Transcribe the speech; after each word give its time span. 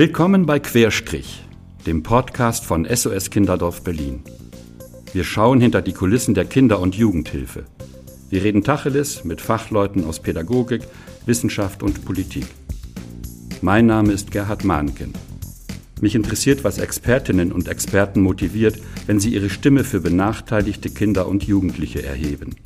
Willkommen 0.00 0.46
bei 0.46 0.58
Querstrich, 0.58 1.44
dem 1.86 2.02
Podcast 2.02 2.64
von 2.64 2.86
SOS 2.86 3.28
Kinderdorf 3.28 3.84
Berlin. 3.84 4.22
Wir 5.12 5.24
schauen 5.24 5.60
hinter 5.60 5.82
die 5.82 5.92
Kulissen 5.92 6.32
der 6.32 6.46
Kinder- 6.46 6.80
und 6.80 6.94
Jugendhilfe. 6.94 7.66
Wir 8.30 8.42
reden 8.42 8.64
Tacheles 8.64 9.24
mit 9.24 9.42
Fachleuten 9.42 10.06
aus 10.06 10.18
Pädagogik, 10.18 10.84
Wissenschaft 11.26 11.82
und 11.82 12.02
Politik. 12.06 12.46
Mein 13.60 13.84
Name 13.84 14.12
ist 14.12 14.30
Gerhard 14.30 14.64
Mahnken. 14.64 15.12
Mich 16.00 16.14
interessiert, 16.14 16.64
was 16.64 16.78
Expertinnen 16.78 17.52
und 17.52 17.68
Experten 17.68 18.22
motiviert, 18.22 18.80
wenn 19.04 19.20
sie 19.20 19.34
ihre 19.34 19.50
Stimme 19.50 19.84
für 19.84 20.00
benachteiligte 20.00 20.88
Kinder 20.88 21.28
und 21.28 21.42
Jugendliche 21.42 22.02
erheben. 22.02 22.56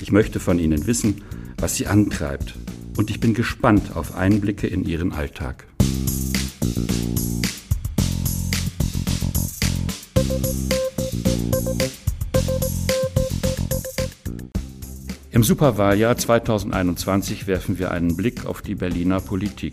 Ich 0.00 0.12
möchte 0.12 0.38
von 0.38 0.60
ihnen 0.60 0.86
wissen, 0.86 1.22
was 1.58 1.74
sie 1.74 1.88
antreibt, 1.88 2.54
und 2.96 3.10
ich 3.10 3.18
bin 3.18 3.34
gespannt 3.34 3.96
auf 3.96 4.14
Einblicke 4.14 4.68
in 4.68 4.84
ihren 4.84 5.10
Alltag. 5.12 5.66
Im 15.34 15.42
Superwahljahr 15.42 16.14
2021 16.14 17.46
werfen 17.46 17.78
wir 17.78 17.90
einen 17.90 18.18
Blick 18.18 18.44
auf 18.44 18.60
die 18.60 18.74
Berliner 18.74 19.18
Politik. 19.18 19.72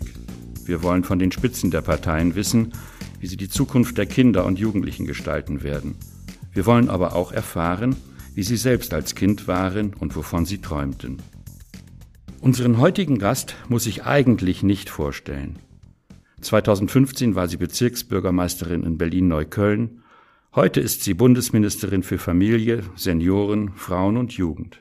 Wir 0.64 0.82
wollen 0.82 1.04
von 1.04 1.18
den 1.18 1.32
Spitzen 1.32 1.70
der 1.70 1.82
Parteien 1.82 2.34
wissen, 2.34 2.72
wie 3.18 3.26
sie 3.26 3.36
die 3.36 3.50
Zukunft 3.50 3.98
der 3.98 4.06
Kinder 4.06 4.46
und 4.46 4.58
Jugendlichen 4.58 5.06
gestalten 5.06 5.62
werden. 5.62 5.96
Wir 6.54 6.64
wollen 6.64 6.88
aber 6.88 7.14
auch 7.14 7.30
erfahren, 7.30 7.94
wie 8.34 8.42
sie 8.42 8.56
selbst 8.56 8.94
als 8.94 9.14
Kind 9.14 9.48
waren 9.48 9.92
und 9.92 10.16
wovon 10.16 10.46
sie 10.46 10.62
träumten. 10.62 11.18
Unseren 12.40 12.78
heutigen 12.78 13.18
Gast 13.18 13.54
muss 13.68 13.86
ich 13.86 14.04
eigentlich 14.04 14.62
nicht 14.62 14.88
vorstellen. 14.88 15.58
2015 16.40 17.34
war 17.34 17.48
sie 17.48 17.58
Bezirksbürgermeisterin 17.58 18.82
in 18.82 18.96
Berlin-Neukölln. 18.96 20.00
Heute 20.54 20.80
ist 20.80 21.04
sie 21.04 21.12
Bundesministerin 21.12 22.02
für 22.02 22.16
Familie, 22.16 22.82
Senioren, 22.96 23.72
Frauen 23.74 24.16
und 24.16 24.32
Jugend. 24.32 24.80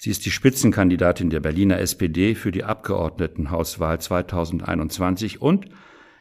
Sie 0.00 0.10
ist 0.10 0.24
die 0.26 0.30
Spitzenkandidatin 0.30 1.28
der 1.28 1.40
Berliner 1.40 1.80
SPD 1.80 2.36
für 2.36 2.52
die 2.52 2.62
Abgeordnetenhauswahl 2.62 4.00
2021 4.00 5.42
und 5.42 5.66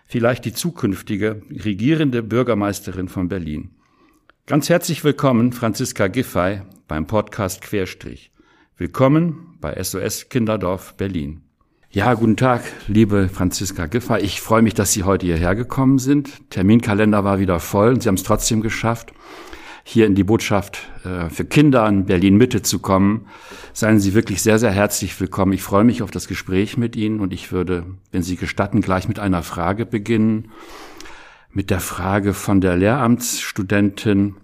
vielleicht 0.07 0.45
die 0.45 0.53
zukünftige 0.53 1.43
regierende 1.51 2.23
Bürgermeisterin 2.23 3.07
von 3.07 3.27
Berlin. 3.27 3.69
Ganz 4.47 4.67
herzlich 4.69 5.03
willkommen, 5.03 5.53
Franziska 5.53 6.07
Giffey, 6.07 6.61
beim 6.87 7.05
Podcast 7.05 7.61
Querstrich. 7.61 8.31
Willkommen 8.77 9.55
bei 9.61 9.79
SOS 9.83 10.29
Kinderdorf 10.29 10.95
Berlin. 10.95 11.41
Ja, 11.91 12.15
guten 12.15 12.35
Tag, 12.35 12.63
liebe 12.87 13.29
Franziska 13.29 13.85
Giffey. 13.85 14.21
Ich 14.21 14.41
freue 14.41 14.63
mich, 14.63 14.73
dass 14.73 14.93
Sie 14.93 15.03
heute 15.03 15.27
hierher 15.27 15.53
gekommen 15.53 15.99
sind. 15.99 16.49
Terminkalender 16.49 17.23
war 17.23 17.37
wieder 17.37 17.59
voll 17.59 17.93
und 17.93 18.01
Sie 18.01 18.09
haben 18.09 18.15
es 18.15 18.23
trotzdem 18.23 18.61
geschafft 18.61 19.13
hier 19.89 20.05
in 20.05 20.15
die 20.15 20.25
Botschaft 20.25 20.79
äh, 21.05 21.29
für 21.29 21.45
Kinder 21.45 21.87
in 21.87 22.05
Berlin 22.05 22.35
Mitte 22.35 22.61
zu 22.61 22.79
kommen. 22.79 23.27
Seien 23.71 24.01
Sie 24.01 24.13
wirklich 24.13 24.41
sehr, 24.41 24.59
sehr 24.59 24.71
herzlich 24.71 25.17
willkommen. 25.17 25.53
Ich 25.53 25.63
freue 25.63 25.85
mich 25.85 26.03
auf 26.03 26.11
das 26.11 26.27
Gespräch 26.27 26.75
mit 26.75 26.97
Ihnen 26.97 27.21
und 27.21 27.31
ich 27.31 27.53
würde, 27.53 27.85
wenn 28.11 28.21
Sie 28.21 28.35
gestatten, 28.35 28.81
gleich 28.81 29.07
mit 29.07 29.17
einer 29.17 29.43
Frage 29.43 29.85
beginnen. 29.85 30.51
Mit 31.51 31.69
der 31.69 31.79
Frage 31.79 32.33
von 32.33 32.59
der 32.59 32.75
Lehramtsstudentin 32.75 34.35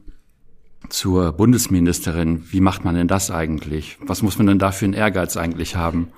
zur 0.88 1.34
Bundesministerin. 1.34 2.46
Wie 2.50 2.62
macht 2.62 2.86
man 2.86 2.96
denn 2.96 3.10
das 3.10 3.30
eigentlich? 3.30 3.98
Was 4.00 4.22
muss 4.22 4.38
man 4.38 4.48
denn 4.48 4.60
da 4.60 4.72
für 4.72 4.86
einen 4.86 4.94
Ehrgeiz 4.94 5.36
eigentlich 5.36 5.76
haben? 5.76 6.14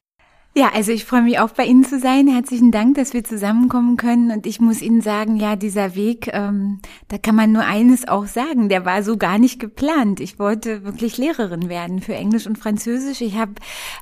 Ja, 0.57 0.71
also 0.73 0.93
ich 0.93 1.03
freue 1.03 1.21
mich 1.21 1.37
auch 1.37 1.49
bei 1.49 1.65
Ihnen 1.65 1.83
zu 1.83 1.99
sein. 1.99 2.29
Herzlichen 2.29 2.71
Dank, 2.71 2.95
dass 2.95 3.11
wir 3.11 3.25
zusammenkommen 3.25 3.97
können. 3.97 4.31
Und 4.31 4.47
ich 4.47 4.61
muss 4.61 4.81
Ihnen 4.81 5.01
sagen, 5.01 5.35
ja, 5.35 5.57
dieser 5.57 5.95
Weg, 5.95 6.29
ähm, 6.31 6.79
da 7.09 7.17
kann 7.17 7.35
man 7.35 7.51
nur 7.51 7.65
eines 7.65 8.07
auch 8.07 8.25
sagen, 8.25 8.69
der 8.69 8.85
war 8.85 9.03
so 9.03 9.17
gar 9.17 9.37
nicht 9.37 9.59
geplant. 9.59 10.21
Ich 10.21 10.39
wollte 10.39 10.85
wirklich 10.85 11.17
Lehrerin 11.17 11.67
werden 11.67 11.99
für 11.99 12.15
Englisch 12.15 12.47
und 12.47 12.57
Französisch. 12.57 13.19
Ich 13.19 13.35
habe 13.35 13.55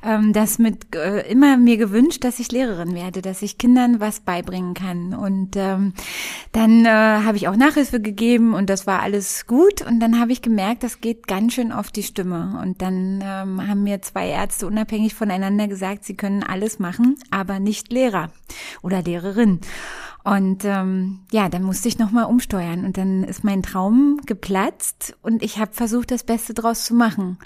ähm, 0.04 0.32
das 0.32 0.60
mit 0.60 0.94
äh, 0.94 1.28
immer 1.28 1.56
mir 1.56 1.76
gewünscht, 1.76 2.22
dass 2.22 2.38
ich 2.38 2.52
Lehrerin 2.52 2.94
werde, 2.94 3.20
dass 3.20 3.42
ich 3.42 3.58
Kindern 3.58 3.98
was 3.98 4.20
beibringen 4.20 4.74
kann. 4.74 5.12
Und 5.12 5.56
ähm, 5.56 5.92
dann 6.52 6.84
äh, 6.84 6.88
habe 6.88 7.36
ich 7.36 7.48
auch 7.48 7.56
Nachhilfe 7.56 8.00
gegeben 8.00 8.54
und 8.54 8.70
das 8.70 8.86
war 8.86 9.02
alles 9.02 9.48
gut. 9.48 9.82
Und 9.84 9.98
dann 9.98 10.20
habe 10.20 10.30
ich 10.30 10.40
gemerkt, 10.40 10.84
das 10.84 11.00
geht 11.00 11.26
ganz 11.26 11.54
schön 11.54 11.72
auf 11.72 11.90
die 11.90 12.04
Stimme. 12.04 12.60
Und 12.62 12.80
dann 12.80 13.24
ähm, 13.24 13.66
haben 13.66 13.82
mir 13.82 14.02
zwei 14.02 14.28
Ärzte 14.28 14.68
unabhängig 14.68 15.16
voneinander 15.16 15.66
gesagt, 15.66 16.04
sie 16.04 16.14
können 16.14 16.43
alles 16.48 16.78
machen, 16.78 17.16
aber 17.30 17.60
nicht 17.60 17.92
Lehrer 17.92 18.30
oder 18.82 19.02
Lehrerin. 19.02 19.60
Und 20.24 20.64
ähm, 20.64 21.20
ja, 21.32 21.50
dann 21.50 21.62
musste 21.62 21.86
ich 21.88 21.98
nochmal 21.98 22.24
umsteuern 22.24 22.86
und 22.86 22.96
dann 22.96 23.24
ist 23.24 23.44
mein 23.44 23.62
Traum 23.62 24.20
geplatzt 24.24 25.14
und 25.20 25.42
ich 25.42 25.58
habe 25.58 25.74
versucht, 25.74 26.10
das 26.10 26.24
Beste 26.24 26.54
draus 26.54 26.86
zu 26.86 26.94
machen. 26.94 27.38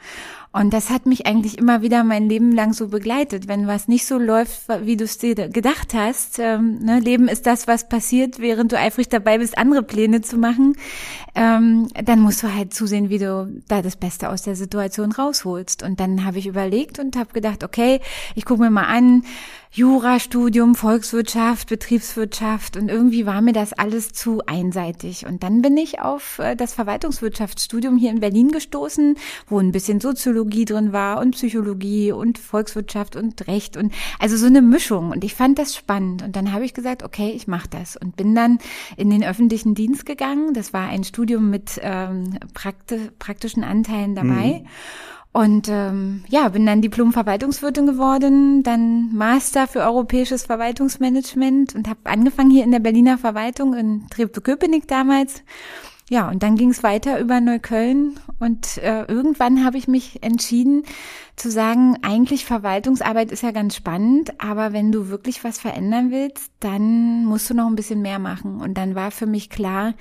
Und 0.59 0.73
das 0.73 0.91
hat 0.91 1.07
mich 1.07 1.25
eigentlich 1.25 1.57
immer 1.57 1.83
wieder 1.83 2.03
mein 2.03 2.29
Leben 2.29 2.51
lang 2.51 2.73
so 2.73 2.89
begleitet. 2.89 3.47
Wenn 3.47 3.69
was 3.69 3.87
nicht 3.87 4.05
so 4.07 4.19
läuft, 4.19 4.63
wie 4.83 4.97
du 4.97 5.05
es 5.05 5.17
dir 5.17 5.37
gedacht 5.37 5.95
hast, 5.95 6.41
ähm, 6.41 6.81
ne, 6.81 6.99
Leben 6.99 7.29
ist 7.29 7.47
das, 7.47 7.69
was 7.69 7.89
passiert, 7.89 8.41
während 8.41 8.73
du 8.73 8.77
eifrig 8.77 9.09
dabei 9.09 9.39
bist, 9.39 9.57
andere 9.57 9.85
Pläne 9.85 10.21
zu 10.21 10.37
machen, 10.37 10.75
ähm, 11.37 11.87
dann 12.05 12.19
musst 12.19 12.43
du 12.43 12.53
halt 12.53 12.75
zusehen, 12.75 13.09
wie 13.09 13.19
du 13.19 13.63
da 13.69 13.83
das 13.83 13.95
Beste 13.95 14.31
aus 14.31 14.43
der 14.43 14.57
Situation 14.57 15.13
rausholst. 15.13 15.85
Und 15.85 16.01
dann 16.01 16.25
habe 16.25 16.39
ich 16.39 16.49
überlegt 16.49 16.99
und 16.99 17.17
habe 17.17 17.33
gedacht, 17.33 17.63
okay, 17.63 18.01
ich 18.35 18.45
gucke 18.45 18.63
mir 18.63 18.71
mal 18.71 18.87
an, 18.87 19.23
Jurastudium, 19.71 20.75
Volkswirtschaft, 20.75 21.69
Betriebswirtschaft 21.69 22.79
und 22.79 22.89
irgendwie 22.89 23.27
war 23.27 23.43
mir 23.43 23.53
das 23.53 23.75
alles 23.75 24.13
zu 24.13 24.41
einseitig. 24.47 25.27
Und 25.27 25.43
dann 25.43 25.61
bin 25.61 25.77
ich 25.77 26.01
auf 26.01 26.39
äh, 26.39 26.57
das 26.57 26.73
Verwaltungswirtschaftsstudium 26.73 27.99
hier 27.99 28.11
in 28.11 28.21
Berlin 28.21 28.51
gestoßen, 28.51 29.17
wo 29.47 29.59
ein 29.59 29.71
bisschen 29.71 30.01
Soziologie 30.01 30.48
drin 30.49 30.93
war 30.93 31.21
und 31.21 31.33
Psychologie 31.33 32.13
und 32.13 32.39
Volkswirtschaft 32.39 33.17
und 33.17 33.47
Recht 33.47 33.77
und 33.77 33.93
also 34.19 34.37
so 34.37 34.47
eine 34.47 34.63
Mischung. 34.63 35.11
Und 35.11 35.25
ich 35.25 35.35
fand 35.35 35.59
das 35.59 35.75
spannend. 35.75 36.23
Und 36.23 36.37
dann 36.37 36.53
habe 36.53 36.65
ich 36.65 36.75
gesagt, 36.75 37.03
okay, 37.03 37.33
ich 37.35 37.47
mache 37.47 37.69
das 37.69 37.97
und 37.97 38.17
bin 38.17 38.35
dann 38.35 38.59
in 38.97 39.11
den 39.11 39.25
öffentlichen 39.25 39.75
Dienst 39.75 40.07
gegangen. 40.07 40.55
Das 40.55 40.73
war 40.73 40.89
ein 40.89 41.05
Studium 41.05 41.51
mit 41.51 41.81
ähm, 41.83 42.39
prakti 42.55 43.11
praktischen 43.19 43.65
Anteilen 43.65 44.15
dabei. 44.15 44.63
Mhm. 44.63 44.69
Und 45.33 45.69
ähm, 45.69 46.25
ja, 46.29 46.49
bin 46.49 46.67
dann 46.67 46.81
Diplom-Verwaltungswirtin 46.81 47.87
geworden, 47.87 48.63
dann 48.63 49.15
Master 49.15 49.69
für 49.69 49.81
europäisches 49.83 50.47
Verwaltungsmanagement 50.47 51.75
und 51.75 51.87
habe 51.87 52.01
angefangen 52.05 52.51
hier 52.51 52.65
in 52.65 52.73
der 52.73 52.81
Berliner 52.81 53.19
Verwaltung 53.19 53.75
in 53.75 54.07
Treptow-Köpenick 54.11 54.89
damals 54.89 55.43
ja, 56.11 56.31
und 56.31 56.43
dann 56.43 56.57
ging 56.57 56.71
es 56.71 56.83
weiter 56.83 57.21
über 57.21 57.41
Neukölln 57.41 58.19
und 58.39 58.79
äh, 58.79 59.03
irgendwann 59.05 59.65
habe 59.65 59.77
ich 59.77 59.89
mich 59.89 60.23
entschieden 60.23 60.85
zu 61.37 61.51
sagen, 61.51 61.99
eigentlich 62.03 62.47
Verwaltungsarbeit 62.47 63.31
ist 63.31 63.43
ja 63.43 63.51
ganz 63.51 63.77
spannend, 63.77 64.41
aber 64.41 64.73
wenn 64.73 64.91
du 64.91 65.09
wirklich 65.09 65.45
was 65.45 65.59
verändern 65.59 66.11
willst, 66.11 66.51
dann 66.61 67.27
musst 67.27 67.51
du 67.51 67.55
noch 67.55 67.67
ein 67.67 67.77
bisschen 67.77 68.01
mehr 68.01 68.19
machen. 68.19 68.61
Und 68.61 68.75
dann 68.75 68.95
war 68.95 69.11
für 69.11 69.27
mich 69.27 69.51
klar, 69.51 69.95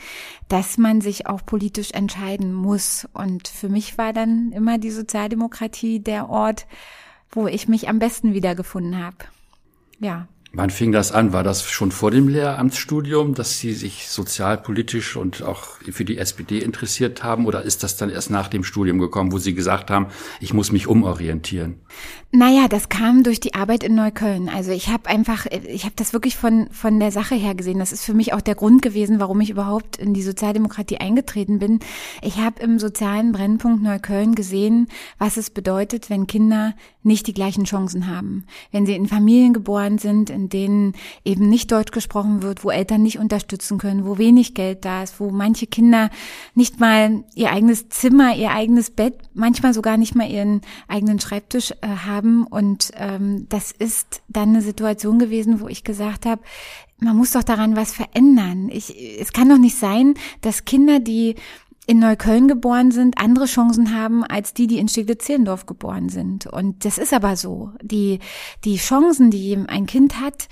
dass 0.47 0.77
man 0.77 1.01
sich 1.01 1.27
auch 1.27 1.45
politisch 1.45 1.91
entscheiden 1.91 2.53
muss. 2.53 3.07
Und 3.13 3.47
für 3.47 3.69
mich 3.69 3.97
war 3.97 4.13
dann 4.13 4.51
immer 4.53 4.77
die 4.77 4.91
Sozialdemokratie 4.91 5.99
der 5.99 6.29
Ort, 6.29 6.67
wo 7.31 7.47
ich 7.47 7.67
mich 7.67 7.89
am 7.89 7.99
besten 7.99 8.33
wiedergefunden 8.33 8.97
habe. 8.97 9.17
Ja, 9.99 10.27
Wann 10.57 10.71
fing 10.71 10.91
das 10.91 11.11
an? 11.11 11.33
War 11.33 11.43
das 11.43 11.69
schon 11.69 11.91
vor 11.91 12.09
dem 12.09 12.27
Lehramtsstudium, 12.27 13.35
dass 13.35 13.59
Sie 13.59 13.73
sich 13.73 14.09
sozialpolitisch 14.09 15.15
und 15.15 15.43
auch 15.43 15.77
für 15.91 16.03
die 16.03 16.17
SPD 16.17 16.57
interessiert 16.57 17.23
haben? 17.23 17.45
Oder 17.45 17.61
ist 17.61 17.83
das 17.83 17.95
dann 17.95 18.09
erst 18.09 18.31
nach 18.31 18.47
dem 18.47 18.63
Studium 18.63 18.97
gekommen, 18.97 19.31
wo 19.31 19.37
Sie 19.37 19.53
gesagt 19.53 19.91
haben, 19.91 20.07
ich 20.41 20.55
muss 20.55 20.71
mich 20.71 20.87
umorientieren? 20.87 21.75
Naja, 22.31 22.67
das 22.67 22.89
kam 22.89 23.21
durch 23.21 23.39
die 23.39 23.53
Arbeit 23.53 23.83
in 23.83 23.93
Neukölln. 23.93 24.49
Also 24.49 24.71
ich 24.71 24.89
habe 24.89 25.07
einfach, 25.07 25.45
ich 25.45 25.85
habe 25.85 25.93
das 25.95 26.11
wirklich 26.11 26.35
von, 26.35 26.69
von 26.71 26.99
der 26.99 27.11
Sache 27.11 27.35
her 27.35 27.53
gesehen. 27.53 27.77
Das 27.77 27.91
ist 27.91 28.03
für 28.03 28.15
mich 28.15 28.33
auch 28.33 28.41
der 28.41 28.55
Grund 28.55 28.81
gewesen, 28.81 29.19
warum 29.19 29.39
ich 29.41 29.51
überhaupt 29.51 29.97
in 29.97 30.15
die 30.15 30.23
Sozialdemokratie 30.23 30.97
eingetreten 30.97 31.59
bin. 31.59 31.81
Ich 32.23 32.37
habe 32.37 32.63
im 32.63 32.79
sozialen 32.79 33.31
Brennpunkt 33.31 33.83
Neukölln 33.83 34.33
gesehen, 34.33 34.87
was 35.19 35.37
es 35.37 35.51
bedeutet, 35.51 36.09
wenn 36.09 36.25
Kinder 36.25 36.73
nicht 37.03 37.27
die 37.27 37.33
gleichen 37.33 37.63
Chancen 37.63 38.07
haben. 38.07 38.45
Wenn 38.71 38.85
sie 38.85 38.95
in 38.95 39.07
Familien 39.07 39.53
geboren 39.53 39.97
sind, 39.97 40.29
in 40.29 40.46
denen 40.47 40.93
eben 41.23 41.49
nicht 41.49 41.71
Deutsch 41.71 41.91
gesprochen 41.91 42.41
wird, 42.41 42.63
wo 42.63 42.69
Eltern 42.69 43.03
nicht 43.03 43.19
unterstützen 43.19 43.77
können, 43.77 44.05
wo 44.05 44.17
wenig 44.17 44.53
Geld 44.53 44.85
da 44.85 45.03
ist, 45.03 45.19
wo 45.19 45.29
manche 45.29 45.67
Kinder 45.67 46.09
nicht 46.55 46.79
mal 46.79 47.23
ihr 47.35 47.51
eigenes 47.51 47.89
Zimmer, 47.89 48.35
ihr 48.35 48.51
eigenes 48.51 48.91
Bett, 48.91 49.15
manchmal 49.33 49.73
sogar 49.73 49.97
nicht 49.97 50.15
mal 50.15 50.29
ihren 50.29 50.61
eigenen 50.87 51.19
Schreibtisch 51.19 51.71
äh, 51.81 51.87
haben. 52.05 52.45
Und 52.45 52.91
ähm, 52.95 53.47
das 53.49 53.71
ist 53.71 54.21
dann 54.27 54.49
eine 54.49 54.61
Situation 54.61 55.19
gewesen, 55.19 55.59
wo 55.59 55.67
ich 55.67 55.83
gesagt 55.83 56.25
habe, 56.25 56.41
man 56.99 57.15
muss 57.15 57.31
doch 57.31 57.43
daran 57.43 57.75
was 57.75 57.93
verändern. 57.93 58.69
Ich, 58.71 58.93
es 59.19 59.31
kann 59.31 59.49
doch 59.49 59.57
nicht 59.57 59.77
sein, 59.77 60.15
dass 60.41 60.65
Kinder, 60.65 60.99
die 60.99 61.35
in 61.87 61.99
Neukölln 61.99 62.49
geboren 62.49 62.91
sind, 62.91 63.17
andere 63.17 63.45
Chancen 63.45 63.95
haben 63.95 64.23
als 64.23 64.53
die, 64.53 64.67
die 64.67 64.77
in 64.77 64.89
Steglitz-Zehlendorf 64.89 65.65
geboren 65.65 66.09
sind. 66.09 66.45
Und 66.45 66.83
das 66.83 66.97
ist 66.97 67.13
aber 67.13 67.37
so. 67.37 67.71
Die, 67.81 68.19
die 68.65 68.75
Chancen, 68.75 69.31
die 69.31 69.57
ein 69.67 69.85
Kind 69.85 70.19
hat, 70.19 70.49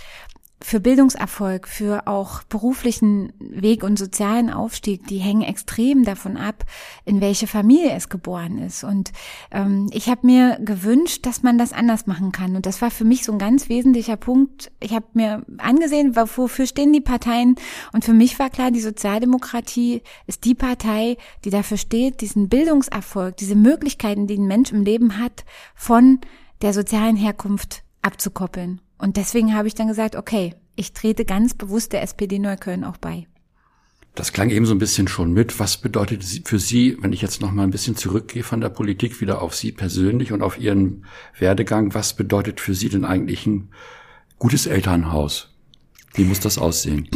für 0.65 0.79
Bildungserfolg, 0.79 1.67
für 1.67 2.07
auch 2.07 2.41
beruflichen 2.41 3.31
Weg 3.37 3.83
und 3.83 3.99
sozialen 3.99 4.49
Aufstieg, 4.49 5.05
die 5.05 5.19
hängen 5.19 5.43
extrem 5.43 6.03
davon 6.03 6.37
ab, 6.37 6.65
in 7.05 7.21
welche 7.21 7.45
Familie 7.45 7.91
es 7.91 8.09
geboren 8.09 8.57
ist. 8.57 8.83
Und 8.83 9.11
ähm, 9.51 9.91
ich 9.93 10.09
habe 10.09 10.25
mir 10.25 10.57
gewünscht, 10.59 11.27
dass 11.27 11.43
man 11.43 11.59
das 11.59 11.71
anders 11.71 12.07
machen 12.07 12.31
kann. 12.31 12.55
Und 12.55 12.65
das 12.65 12.81
war 12.81 12.89
für 12.89 13.05
mich 13.05 13.25
so 13.25 13.31
ein 13.31 13.37
ganz 13.37 13.69
wesentlicher 13.69 14.17
Punkt. 14.17 14.71
Ich 14.79 14.95
habe 14.95 15.05
mir 15.13 15.45
angesehen, 15.59 16.15
wofür 16.15 16.65
stehen 16.65 16.93
die 16.93 17.01
Parteien. 17.01 17.57
Und 17.93 18.03
für 18.03 18.13
mich 18.13 18.39
war 18.39 18.49
klar, 18.49 18.71
die 18.71 18.81
Sozialdemokratie 18.81 20.01
ist 20.25 20.45
die 20.45 20.55
Partei, 20.55 21.17
die 21.43 21.51
dafür 21.51 21.77
steht, 21.77 22.21
diesen 22.21 22.49
Bildungserfolg, 22.49 23.37
diese 23.37 23.55
Möglichkeiten, 23.55 24.25
die 24.25 24.39
ein 24.39 24.47
Mensch 24.47 24.71
im 24.71 24.81
Leben 24.81 25.19
hat, 25.19 25.45
von 25.75 26.21
der 26.63 26.73
sozialen 26.73 27.17
Herkunft 27.17 27.83
abzukoppeln. 28.01 28.81
Und 28.97 29.17
deswegen 29.17 29.53
habe 29.53 29.67
ich 29.67 29.75
dann 29.75 29.87
gesagt, 29.87 30.15
okay, 30.15 30.55
ich 30.75 30.93
trete 30.93 31.25
ganz 31.25 31.53
bewusst 31.53 31.93
der 31.93 32.01
SPD 32.01 32.39
Neukölln 32.39 32.83
auch 32.83 32.97
bei. 32.97 33.27
Das 34.15 34.31
klang 34.31 34.49
eben 34.49 34.65
so 34.65 34.73
ein 34.73 34.79
bisschen 34.79 35.09
schon 35.09 35.33
mit. 35.33 35.59
Was 35.59 35.77
bedeutet 35.77 36.23
für 36.45 36.57
Sie, 36.57 36.97
wenn 37.01 37.11
ich 37.11 37.21
jetzt 37.21 37.41
noch 37.41 37.51
mal 37.51 37.63
ein 37.63 37.71
bisschen 37.71 37.97
zurückgehe 37.97 38.43
von 38.43 38.61
der 38.61 38.69
Politik 38.69 39.19
wieder 39.19 39.41
auf 39.41 39.53
Sie 39.55 39.73
persönlich 39.73 40.31
und 40.31 40.41
auf 40.41 40.57
Ihren 40.57 41.05
Werdegang, 41.37 41.93
was 41.93 42.15
bedeutet 42.15 42.61
für 42.61 42.73
Sie 42.73 42.87
denn 42.87 43.03
eigentlich 43.03 43.45
ein 43.45 43.69
gutes 44.39 44.67
Elternhaus? 44.67 45.53
Wie 46.13 46.23
muss 46.23 46.39
das 46.39 46.57
aussehen? 46.57 47.09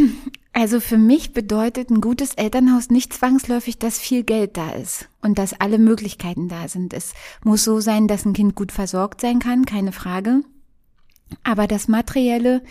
Also 0.51 0.81
für 0.81 0.97
mich 0.97 1.31
bedeutet 1.31 1.89
ein 1.89 2.01
gutes 2.01 2.33
Elternhaus 2.33 2.89
nicht 2.89 3.13
zwangsläufig, 3.13 3.77
dass 3.77 3.97
viel 3.97 4.23
Geld 4.23 4.57
da 4.57 4.71
ist 4.71 5.07
und 5.21 5.39
dass 5.39 5.57
alle 5.57 5.77
Möglichkeiten 5.77 6.49
da 6.49 6.67
sind. 6.67 6.93
Es 6.93 7.13
muss 7.45 7.63
so 7.63 7.79
sein, 7.79 8.09
dass 8.09 8.25
ein 8.25 8.33
Kind 8.33 8.55
gut 8.55 8.73
versorgt 8.73 9.21
sein 9.21 9.39
kann, 9.39 9.65
keine 9.65 9.93
Frage. 9.93 10.41
Aber 11.43 11.67
das 11.67 11.87
Materielle 11.87 12.63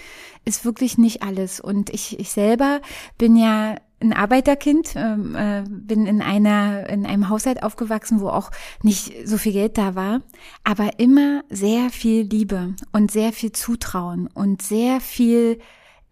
ist 0.45 0.65
wirklich 0.65 0.99
nicht 0.99 1.23
alles. 1.23 1.61
Und 1.61 1.91
ich, 1.91 2.19
ich 2.19 2.31
selber 2.31 2.81
bin 3.19 3.37
ja 3.37 3.77
ein 4.01 4.13
Arbeiterkind, 4.13 4.95
ähm, 4.95 5.35
äh, 5.35 5.65
bin 5.69 6.07
in 6.07 6.23
einer 6.23 6.89
in 6.89 7.05
einem 7.05 7.29
Haushalt 7.29 7.63
aufgewachsen, 7.63 8.21
wo 8.21 8.29
auch 8.29 8.51
nicht 8.83 9.27
so 9.27 9.39
viel 9.39 9.53
Geld 9.53 9.77
da 9.77 9.95
war, 9.95 10.23
aber 10.63 11.01
immer 11.01 11.43
sehr 11.51 11.91
viel 11.91 12.23
Liebe 12.23 12.75
und 12.93 13.11
sehr 13.11 13.33
viel 13.33 13.51
Zutrauen 13.53 14.29
und 14.29 14.63
sehr 14.63 15.01
viel 15.01 15.59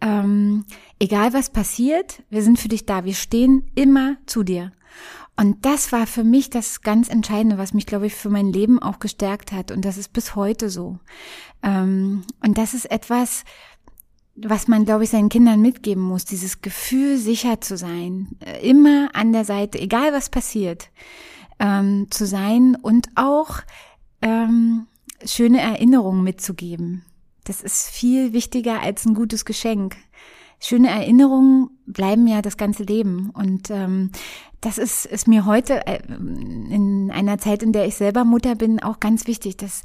ähm, 0.01 0.65
egal 0.99 1.33
was 1.33 1.51
passiert, 1.51 2.23
wir 2.29 2.43
sind 2.43 2.59
für 2.59 2.69
dich 2.69 2.87
da, 2.87 3.05
wir 3.05 3.15
stehen 3.15 3.71
immer 3.75 4.17
zu 4.27 4.43
dir. 4.43 4.73
Und 5.39 5.67
das 5.67 5.93
war 5.93 6.07
für 6.07 6.25
mich 6.25 6.49
das 6.49 6.81
ganz 6.81 7.11
Entscheidende, 7.11 7.59
was 7.59 7.75
mich, 7.75 7.87
glaube 7.87 8.07
ich, 8.07 8.15
für 8.15 8.31
mein 8.31 8.53
Leben 8.53 8.81
auch 8.81 8.99
gestärkt 8.99 9.53
hat. 9.53 9.71
Und 9.71 9.85
das 9.85 9.99
ist 9.99 10.13
bis 10.13 10.35
heute 10.35 10.71
so. 10.71 10.99
Ähm, 11.63 12.23
und 12.43 12.57
das 12.57 12.73
ist 12.73 12.91
etwas, 12.91 13.45
was 14.35 14.67
man, 14.67 14.87
glaube 14.87 15.05
ich, 15.05 15.11
seinen 15.11 15.29
Kindern 15.29 15.61
mitgeben 15.61 16.03
muss, 16.03 16.25
dieses 16.25 16.63
Gefühl, 16.63 17.19
sicher 17.19 17.61
zu 17.61 17.77
sein, 17.77 18.29
äh, 18.41 18.67
immer 18.67 19.11
an 19.15 19.33
der 19.33 19.45
Seite, 19.45 19.79
egal 19.79 20.13
was 20.13 20.31
passiert, 20.31 20.91
ähm, 21.59 22.07
zu 22.11 22.27
sein 22.27 22.77
und 22.81 23.09
auch 23.15 23.61
ähm, 24.23 24.87
schöne 25.25 25.61
Erinnerungen 25.61 26.23
mitzugeben. 26.23 27.05
Das 27.45 27.63
ist 27.63 27.89
viel 27.89 28.33
wichtiger 28.33 28.81
als 28.81 29.05
ein 29.05 29.15
gutes 29.15 29.45
Geschenk 29.45 29.97
schöne 30.61 30.89
Erinnerungen 30.89 31.71
bleiben 31.87 32.27
ja 32.27 32.43
das 32.43 32.57
ganze 32.57 32.83
Leben. 32.83 33.31
Und 33.31 33.71
ähm, 33.71 34.11
das 34.61 34.79
ist, 34.79 35.07
ist 35.07 35.29
mir 35.29 35.45
heute 35.45 35.87
äh, 35.87 36.01
in 36.09 37.11
einer 37.13 37.39
Zeit, 37.39 37.63
in 37.63 37.73
der 37.73 37.87
ich 37.87 37.95
selber 37.95 38.25
Mutter 38.25 38.55
bin, 38.55 38.83
auch 38.83 39.01
ganz 39.01 39.27
wichtig, 39.27 39.57
dass 39.57 39.83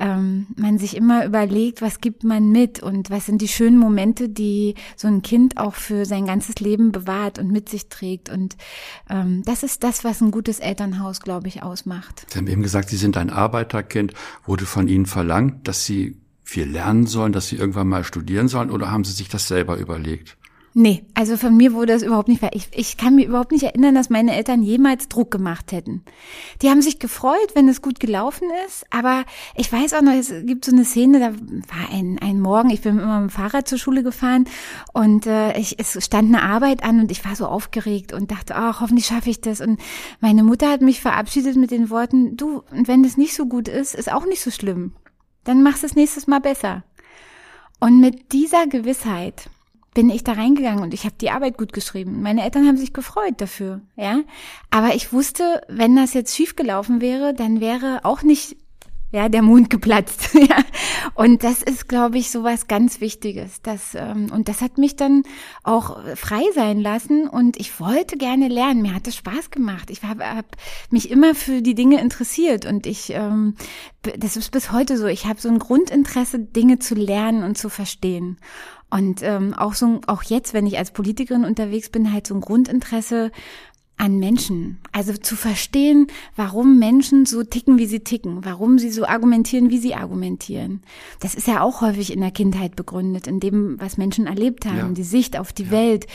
ähm, 0.00 0.46
man 0.56 0.78
sich 0.78 0.96
immer 0.96 1.24
überlegt, 1.24 1.82
was 1.82 2.00
gibt 2.00 2.24
man 2.24 2.50
mit 2.50 2.82
und 2.82 3.10
was 3.10 3.26
sind 3.26 3.42
die 3.42 3.48
schönen 3.48 3.78
Momente, 3.78 4.28
die 4.28 4.74
so 4.96 5.08
ein 5.08 5.22
Kind 5.22 5.58
auch 5.58 5.74
für 5.74 6.04
sein 6.04 6.26
ganzes 6.26 6.56
Leben 6.56 6.92
bewahrt 6.92 7.38
und 7.38 7.50
mit 7.50 7.68
sich 7.68 7.88
trägt. 7.88 8.28
Und 8.28 8.56
ähm, 9.10 9.42
das 9.44 9.62
ist 9.62 9.82
das, 9.82 10.04
was 10.04 10.20
ein 10.20 10.30
gutes 10.30 10.60
Elternhaus, 10.60 11.20
glaube 11.20 11.48
ich, 11.48 11.62
ausmacht. 11.62 12.26
Sie 12.30 12.38
haben 12.38 12.46
eben 12.46 12.62
gesagt, 12.62 12.88
Sie 12.88 12.96
sind 12.96 13.16
ein 13.16 13.30
Arbeiterkind. 13.30 14.14
Wurde 14.44 14.66
von 14.66 14.88
Ihnen 14.88 15.06
verlangt, 15.06 15.68
dass 15.68 15.84
Sie 15.84 16.16
viel 16.52 16.68
lernen 16.68 17.06
sollen, 17.06 17.32
dass 17.32 17.48
sie 17.48 17.56
irgendwann 17.56 17.88
mal 17.88 18.04
studieren 18.04 18.48
sollen 18.48 18.70
oder 18.70 18.90
haben 18.90 19.04
sie 19.04 19.12
sich 19.12 19.28
das 19.28 19.48
selber 19.48 19.78
überlegt? 19.78 20.36
Nee, 20.74 21.04
also 21.14 21.36
von 21.36 21.54
mir 21.54 21.74
wurde 21.74 21.92
das 21.92 22.02
überhaupt 22.02 22.28
nicht, 22.28 22.42
ich, 22.52 22.68
ich 22.72 22.96
kann 22.96 23.14
mir 23.14 23.26
überhaupt 23.26 23.52
nicht 23.52 23.64
erinnern, 23.64 23.94
dass 23.94 24.08
meine 24.08 24.34
Eltern 24.34 24.62
jemals 24.62 25.08
Druck 25.08 25.30
gemacht 25.30 25.70
hätten. 25.70 26.02
Die 26.62 26.70
haben 26.70 26.80
sich 26.80 26.98
gefreut, 26.98 27.50
wenn 27.54 27.68
es 27.68 27.82
gut 27.82 28.00
gelaufen 28.00 28.48
ist, 28.66 28.86
aber 28.90 29.24
ich 29.54 29.70
weiß 29.70 29.92
auch 29.92 30.00
noch, 30.00 30.12
es 30.12 30.32
gibt 30.44 30.64
so 30.64 30.72
eine 30.72 30.86
Szene, 30.86 31.20
da 31.20 31.32
war 31.32 31.90
ein, 31.92 32.18
ein 32.20 32.40
Morgen, 32.40 32.70
ich 32.70 32.80
bin 32.80 32.98
immer 32.98 33.20
mit 33.20 33.30
dem 33.30 33.34
Fahrrad 33.34 33.68
zur 33.68 33.76
Schule 33.76 34.02
gefahren 34.02 34.46
und 34.94 35.26
äh, 35.26 35.58
ich, 35.58 35.78
es 35.78 36.02
stand 36.02 36.34
eine 36.34 36.42
Arbeit 36.42 36.82
an 36.82 37.00
und 37.00 37.10
ich 37.10 37.22
war 37.24 37.36
so 37.36 37.46
aufgeregt 37.46 38.14
und 38.14 38.30
dachte, 38.30 38.56
ach, 38.56 38.80
hoffentlich 38.80 39.06
schaffe 39.06 39.28
ich 39.28 39.42
das. 39.42 39.60
Und 39.60 39.78
meine 40.20 40.42
Mutter 40.42 40.70
hat 40.70 40.80
mich 40.80 41.02
verabschiedet 41.02 41.56
mit 41.56 41.70
den 41.70 41.90
Worten, 41.90 42.36
du, 42.36 42.62
und 42.70 42.88
wenn 42.88 43.02
das 43.02 43.18
nicht 43.18 43.34
so 43.34 43.44
gut 43.44 43.68
ist, 43.68 43.94
ist 43.94 44.10
auch 44.10 44.24
nicht 44.24 44.40
so 44.40 44.50
schlimm 44.50 44.94
dann 45.44 45.62
machst 45.62 45.82
du 45.82 45.86
es 45.86 45.94
nächstes 45.94 46.26
Mal 46.26 46.40
besser. 46.40 46.84
Und 47.80 48.00
mit 48.00 48.32
dieser 48.32 48.66
Gewissheit 48.66 49.50
bin 49.94 50.10
ich 50.10 50.24
da 50.24 50.32
reingegangen 50.32 50.82
und 50.82 50.94
ich 50.94 51.04
habe 51.04 51.14
die 51.20 51.30
Arbeit 51.30 51.58
gut 51.58 51.72
geschrieben. 51.72 52.22
Meine 52.22 52.42
Eltern 52.42 52.66
haben 52.66 52.76
sich 52.76 52.92
gefreut 52.92 53.34
dafür, 53.38 53.80
ja. 53.96 54.20
Aber 54.70 54.94
ich 54.94 55.12
wusste, 55.12 55.62
wenn 55.68 55.96
das 55.96 56.14
jetzt 56.14 56.34
schief 56.34 56.56
gelaufen 56.56 57.00
wäre, 57.00 57.34
dann 57.34 57.60
wäre 57.60 58.00
auch 58.04 58.22
nicht 58.22 58.56
ja, 59.12 59.28
der 59.28 59.42
Mond 59.42 59.68
geplatzt. 59.68 60.30
ja. 60.34 60.56
Und 61.14 61.44
das 61.44 61.62
ist, 61.62 61.86
glaube 61.86 62.16
ich, 62.16 62.30
so 62.30 62.42
was 62.42 62.66
ganz 62.66 63.00
Wichtiges. 63.00 63.60
Das, 63.60 63.94
ähm, 63.94 64.32
und 64.32 64.48
das 64.48 64.62
hat 64.62 64.78
mich 64.78 64.96
dann 64.96 65.22
auch 65.62 65.98
frei 66.16 66.42
sein 66.54 66.80
lassen 66.80 67.28
und 67.28 67.60
ich 67.60 67.78
wollte 67.78 68.16
gerne 68.16 68.48
lernen. 68.48 68.80
Mir 68.80 68.94
hat 68.94 69.06
es 69.06 69.16
Spaß 69.16 69.50
gemacht. 69.50 69.90
Ich 69.90 70.02
habe 70.02 70.24
hab 70.24 70.46
mich 70.90 71.10
immer 71.10 71.34
für 71.34 71.60
die 71.60 71.74
Dinge 71.74 72.00
interessiert 72.00 72.64
und 72.64 72.86
ich, 72.86 73.12
ähm, 73.12 73.54
das 74.00 74.38
ist 74.38 74.50
bis 74.50 74.72
heute 74.72 74.96
so. 74.96 75.06
Ich 75.06 75.26
habe 75.26 75.40
so 75.40 75.50
ein 75.50 75.58
Grundinteresse, 75.58 76.38
Dinge 76.38 76.78
zu 76.78 76.94
lernen 76.94 77.44
und 77.44 77.58
zu 77.58 77.68
verstehen. 77.68 78.38
Und 78.92 79.22
ähm, 79.22 79.54
auch 79.54 79.72
so, 79.72 80.02
auch 80.06 80.22
jetzt, 80.22 80.52
wenn 80.52 80.66
ich 80.66 80.76
als 80.76 80.90
Politikerin 80.90 81.46
unterwegs 81.46 81.88
bin, 81.88 82.12
halt 82.12 82.26
so 82.26 82.34
ein 82.34 82.42
Grundinteresse, 82.42 83.32
an 84.02 84.18
Menschen. 84.18 84.80
Also 84.90 85.12
zu 85.12 85.36
verstehen, 85.36 86.08
warum 86.34 86.80
Menschen 86.80 87.24
so 87.24 87.44
ticken, 87.44 87.78
wie 87.78 87.86
sie 87.86 88.00
ticken, 88.00 88.44
warum 88.44 88.78
sie 88.80 88.90
so 88.90 89.06
argumentieren, 89.06 89.70
wie 89.70 89.78
sie 89.78 89.94
argumentieren. 89.94 90.82
Das 91.20 91.36
ist 91.36 91.46
ja 91.46 91.62
auch 91.62 91.82
häufig 91.82 92.12
in 92.12 92.20
der 92.20 92.32
Kindheit 92.32 92.74
begründet, 92.74 93.28
in 93.28 93.38
dem, 93.38 93.80
was 93.80 93.98
Menschen 93.98 94.26
erlebt 94.26 94.66
haben, 94.66 94.76
ja. 94.76 94.88
die 94.88 95.04
Sicht 95.04 95.38
auf 95.38 95.52
die 95.52 95.64
ja. 95.64 95.70
Welt, 95.70 96.06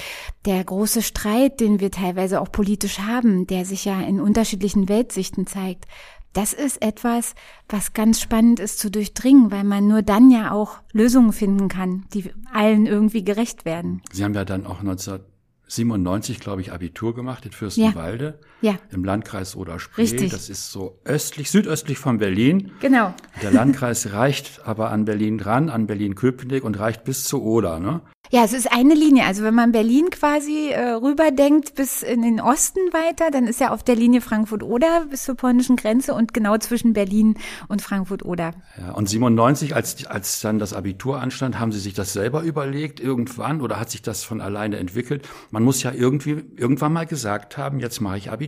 der 0.45 0.61
große 0.63 1.01
Streit, 1.01 1.61
den 1.61 1.79
wir 1.79 1.89
teilweise 1.89 2.41
auch 2.41 2.51
politisch 2.51 2.99
haben, 2.99 3.47
der 3.47 3.63
sich 3.63 3.85
ja 3.85 4.01
in 4.01 4.19
unterschiedlichen 4.19 4.89
Weltsichten 4.89 5.47
zeigt. 5.47 5.85
Das 6.33 6.53
ist 6.53 6.81
etwas, 6.81 7.33
was 7.67 7.93
ganz 7.93 8.21
spannend 8.21 8.59
ist 8.59 8.79
zu 8.79 8.91
durchdringen, 8.91 9.49
weil 9.51 9.63
man 9.63 9.87
nur 9.87 10.01
dann 10.01 10.29
ja 10.29 10.51
auch 10.51 10.79
Lösungen 10.93 11.33
finden 11.33 11.67
kann, 11.67 12.05
die 12.13 12.31
allen 12.53 12.85
irgendwie 12.85 13.23
gerecht 13.23 13.65
werden. 13.65 14.01
Sie 14.11 14.23
haben 14.23 14.33
ja 14.33 14.45
dann 14.45 14.65
auch 14.65 14.81
19 14.81 15.19
97, 15.67 16.39
glaube 16.39 16.61
ich, 16.61 16.71
Abitur 16.71 17.13
gemacht 17.13 17.45
in 17.45 17.51
Fürstenwalde. 17.51 18.39
Ja. 18.41 18.47
Ja. 18.61 18.75
Im 18.91 19.03
Landkreis 19.03 19.55
Oder-Spree. 19.55 20.01
Richtig. 20.01 20.31
Das 20.31 20.49
ist 20.49 20.71
so 20.71 20.99
östlich, 21.05 21.51
südöstlich 21.51 21.97
von 21.97 22.17
Berlin. 22.17 22.71
Genau. 22.79 23.13
Der 23.41 23.51
Landkreis 23.51 24.11
reicht 24.13 24.61
aber 24.65 24.91
an 24.91 25.05
Berlin 25.05 25.37
dran, 25.37 25.69
an 25.69 25.87
Berlin-Köpenick 25.87 26.63
und 26.63 26.79
reicht 26.79 27.03
bis 27.03 27.23
zur 27.23 27.43
Oder, 27.43 27.79
ne? 27.79 28.01
Ja, 28.29 28.43
es 28.43 28.51
ist 28.51 28.69
eine 28.69 28.93
Linie. 28.93 29.25
Also 29.25 29.43
wenn 29.43 29.55
man 29.55 29.71
Berlin 29.71 30.09
quasi 30.09 30.69
äh, 30.69 30.89
rüberdenkt 30.89 31.75
bis 31.75 32.03
in 32.03 32.21
den 32.21 32.41
Osten 32.41 32.79
weiter, 32.91 33.31
dann 33.31 33.47
ist 33.47 33.61
ja 33.61 33.71
auf 33.71 33.83
der 33.83 33.95
Linie 33.95 34.19
Frankfurt-Oder 34.19 35.05
bis 35.09 35.23
zur 35.23 35.35
polnischen 35.35 35.77
Grenze 35.77 36.13
und 36.13 36.33
genau 36.33 36.57
zwischen 36.57 36.91
Berlin 36.91 37.35
und 37.69 37.81
Frankfurt-Oder. 37.81 38.53
Ja, 38.77 38.91
und 38.91 39.07
97, 39.07 39.75
als, 39.75 40.05
als 40.07 40.41
dann 40.41 40.59
das 40.59 40.73
Abitur 40.73 41.21
anstand, 41.21 41.57
haben 41.57 41.71
Sie 41.71 41.79
sich 41.79 41.93
das 41.93 42.11
selber 42.11 42.41
überlegt 42.41 42.99
irgendwann 42.99 43.61
oder 43.61 43.79
hat 43.79 43.91
sich 43.91 44.01
das 44.01 44.25
von 44.25 44.41
alleine 44.41 44.75
entwickelt? 44.75 45.27
Man 45.51 45.63
muss 45.63 45.81
ja 45.81 45.93
irgendwie 45.93 46.43
irgendwann 46.57 46.91
mal 46.91 47.05
gesagt 47.05 47.57
haben, 47.57 47.79
jetzt 47.79 48.01
mache 48.01 48.17
ich 48.17 48.29
Abitur 48.29 48.46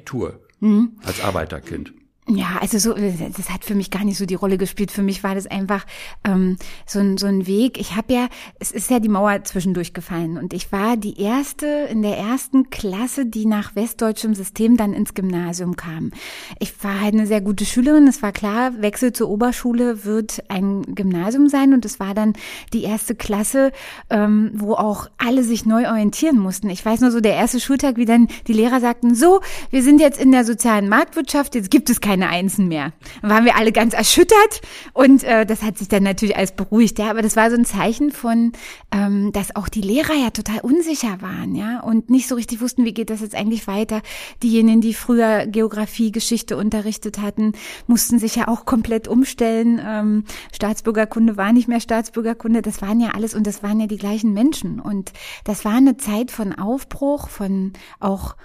mhm. 0.60 0.92
als 1.04 1.22
Arbeiterkind. 1.22 1.94
Ja, 2.32 2.60
also 2.62 2.78
so, 2.78 2.94
das 2.94 3.50
hat 3.50 3.66
für 3.66 3.74
mich 3.74 3.90
gar 3.90 4.06
nicht 4.06 4.20
so 4.20 4.28
die 4.28 4.36
Rolle 4.36 4.60
gespielt. 4.60 4.92
Für 4.92 5.02
mich 5.02 5.24
war 5.24 5.34
das 5.34 5.48
einfach 5.48 5.86
ähm, 6.24 6.58
so, 6.86 7.00
ein, 7.00 7.18
so 7.18 7.26
ein 7.26 7.48
Weg. 7.48 7.80
Ich 7.80 7.96
habe 7.96 8.14
ja, 8.14 8.28
es 8.60 8.72
ist 8.72 8.92
ja 8.92 9.00
die 9.00 9.10
Mauer 9.10 9.44
zwischendurch 9.46 9.96
gefallen 9.96 10.38
und 10.38 10.54
ich 10.54 10.72
war 10.72 10.96
die 10.96 11.20
erste 11.20 11.66
in 11.66 12.04
der 12.04 12.18
ersten 12.18 12.70
Klasse, 12.70 13.26
die 13.26 13.48
nach 13.48 13.76
westdeutschem 13.76 14.36
System 14.36 14.78
dann 14.78 14.94
ins 14.94 15.16
Gymnasium 15.16 15.76
kam. 15.76 16.12
Ich 16.60 16.84
war 16.84 17.02
halt 17.02 17.16
eine 17.16 17.26
sehr 17.26 17.42
gute 17.42 17.66
Schülerin. 17.66 18.08
Es 18.08 18.22
war 18.22 18.32
klar, 18.32 18.80
Wechsel 18.80 19.12
zur 19.12 19.28
Oberschule 19.30 20.06
wird 20.06 20.44
ein 20.50 20.84
Gymnasium 20.94 21.50
sein 21.50 21.74
und 21.74 21.84
es 21.84 22.00
war 22.00 22.14
dann 22.14 22.34
die 22.74 22.84
erste 22.84 23.16
Klasse, 23.16 23.72
ähm, 24.12 24.52
wo 24.54 24.74
auch 24.74 25.08
alle 25.18 25.44
sich 25.44 25.66
neu 25.66 25.90
orientieren 25.90 26.38
mussten. 26.38 26.70
Ich 26.70 26.86
weiß 26.86 27.02
nur 27.02 27.10
so 27.10 27.22
der 27.22 27.34
erste 27.34 27.60
Schultag, 27.60 27.98
wie 27.98 28.06
dann 28.06 28.28
die 28.46 28.54
Lehrer 28.54 28.80
sagten: 28.82 29.16
So, 29.16 29.42
wir 29.72 29.82
sind 29.82 30.00
jetzt 30.00 30.22
in 30.22 30.32
der 30.32 30.46
sozialen 30.46 30.90
Marktwirtschaft. 30.90 31.56
Jetzt 31.56 31.72
gibt 31.72 31.90
es 31.90 32.02
keine 32.02 32.19
keine 32.20 32.32
Einsen 32.32 32.68
mehr. 32.68 32.92
Dann 33.22 33.32
waren 33.32 33.46
wir 33.46 33.56
alle 33.56 33.72
ganz 33.72 33.94
erschüttert 33.94 34.62
und 34.94 35.24
äh, 35.24 35.46
das 35.46 35.62
hat 35.62 35.78
sich 35.78 35.88
dann 35.88 36.04
natürlich 36.04 36.36
alles 36.36 36.52
beruhigt. 36.52 37.00
Ja, 37.00 37.10
aber 37.10 37.22
das 37.22 37.36
war 37.36 37.50
so 37.50 37.56
ein 37.56 37.66
Zeichen 37.66 38.12
von, 38.12 38.52
ähm, 38.92 39.32
dass 39.32 39.56
auch 39.56 39.70
die 39.70 39.82
Lehrer 39.82 40.16
ja 40.16 40.32
total 40.32 40.60
unsicher 40.60 41.22
waren, 41.22 41.56
ja, 41.56 41.80
und 41.80 42.10
nicht 42.10 42.28
so 42.28 42.36
richtig 42.36 42.60
wussten, 42.60 42.84
wie 42.84 42.94
geht 42.94 43.10
das 43.10 43.22
jetzt 43.22 43.36
eigentlich 43.36 43.68
weiter. 43.68 44.02
Diejenigen, 44.44 44.82
die 44.82 44.94
früher 44.94 45.48
Geografie, 45.48 46.12
Geschichte 46.12 46.58
unterrichtet 46.58 47.22
hatten, 47.22 47.54
mussten 47.88 48.20
sich 48.20 48.36
ja 48.36 48.48
auch 48.50 48.66
komplett 48.66 49.08
umstellen. 49.08 49.82
Ähm, 49.86 50.24
Staatsbürgerkunde 50.54 51.38
war 51.38 51.54
nicht 51.54 51.70
mehr 51.70 51.80
Staatsbürgerkunde. 51.80 52.62
Das 52.62 52.82
waren 52.82 53.00
ja 53.00 53.12
alles 53.12 53.34
und 53.34 53.48
das 53.48 53.64
waren 53.64 53.80
ja 53.80 53.88
die 53.88 53.98
gleichen 53.98 54.34
Menschen 54.34 54.80
und 54.80 55.14
das 55.46 55.64
war 55.64 55.76
eine 55.76 55.96
Zeit 55.96 56.32
von 56.32 56.54
Aufbruch, 56.54 57.30
von 57.30 57.74
auch 58.00 58.36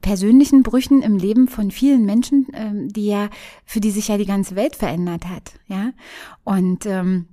persönlichen 0.00 0.62
Brüchen 0.62 1.02
im 1.02 1.16
Leben 1.16 1.48
von 1.48 1.70
vielen 1.70 2.04
Menschen, 2.04 2.46
ähm, 2.52 2.88
die 2.88 3.06
ja, 3.06 3.30
für 3.64 3.80
die 3.80 3.90
sich 3.90 4.08
ja 4.08 4.18
die 4.18 4.26
ganze 4.26 4.56
Welt 4.56 4.76
verändert 4.76 5.28
hat, 5.28 5.52
ja. 5.66 5.92
Und 6.44 6.86
ähm, 6.86 7.26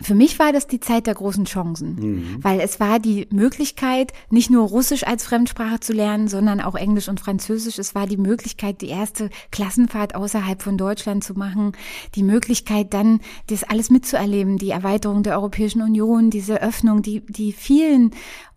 für 0.00 0.14
mich 0.14 0.38
war 0.38 0.52
das 0.52 0.66
die 0.66 0.80
Zeit 0.80 1.06
der 1.06 1.14
großen 1.14 1.46
Chancen, 1.46 1.94
mhm. 1.94 2.44
weil 2.44 2.60
es 2.60 2.80
war 2.80 2.98
die 2.98 3.26
Möglichkeit, 3.30 4.12
nicht 4.30 4.50
nur 4.50 4.68
Russisch 4.68 5.06
als 5.06 5.24
Fremdsprache 5.24 5.80
zu 5.80 5.92
lernen, 5.92 6.28
sondern 6.28 6.60
auch 6.60 6.74
Englisch 6.74 7.08
und 7.08 7.20
Französisch. 7.20 7.78
Es 7.78 7.94
war 7.94 8.06
die 8.06 8.18
Möglichkeit, 8.18 8.82
die 8.82 8.88
erste 8.88 9.30
Klassenfahrt 9.50 10.14
außerhalb 10.14 10.60
von 10.60 10.76
Deutschland 10.76 11.24
zu 11.24 11.34
machen, 11.34 11.72
die 12.14 12.22
Möglichkeit 12.22 12.92
dann, 12.92 13.20
das 13.46 13.64
alles 13.64 13.90
mitzuerleben, 13.90 14.58
die 14.58 14.70
Erweiterung 14.70 15.22
der 15.22 15.34
Europäischen 15.34 15.82
Union, 15.82 16.30
diese 16.30 16.60
Öffnung, 16.60 17.02
die, 17.02 17.24
die 17.24 17.52
vielen 17.52 18.10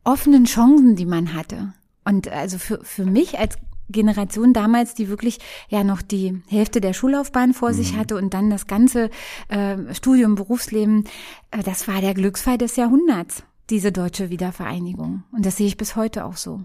offenen 0.03 0.45
Chancen, 0.45 0.95
die 0.95 1.05
man 1.05 1.33
hatte. 1.33 1.73
Und 2.09 2.27
also 2.27 2.57
für, 2.57 2.83
für 2.83 3.05
mich 3.05 3.37
als 3.37 3.55
Generation 3.89 4.53
damals, 4.53 4.93
die 4.93 5.09
wirklich 5.09 5.39
ja 5.69 5.83
noch 5.83 6.01
die 6.01 6.41
Hälfte 6.47 6.81
der 6.81 6.93
Schullaufbahn 6.93 7.53
vor 7.53 7.69
mhm. 7.69 7.73
sich 7.75 7.95
hatte 7.95 8.15
und 8.15 8.33
dann 8.33 8.49
das 8.49 8.67
ganze 8.67 9.09
äh, 9.49 9.77
Studium, 9.93 10.35
Berufsleben, 10.35 11.05
äh, 11.51 11.63
das 11.63 11.87
war 11.87 12.01
der 12.01 12.13
Glücksfall 12.13 12.57
des 12.57 12.75
Jahrhunderts, 12.75 13.43
diese 13.69 13.91
deutsche 13.91 14.29
Wiedervereinigung. 14.29 15.23
Und 15.31 15.45
das 15.45 15.57
sehe 15.57 15.67
ich 15.67 15.77
bis 15.77 15.95
heute 15.95 16.25
auch 16.25 16.37
so. 16.37 16.63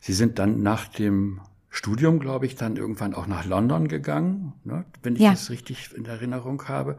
Sie 0.00 0.12
sind 0.12 0.38
dann 0.38 0.62
nach 0.62 0.88
dem 0.88 1.40
Studium, 1.68 2.18
glaube 2.18 2.46
ich, 2.46 2.56
dann 2.56 2.76
irgendwann 2.76 3.14
auch 3.14 3.26
nach 3.26 3.44
London 3.46 3.88
gegangen, 3.88 4.52
ne, 4.64 4.84
wenn 5.02 5.14
ich 5.14 5.22
ja. 5.22 5.30
das 5.30 5.50
richtig 5.50 5.94
in 5.96 6.04
Erinnerung 6.04 6.68
habe. 6.68 6.98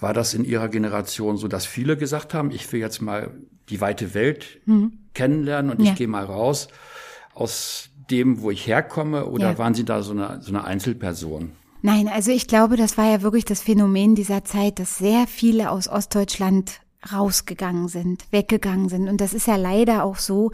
War 0.00 0.14
das 0.14 0.34
in 0.34 0.44
Ihrer 0.44 0.68
Generation 0.68 1.36
so, 1.36 1.48
dass 1.48 1.66
viele 1.66 1.96
gesagt 1.96 2.34
haben, 2.34 2.50
ich 2.50 2.70
will 2.72 2.80
jetzt 2.80 3.00
mal 3.00 3.32
die 3.68 3.80
weite 3.80 4.14
Welt 4.14 4.60
mhm. 4.66 4.98
kennenlernen 5.14 5.70
und 5.70 5.82
ja. 5.82 5.92
ich 5.92 5.98
gehe 5.98 6.08
mal 6.08 6.24
raus 6.24 6.68
aus 7.34 7.90
dem, 8.10 8.42
wo 8.42 8.50
ich 8.50 8.66
herkomme, 8.66 9.26
oder 9.26 9.52
ja. 9.52 9.58
waren 9.58 9.74
Sie 9.74 9.84
da 9.84 10.02
so 10.02 10.12
eine, 10.12 10.40
so 10.42 10.50
eine 10.50 10.64
Einzelperson? 10.64 11.52
Nein, 11.82 12.08
also 12.08 12.30
ich 12.30 12.46
glaube, 12.46 12.76
das 12.76 12.96
war 12.96 13.10
ja 13.10 13.22
wirklich 13.22 13.44
das 13.44 13.60
Phänomen 13.60 14.14
dieser 14.14 14.44
Zeit, 14.44 14.78
dass 14.78 14.98
sehr 14.98 15.26
viele 15.26 15.70
aus 15.70 15.88
Ostdeutschland 15.88 16.80
rausgegangen 17.12 17.88
sind, 17.88 18.24
weggegangen 18.30 18.88
sind. 18.88 19.08
Und 19.08 19.20
das 19.20 19.34
ist 19.34 19.46
ja 19.46 19.56
leider 19.56 20.04
auch 20.04 20.16
so, 20.16 20.52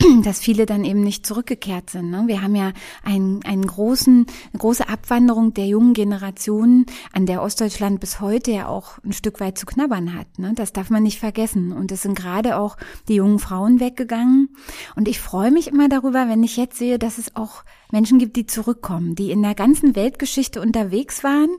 dass 0.22 0.38
viele 0.38 0.66
dann 0.66 0.84
eben 0.84 1.02
nicht 1.02 1.26
zurückgekehrt 1.26 1.90
sind. 1.90 2.10
Ne? 2.10 2.24
Wir 2.26 2.42
haben 2.42 2.54
ja 2.54 2.72
einen, 3.02 3.44
einen 3.44 3.66
großen, 3.66 4.26
eine 4.52 4.58
große 4.58 4.88
Abwanderung 4.88 5.54
der 5.54 5.66
jungen 5.66 5.94
Generationen, 5.94 6.86
an 7.12 7.26
der 7.26 7.42
Ostdeutschland 7.42 8.00
bis 8.00 8.20
heute 8.20 8.52
ja 8.52 8.68
auch 8.68 8.98
ein 9.04 9.12
Stück 9.12 9.40
weit 9.40 9.58
zu 9.58 9.66
knabbern 9.66 10.14
hat. 10.14 10.38
Ne? 10.38 10.52
Das 10.54 10.72
darf 10.72 10.90
man 10.90 11.02
nicht 11.02 11.18
vergessen. 11.18 11.72
Und 11.72 11.92
es 11.92 12.02
sind 12.02 12.16
gerade 12.16 12.56
auch 12.56 12.76
die 13.08 13.16
jungen 13.16 13.38
Frauen 13.38 13.80
weggegangen. 13.80 14.50
Und 14.96 15.08
ich 15.08 15.20
freue 15.20 15.50
mich 15.50 15.68
immer 15.68 15.88
darüber, 15.88 16.28
wenn 16.28 16.42
ich 16.42 16.56
jetzt 16.56 16.78
sehe, 16.78 16.98
dass 16.98 17.18
es 17.18 17.34
auch 17.36 17.64
Menschen 17.90 18.18
gibt, 18.18 18.36
die 18.36 18.46
zurückkommen, 18.46 19.14
die 19.14 19.30
in 19.30 19.42
der 19.42 19.54
ganzen 19.54 19.96
Weltgeschichte 19.96 20.60
unterwegs 20.60 21.24
waren 21.24 21.50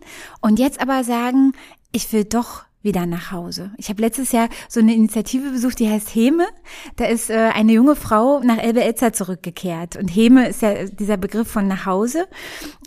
und 0.42 0.60
jetzt 0.60 0.80
aber 0.80 1.04
sagen, 1.04 1.54
ich 1.92 2.14
will 2.14 2.24
doch 2.24 2.64
wieder 2.82 3.06
nach 3.06 3.32
Hause. 3.32 3.72
Ich 3.78 3.90
habe 3.90 4.02
letztes 4.02 4.32
Jahr 4.32 4.48
so 4.70 4.80
eine 4.80 4.94
Initiative 4.94 5.50
besucht, 5.52 5.80
die 5.80 5.90
heißt 5.90 6.16
Heme. 6.16 6.48
Da 6.96 7.06
ist 7.06 7.30
äh, 7.30 7.52
eine 7.54 7.74
junge 7.74 7.96
Frau 7.96 8.40
nach 8.40 8.58
Elbe-Elster 8.58 9.12
zurückgekehrt. 9.12 9.98
Und 9.98 10.08
Heme 10.08 10.48
ist 10.48 10.62
ja 10.62 10.86
dieser 10.86 11.18
Begriff 11.18 11.50
von 11.50 11.68
nach 11.68 11.86
Hause 11.86 12.28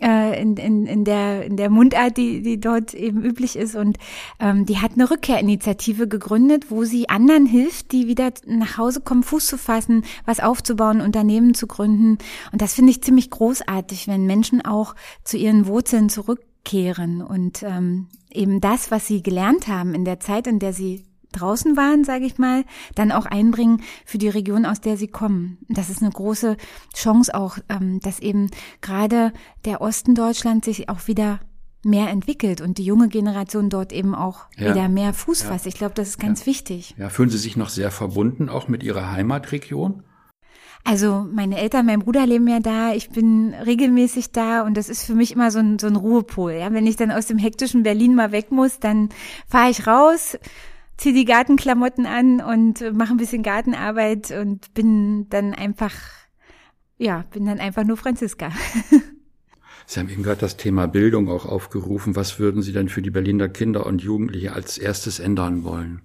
äh, 0.01 0.41
in, 0.41 0.57
in, 0.57 0.87
in, 0.87 1.03
der, 1.03 1.45
in 1.45 1.57
der 1.57 1.69
Mundart, 1.69 2.17
die, 2.17 2.41
die 2.41 2.59
dort 2.59 2.95
eben 2.95 3.23
üblich 3.23 3.55
ist. 3.55 3.75
Und 3.75 3.97
ähm, 4.39 4.65
die 4.65 4.79
hat 4.79 4.93
eine 4.93 5.11
Rückkehrinitiative 5.11 6.07
gegründet, 6.07 6.71
wo 6.71 6.85
sie 6.85 7.09
anderen 7.09 7.45
hilft, 7.45 7.91
die 7.91 8.07
wieder 8.07 8.31
nach 8.47 8.77
Hause 8.79 9.01
kommen, 9.01 9.21
Fuß 9.21 9.45
zu 9.45 9.57
fassen, 9.59 10.05
was 10.25 10.39
aufzubauen, 10.39 11.01
Unternehmen 11.01 11.53
zu 11.53 11.67
gründen. 11.67 12.17
Und 12.51 12.61
das 12.61 12.73
finde 12.73 12.91
ich 12.91 13.03
ziemlich 13.03 13.29
großartig, 13.29 14.07
wenn 14.07 14.25
Menschen 14.25 14.65
auch 14.65 14.95
zu 15.23 15.37
ihren 15.37 15.67
Wurzeln 15.67 16.09
zurückkehren 16.63 17.21
und 17.21 17.63
ähm, 17.63 18.07
eben 18.31 18.61
das, 18.61 18.91
was 18.91 19.07
sie 19.07 19.21
gelernt 19.21 19.67
haben 19.67 19.93
in 19.93 20.05
der 20.05 20.19
Zeit, 20.19 20.47
in 20.47 20.59
der 20.59 20.73
sie 20.73 21.05
draußen 21.31 21.75
waren, 21.75 22.03
sage 22.03 22.25
ich 22.25 22.37
mal, 22.37 22.63
dann 22.95 23.11
auch 23.11 23.25
einbringen 23.25 23.81
für 24.05 24.19
die 24.19 24.29
Region, 24.29 24.65
aus 24.65 24.81
der 24.81 24.97
sie 24.97 25.07
kommen. 25.07 25.57
Das 25.67 25.89
ist 25.89 26.01
eine 26.01 26.11
große 26.11 26.57
Chance 26.95 27.33
auch, 27.33 27.57
ähm, 27.69 27.99
dass 28.01 28.19
eben 28.19 28.51
gerade 28.81 29.33
der 29.65 29.81
Osten 29.81 30.13
Deutschlands 30.13 30.65
sich 30.65 30.89
auch 30.89 31.07
wieder 31.07 31.39
mehr 31.83 32.09
entwickelt 32.09 32.61
und 32.61 32.77
die 32.77 32.85
junge 32.85 33.09
Generation 33.09 33.69
dort 33.69 33.91
eben 33.91 34.15
auch 34.15 34.45
ja. 34.57 34.69
wieder 34.69 34.89
mehr 34.89 35.13
Fuß 35.13 35.41
fasst. 35.41 35.65
Ja. 35.65 35.69
Ich 35.69 35.75
glaube, 35.75 35.95
das 35.95 36.09
ist 36.09 36.19
ganz 36.19 36.41
ja. 36.41 36.45
wichtig. 36.45 36.95
Ja, 36.97 37.09
fühlen 37.09 37.29
Sie 37.29 37.37
sich 37.37 37.57
noch 37.57 37.69
sehr 37.69 37.91
verbunden, 37.91 38.47
auch 38.47 38.67
mit 38.67 38.83
Ihrer 38.83 39.11
Heimatregion? 39.11 40.03
Also 40.85 41.25
meine 41.31 41.57
Eltern, 41.57 41.85
mein 41.85 41.99
Bruder 41.99 42.25
leben 42.25 42.47
ja 42.47 42.59
da, 42.59 42.93
ich 42.93 43.09
bin 43.09 43.53
regelmäßig 43.53 44.31
da 44.31 44.63
und 44.63 44.75
das 44.75 44.89
ist 44.89 45.05
für 45.05 45.15
mich 45.15 45.31
immer 45.31 45.49
so 45.49 45.59
ein, 45.59 45.79
so 45.79 45.87
ein 45.87 45.95
Ruhepol. 45.95 46.53
Ja? 46.53 46.73
Wenn 46.73 46.85
ich 46.85 46.97
dann 46.97 47.11
aus 47.11 47.27
dem 47.27 47.37
hektischen 47.37 47.83
Berlin 47.83 48.15
mal 48.15 48.33
weg 48.33 48.51
muss, 48.51 48.79
dann 48.79 49.09
fahre 49.47 49.71
ich 49.71 49.87
raus, 49.87 50.37
ziehe 50.97 51.15
die 51.15 51.23
Gartenklamotten 51.23 52.05
an 52.05 52.41
und 52.41 52.93
mache 52.93 53.13
ein 53.13 53.17
bisschen 53.17 53.43
Gartenarbeit 53.43 54.31
und 54.31 54.73
bin 54.73 55.29
dann 55.29 55.53
einfach, 55.53 55.93
ja, 56.97 57.23
bin 57.31 57.45
dann 57.45 57.59
einfach 57.59 57.85
nur 57.85 57.95
Franziska. 57.95 58.51
Sie 59.85 59.99
haben 59.99 60.09
eben 60.09 60.23
gerade 60.23 60.41
das 60.41 60.57
Thema 60.57 60.87
Bildung 60.87 61.29
auch 61.29 61.45
aufgerufen. 61.45 62.15
Was 62.15 62.39
würden 62.39 62.61
Sie 62.61 62.73
denn 62.73 62.89
für 62.89 63.01
die 63.01 63.09
Berliner 63.09 63.49
Kinder 63.49 63.85
und 63.85 64.01
Jugendliche 64.01 64.53
als 64.53 64.77
erstes 64.77 65.19
ändern 65.19 65.63
wollen? 65.63 66.01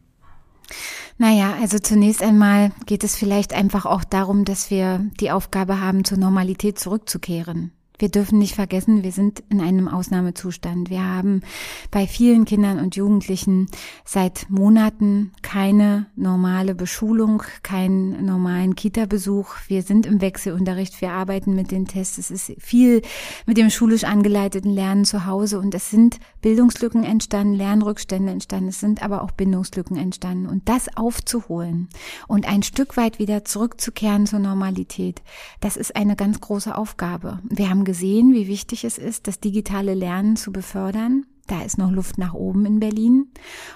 Naja, 1.19 1.57
also 1.61 1.81
zunächst 1.81 2.23
einmal 2.23 2.71
geht 2.87 3.03
es 3.03 3.17
vielleicht 3.17 3.53
einfach 3.53 3.87
auch 3.87 4.05
darum, 4.05 4.45
dass 4.45 4.71
wir 4.71 5.05
die 5.21 5.33
Aufgabe 5.33 5.81
haben, 5.81 6.05
zur 6.05 6.17
Normalität 6.17 6.79
zurückzukehren. 6.79 7.73
Wir 7.99 8.09
dürfen 8.09 8.38
nicht 8.38 8.55
vergessen, 8.55 9.02
wir 9.02 9.11
sind 9.11 9.43
in 9.49 9.61
einem 9.61 9.88
Ausnahmezustand. 9.88 10.88
Wir 10.88 11.05
haben 11.05 11.43
bei 11.90 12.07
vielen 12.07 12.45
Kindern 12.45 12.78
und 12.78 12.95
Jugendlichen 12.95 13.67
seit 14.05 14.49
Monaten 14.49 15.33
keine 15.43 16.07
normale 16.14 16.76
Beschulung, 16.76 17.43
keinen 17.64 18.25
normalen 18.25 18.76
Kita-Besuch. 18.76 19.55
Wir 19.67 19.83
sind 19.83 20.07
im 20.07 20.21
Wechselunterricht, 20.21 21.00
wir 21.00 21.11
arbeiten 21.11 21.57
mit 21.57 21.73
den 21.73 21.87
Tests. 21.87 22.19
Es 22.19 22.31
ist 22.31 22.52
viel 22.59 23.02
mit 23.47 23.57
dem 23.57 23.69
schulisch 23.69 24.05
angeleiteten 24.05 24.71
Lernen 24.71 25.05
zu 25.05 25.26
Hause 25.26 25.59
und 25.59 25.75
es 25.75 25.90
sind 25.90 26.21
Bildungslücken 26.40 27.02
entstanden, 27.02 27.55
Lernrückstände 27.55 28.31
entstanden, 28.31 28.69
es 28.69 28.78
sind 28.78 29.02
aber 29.02 29.23
auch 29.23 29.33
Bindungslücken 29.33 29.97
entstanden. 29.97 30.47
Und 30.47 30.69
das 30.69 30.97
aufzuholen 30.97 31.88
und 32.28 32.47
ein 32.47 32.62
Stück 32.62 32.97
weit 32.97 33.19
wieder 33.19 33.45
zurückzukehren 33.45 34.26
zur 34.26 34.38
Normalität, 34.38 35.21
das 35.61 35.76
ist 35.76 35.97
eine 35.97 36.14
ganz 36.14 36.40
große 36.40 36.76
Aufgabe. 36.76 37.40
Wir 37.49 37.71
haben 37.71 37.88
gesehen, 37.88 38.35
wie 38.35 38.49
wichtig 38.49 38.85
es 38.85 38.99
ist, 38.99 39.28
das 39.28 39.40
digitale 39.40 39.95
Lernen 39.95 40.37
zu 40.37 40.52
befördern. 40.52 41.25
Da 41.47 41.62
ist 41.62 41.78
noch 41.78 41.90
Luft 41.90 42.18
nach 42.18 42.35
oben 42.35 42.66
in 42.66 42.80
Berlin. 42.80 43.28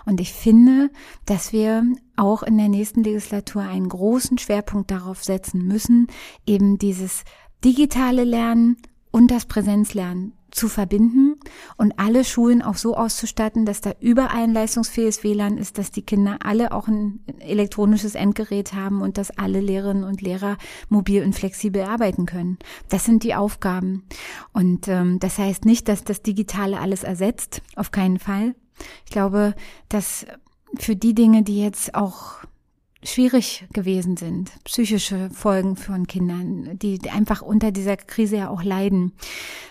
Und 0.05 0.21
ich 0.21 0.35
finde, 0.35 0.91
dass 1.25 1.55
wir 1.55 1.83
auch 2.15 2.43
in 2.43 2.59
der 2.59 2.69
nächsten 2.69 3.03
Legislatur 3.03 3.63
einen 3.63 3.89
großen 3.89 4.37
Schwerpunkt 4.37 4.91
darauf 4.91 5.25
setzen 5.25 5.67
müssen, 5.67 6.09
eben 6.47 6.77
dieses 6.77 7.25
digitale 7.65 8.25
Lernen 8.25 8.77
und 9.11 9.31
das 9.31 9.47
Präsenzlernen 9.47 10.35
zu 10.53 10.69
verbinden 10.69 11.41
und 11.77 11.99
alle 11.99 12.25
Schulen 12.25 12.63
auch 12.63 12.77
so 12.77 12.97
auszustatten, 12.97 13.65
dass 13.67 13.81
da 13.81 13.93
überall 14.01 14.45
ein 14.45 14.53
leistungsfähiges 14.53 15.25
WLAN 15.25 15.57
ist, 15.57 15.79
dass 15.79 15.91
die 15.91 16.03
Kinder 16.03 16.39
alle 16.45 16.73
auch 16.73 16.89
ein 16.89 17.21
elektronisches 17.41 18.15
Endgerät 18.15 18.75
haben 18.75 19.03
und 19.03 19.19
dass 19.19 19.37
alle 19.37 19.61
Lehrerinnen 19.61 20.05
und 20.05 20.21
Lehrer 20.21 20.59
mobil 20.89 21.25
und 21.25 21.35
flexibel 21.35 21.83
arbeiten 21.83 22.27
können. 22.27 22.59
Das 22.89 23.05
sind 23.05 23.25
die 23.25 23.35
Aufgaben. 23.35 24.05
Und 24.53 24.89
ähm, 24.89 25.19
das 25.19 25.39
heißt 25.39 25.65
nicht, 25.65 25.89
dass 25.89 26.05
das 26.05 26.23
Digitale 26.23 26.79
alles 26.79 27.03
ersetzt, 27.03 27.63
auf 27.75 27.91
keinen 27.91 28.19
Fall. 28.19 28.55
Ich 29.07 29.11
glaube, 29.11 29.55
dass 29.89 30.27
für 30.79 30.97
die 30.97 31.15
Dinge, 31.15 31.43
die 31.43 31.63
jetzt 31.63 31.95
auch 31.95 32.37
schwierig 33.05 33.67
gewesen 33.73 34.17
sind, 34.17 34.51
psychische 34.65 35.31
Folgen 35.31 35.77
von 35.77 36.07
Kindern, 36.07 36.79
die 36.79 37.01
einfach 37.11 37.43
unter 37.43 37.73
dieser 37.73 37.97
Krise 37.97 38.37
ja 38.37 38.49
auch 38.49 38.63
leiden. 38.63 39.13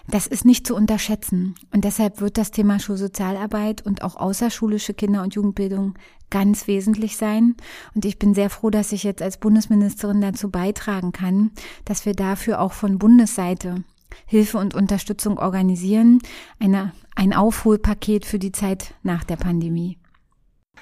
Das 0.07 0.27
ist 0.27 0.45
nicht 0.45 0.67
zu 0.67 0.75
unterschätzen. 0.75 1.55
Und 1.71 1.85
deshalb 1.85 2.19
wird 2.19 2.37
das 2.37 2.51
Thema 2.51 2.79
Schulsozialarbeit 2.79 3.85
und 3.85 4.01
auch 4.01 4.15
außerschulische 4.17 4.93
Kinder- 4.93 5.23
und 5.23 5.35
Jugendbildung 5.35 5.95
ganz 6.29 6.67
wesentlich 6.67 7.17
sein. 7.17 7.55
Und 7.93 8.05
ich 8.05 8.19
bin 8.19 8.33
sehr 8.33 8.49
froh, 8.49 8.69
dass 8.69 8.91
ich 8.91 9.03
jetzt 9.03 9.21
als 9.21 9.37
Bundesministerin 9.37 10.21
dazu 10.21 10.49
beitragen 10.49 11.11
kann, 11.11 11.51
dass 11.85 12.05
wir 12.05 12.13
dafür 12.13 12.59
auch 12.59 12.73
von 12.73 12.99
Bundesseite 12.99 13.83
Hilfe 14.25 14.57
und 14.57 14.75
Unterstützung 14.75 15.37
organisieren. 15.37 16.19
Eine, 16.59 16.91
ein 17.15 17.33
Aufholpaket 17.33 18.25
für 18.25 18.39
die 18.39 18.51
Zeit 18.51 18.93
nach 19.03 19.23
der 19.23 19.37
Pandemie. 19.37 19.97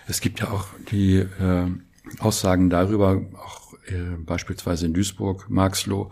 Es 0.08 0.22
gibt 0.22 0.40
ja 0.40 0.50
auch 0.50 0.68
die 0.92 1.18
äh, 1.18 1.68
Aussagen 2.20 2.70
darüber, 2.70 3.22
auch 3.36 3.74
äh, 3.88 4.16
beispielsweise 4.18 4.86
in 4.86 4.94
Duisburg, 4.94 5.50
Marxloh, 5.50 6.12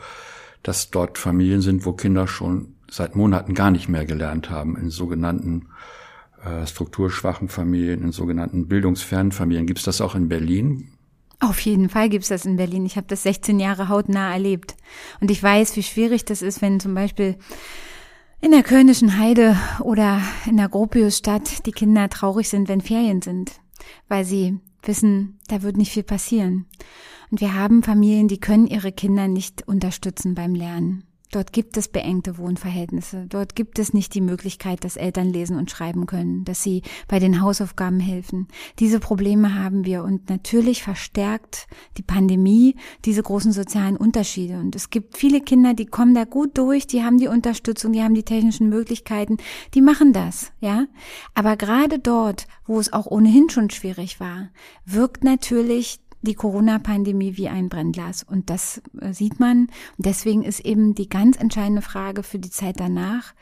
dass 0.63 0.91
dort 0.91 1.17
Familien 1.17 1.61
sind, 1.61 1.85
wo 1.85 1.93
Kinder 1.93 2.27
schon 2.27 2.75
seit 2.89 3.15
Monaten 3.15 3.53
gar 3.53 3.71
nicht 3.71 3.89
mehr 3.89 4.05
gelernt 4.05 4.49
haben, 4.49 4.77
in 4.77 4.89
sogenannten 4.89 5.67
äh, 6.43 6.65
strukturschwachen 6.65 7.49
Familien, 7.49 8.03
in 8.03 8.11
sogenannten 8.11 8.67
bildungsfernen 8.67 9.31
Familien. 9.31 9.65
Gibt 9.65 9.79
es 9.79 9.85
das 9.85 10.01
auch 10.01 10.15
in 10.15 10.29
Berlin? 10.29 10.91
Auf 11.39 11.59
jeden 11.59 11.89
Fall 11.89 12.09
gibt's 12.09 12.29
das 12.29 12.45
in 12.45 12.55
Berlin. 12.55 12.85
Ich 12.85 12.95
habe 12.95 13.07
das 13.07 13.23
16 13.23 13.59
Jahre 13.59 13.89
hautnah 13.89 14.31
erlebt. 14.31 14.75
Und 15.19 15.29
ich 15.29 15.41
weiß, 15.41 15.75
wie 15.75 15.83
schwierig 15.83 16.25
das 16.25 16.41
ist, 16.41 16.61
wenn 16.61 16.79
zum 16.79 16.95
Beispiel 16.95 17.37
in 18.41 18.51
der 18.51 18.63
Kölnischen 18.63 19.19
Heide 19.19 19.55
oder 19.81 20.21
in 20.47 20.57
der 20.57 20.69
Gropiusstadt 20.69 21.65
die 21.65 21.71
Kinder 21.71 22.09
traurig 22.09 22.49
sind, 22.49 22.69
wenn 22.69 22.81
Ferien 22.81 23.21
sind, 23.21 23.51
weil 24.07 24.25
sie 24.25 24.59
wissen, 24.87 25.39
da 25.47 25.61
wird 25.61 25.77
nicht 25.77 25.91
viel 25.91 26.03
passieren. 26.03 26.65
Und 27.29 27.41
wir 27.41 27.53
haben 27.53 27.83
Familien, 27.83 28.27
die 28.27 28.39
können 28.39 28.67
ihre 28.67 28.91
Kinder 28.91 29.27
nicht 29.27 29.67
unterstützen 29.67 30.33
beim 30.35 30.55
Lernen. 30.55 31.03
Dort 31.31 31.51
gibt 31.51 31.75
es 31.75 31.89
beengte 31.89 32.37
Wohnverhältnisse. 32.37 33.25
Dort 33.27 33.55
gibt 33.55 33.79
es 33.79 33.93
nicht 33.93 34.13
die 34.13 34.21
Möglichkeit, 34.21 34.85
dass 34.85 34.95
Eltern 34.95 35.27
lesen 35.27 35.57
und 35.57 35.69
schreiben 35.69 36.05
können, 36.05 36.45
dass 36.45 36.63
sie 36.63 36.83
bei 37.09 37.19
den 37.19 37.41
Hausaufgaben 37.41 37.99
helfen. 37.99 38.47
Diese 38.79 39.01
Probleme 39.01 39.55
haben 39.55 39.83
wir 39.83 40.03
und 40.03 40.29
natürlich 40.29 40.83
verstärkt 40.83 41.67
die 41.97 42.01
Pandemie 42.01 42.75
diese 43.03 43.23
großen 43.23 43.51
sozialen 43.51 43.97
Unterschiede. 43.97 44.57
Und 44.57 44.75
es 44.75 44.89
gibt 44.89 45.17
viele 45.17 45.41
Kinder, 45.41 45.73
die 45.73 45.85
kommen 45.85 46.15
da 46.15 46.23
gut 46.23 46.57
durch, 46.57 46.87
die 46.87 47.03
haben 47.03 47.17
die 47.17 47.27
Unterstützung, 47.27 47.91
die 47.91 48.01
haben 48.01 48.13
die 48.13 48.23
technischen 48.23 48.69
Möglichkeiten, 48.69 49.37
die 49.73 49.81
machen 49.81 50.13
das, 50.13 50.53
ja. 50.61 50.85
Aber 51.33 51.57
gerade 51.57 51.99
dort, 51.99 52.47
wo 52.65 52.79
es 52.79 52.93
auch 52.93 53.05
ohnehin 53.05 53.49
schon 53.49 53.69
schwierig 53.69 54.21
war, 54.21 54.49
wirkt 54.85 55.25
natürlich 55.25 55.99
die 56.21 56.35
Corona-Pandemie 56.35 57.37
wie 57.37 57.49
ein 57.49 57.69
Brennglas. 57.69 58.23
Und 58.23 58.49
das 58.49 58.81
äh, 58.99 59.13
sieht 59.13 59.39
man. 59.39 59.67
Und 59.97 60.05
deswegen 60.05 60.43
ist 60.43 60.61
eben 60.61 60.95
die 60.95 61.09
ganz 61.09 61.37
entscheidende 61.37 61.81
Frage 61.81 62.23
für 62.23 62.39
die 62.39 62.49
Zeit 62.49 62.79
danach, 62.79 63.33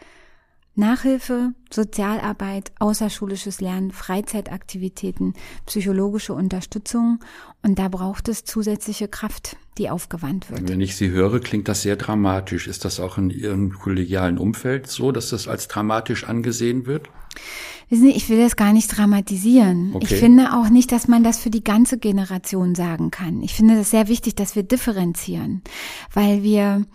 Nachhilfe, 0.75 1.53
Sozialarbeit, 1.74 2.72
außerschulisches 2.79 3.62
Lernen, 3.62 3.91
Freizeitaktivitäten, 3.91 5.34
psychologische 5.65 6.34
Unterstützung. 6.34 7.20
Und 7.63 7.79
da 7.79 7.88
braucht 7.88 8.27
es 8.27 8.44
zusätzliche 8.44 9.08
Kraft, 9.08 9.58
die 9.77 9.89
aufgewandt 9.89 10.51
wird. 10.51 10.67
Wenn 10.67 10.82
ich 10.82 10.96
Sie 10.96 11.10
höre, 11.10 11.39
klingt 11.39 11.67
das 11.67 11.82
sehr 11.82 11.96
dramatisch. 11.96 12.67
Ist 12.67 12.86
das 12.86 13.00
auch 13.00 13.17
in 13.17 13.29
Ihrem 13.29 13.74
kollegialen 13.74 14.38
Umfeld 14.38 14.88
so, 14.88 15.12
dass 15.12 15.29
das 15.29 15.48
als 15.48 15.67
dramatisch 15.67 16.25
angesehen 16.25 16.86
wird? 16.86 17.10
Wissen 17.89 18.08
Sie, 18.08 18.15
ich 18.15 18.29
will 18.29 18.39
das 18.39 18.55
gar 18.55 18.74
nicht 18.74 18.88
dramatisieren. 18.88 19.91
Okay. 19.94 20.08
Ich 20.10 20.20
finde 20.20 20.53
auch 20.53 20.70
nicht, 20.70 20.91
dass 20.91 21.08
man 21.08 21.24
das 21.24 21.38
für 21.38 21.51
die 21.51 21.63
ganze 21.63 22.00
Generation 22.00 22.74
sagen 22.74 23.12
kann. 23.12 23.44
Ich 23.44 23.53
finde 23.53 23.75
das 23.75 23.91
sehr 23.91 24.08
wichtig, 24.08 24.36
dass 24.36 24.55
wir 24.55 24.63
differenzieren, 24.63 25.62
weil 26.12 26.41
wir 26.41 26.86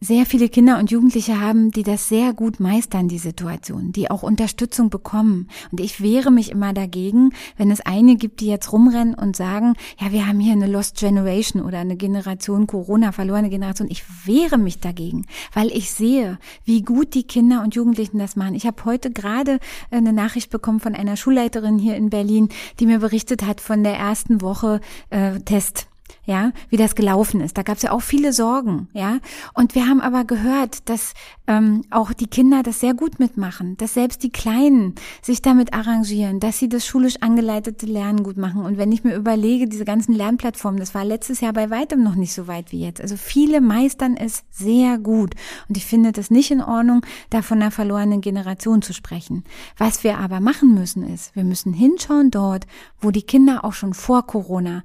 sehr 0.00 0.24
viele 0.24 0.48
Kinder 0.48 0.78
und 0.78 0.90
Jugendliche 0.90 1.40
haben, 1.40 1.70
die 1.70 1.82
das 1.82 2.08
sehr 2.08 2.32
gut 2.32 2.58
meistern, 2.58 3.08
die 3.08 3.18
Situation, 3.18 3.92
die 3.92 4.10
auch 4.10 4.22
Unterstützung 4.22 4.88
bekommen. 4.88 5.48
Und 5.70 5.80
ich 5.80 6.00
wehre 6.00 6.30
mich 6.30 6.50
immer 6.50 6.72
dagegen, 6.72 7.32
wenn 7.58 7.70
es 7.70 7.82
eine 7.82 8.16
gibt, 8.16 8.40
die 8.40 8.46
jetzt 8.46 8.72
rumrennen 8.72 9.14
und 9.14 9.36
sagen, 9.36 9.74
ja, 10.00 10.10
wir 10.10 10.26
haben 10.26 10.40
hier 10.40 10.54
eine 10.54 10.66
Lost 10.66 10.98
Generation 10.98 11.62
oder 11.62 11.78
eine 11.78 11.96
Generation 11.96 12.66
Corona, 12.66 13.12
verlorene 13.12 13.50
Generation. 13.50 13.90
Ich 13.90 14.04
wehre 14.24 14.56
mich 14.56 14.80
dagegen, 14.80 15.26
weil 15.52 15.68
ich 15.68 15.90
sehe, 15.90 16.38
wie 16.64 16.82
gut 16.82 17.12
die 17.12 17.24
Kinder 17.24 17.62
und 17.62 17.74
Jugendlichen 17.74 18.18
das 18.18 18.36
machen. 18.36 18.54
Ich 18.54 18.66
habe 18.66 18.84
heute 18.86 19.10
gerade 19.10 19.60
eine 19.90 20.14
Nachricht 20.14 20.50
bekommen 20.50 20.80
von 20.80 20.94
einer 20.94 21.16
Schulleiterin 21.16 21.78
hier 21.78 21.96
in 21.96 22.08
Berlin, 22.08 22.48
die 22.78 22.86
mir 22.86 23.00
berichtet 23.00 23.46
hat 23.46 23.60
von 23.60 23.84
der 23.84 23.96
ersten 23.96 24.40
Woche 24.40 24.80
äh, 25.10 25.40
Test 25.40 25.89
ja, 26.24 26.52
wie 26.68 26.76
das 26.76 26.94
gelaufen 26.94 27.40
ist. 27.40 27.58
Da 27.58 27.62
gab 27.62 27.76
es 27.76 27.82
ja 27.82 27.92
auch 27.92 28.02
viele 28.02 28.32
Sorgen, 28.32 28.88
ja. 28.92 29.18
Und 29.54 29.74
wir 29.74 29.86
haben 29.86 30.00
aber 30.00 30.24
gehört, 30.24 30.88
dass 30.88 31.14
ähm, 31.46 31.82
auch 31.90 32.12
die 32.12 32.26
Kinder 32.26 32.62
das 32.62 32.80
sehr 32.80 32.94
gut 32.94 33.18
mitmachen, 33.18 33.76
dass 33.76 33.94
selbst 33.94 34.22
die 34.22 34.30
Kleinen 34.30 34.94
sich 35.22 35.42
damit 35.42 35.72
arrangieren, 35.72 36.38
dass 36.38 36.58
sie 36.58 36.68
das 36.68 36.86
schulisch 36.86 37.16
angeleitete 37.20 37.86
Lernen 37.86 38.22
gut 38.22 38.36
machen. 38.36 38.64
Und 38.64 38.78
wenn 38.78 38.92
ich 38.92 39.02
mir 39.02 39.14
überlege, 39.16 39.66
diese 39.66 39.84
ganzen 39.84 40.14
Lernplattformen, 40.14 40.78
das 40.78 40.94
war 40.94 41.04
letztes 41.04 41.40
Jahr 41.40 41.52
bei 41.52 41.70
weitem 41.70 42.02
noch 42.02 42.14
nicht 42.14 42.32
so 42.32 42.46
weit 42.46 42.72
wie 42.72 42.80
jetzt. 42.80 43.00
Also 43.00 43.16
viele 43.16 43.60
meistern 43.60 44.16
es 44.16 44.44
sehr 44.50 44.98
gut. 44.98 45.34
Und 45.68 45.76
ich 45.76 45.86
finde 45.86 46.12
das 46.12 46.30
nicht 46.30 46.50
in 46.50 46.62
Ordnung, 46.62 47.04
da 47.30 47.42
von 47.42 47.60
einer 47.60 47.70
verlorenen 47.70 48.20
Generation 48.20 48.82
zu 48.82 48.92
sprechen. 48.92 49.44
Was 49.76 50.04
wir 50.04 50.18
aber 50.18 50.40
machen 50.40 50.74
müssen 50.74 51.02
ist, 51.02 51.34
wir 51.34 51.44
müssen 51.44 51.72
hinschauen 51.72 52.30
dort, 52.30 52.66
wo 53.00 53.10
die 53.10 53.22
Kinder 53.22 53.64
auch 53.64 53.72
schon 53.72 53.94
vor 53.94 54.26
Corona 54.26 54.84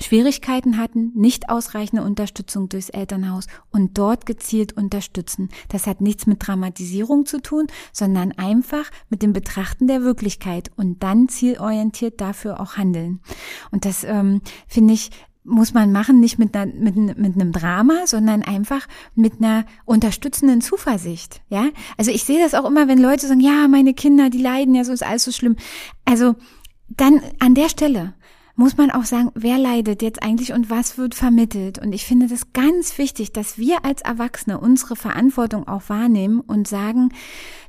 Schwierigkeiten 0.00 0.78
hatten, 0.78 1.12
nicht 1.14 1.48
ausreichende 1.48 2.02
Unterstützung 2.02 2.68
durchs 2.68 2.88
Elternhaus 2.88 3.46
und 3.70 3.98
dort 3.98 4.26
gezielt 4.26 4.72
unterstützen. 4.76 5.50
Das 5.68 5.86
hat 5.86 6.00
nichts 6.00 6.26
mit 6.26 6.46
Dramatisierung 6.46 7.26
zu 7.26 7.40
tun, 7.40 7.66
sondern 7.92 8.32
einfach 8.32 8.90
mit 9.10 9.22
dem 9.22 9.32
Betrachten 9.32 9.86
der 9.86 10.02
Wirklichkeit 10.02 10.70
und 10.76 11.02
dann 11.02 11.28
zielorientiert 11.28 12.20
dafür 12.20 12.60
auch 12.60 12.76
handeln. 12.76 13.20
Und 13.70 13.84
das 13.84 14.04
ähm, 14.04 14.40
finde 14.66 14.94
ich 14.94 15.10
muss 15.44 15.74
man 15.74 15.90
machen, 15.90 16.20
nicht 16.20 16.38
mit, 16.38 16.54
einer, 16.56 16.72
mit, 16.72 16.94
mit 16.96 17.34
einem 17.34 17.52
Drama, 17.52 18.06
sondern 18.06 18.42
einfach 18.42 18.86
mit 19.14 19.40
einer 19.40 19.64
unterstützenden 19.84 20.60
Zuversicht. 20.60 21.42
Ja, 21.48 21.68
also 21.96 22.10
ich 22.12 22.24
sehe 22.24 22.40
das 22.40 22.54
auch 22.54 22.64
immer, 22.64 22.86
wenn 22.86 22.98
Leute 22.98 23.26
sagen, 23.26 23.40
ja, 23.40 23.66
meine 23.66 23.94
Kinder, 23.94 24.30
die 24.30 24.40
leiden, 24.40 24.74
ja, 24.74 24.84
so 24.84 24.92
ist 24.92 25.04
alles 25.04 25.24
so 25.24 25.32
schlimm. 25.32 25.56
Also 26.04 26.36
dann 26.88 27.20
an 27.38 27.54
der 27.54 27.68
Stelle 27.68 28.14
muss 28.54 28.76
man 28.76 28.90
auch 28.90 29.04
sagen, 29.04 29.30
wer 29.34 29.58
leidet 29.58 30.02
jetzt 30.02 30.22
eigentlich 30.22 30.52
und 30.52 30.70
was 30.70 30.98
wird 30.98 31.14
vermittelt. 31.14 31.78
Und 31.78 31.92
ich 31.92 32.04
finde 32.04 32.26
das 32.26 32.52
ganz 32.52 32.98
wichtig, 32.98 33.32
dass 33.32 33.58
wir 33.58 33.84
als 33.84 34.02
Erwachsene 34.02 34.58
unsere 34.58 34.96
Verantwortung 34.96 35.66
auch 35.66 35.88
wahrnehmen 35.88 36.40
und 36.40 36.68
sagen, 36.68 37.10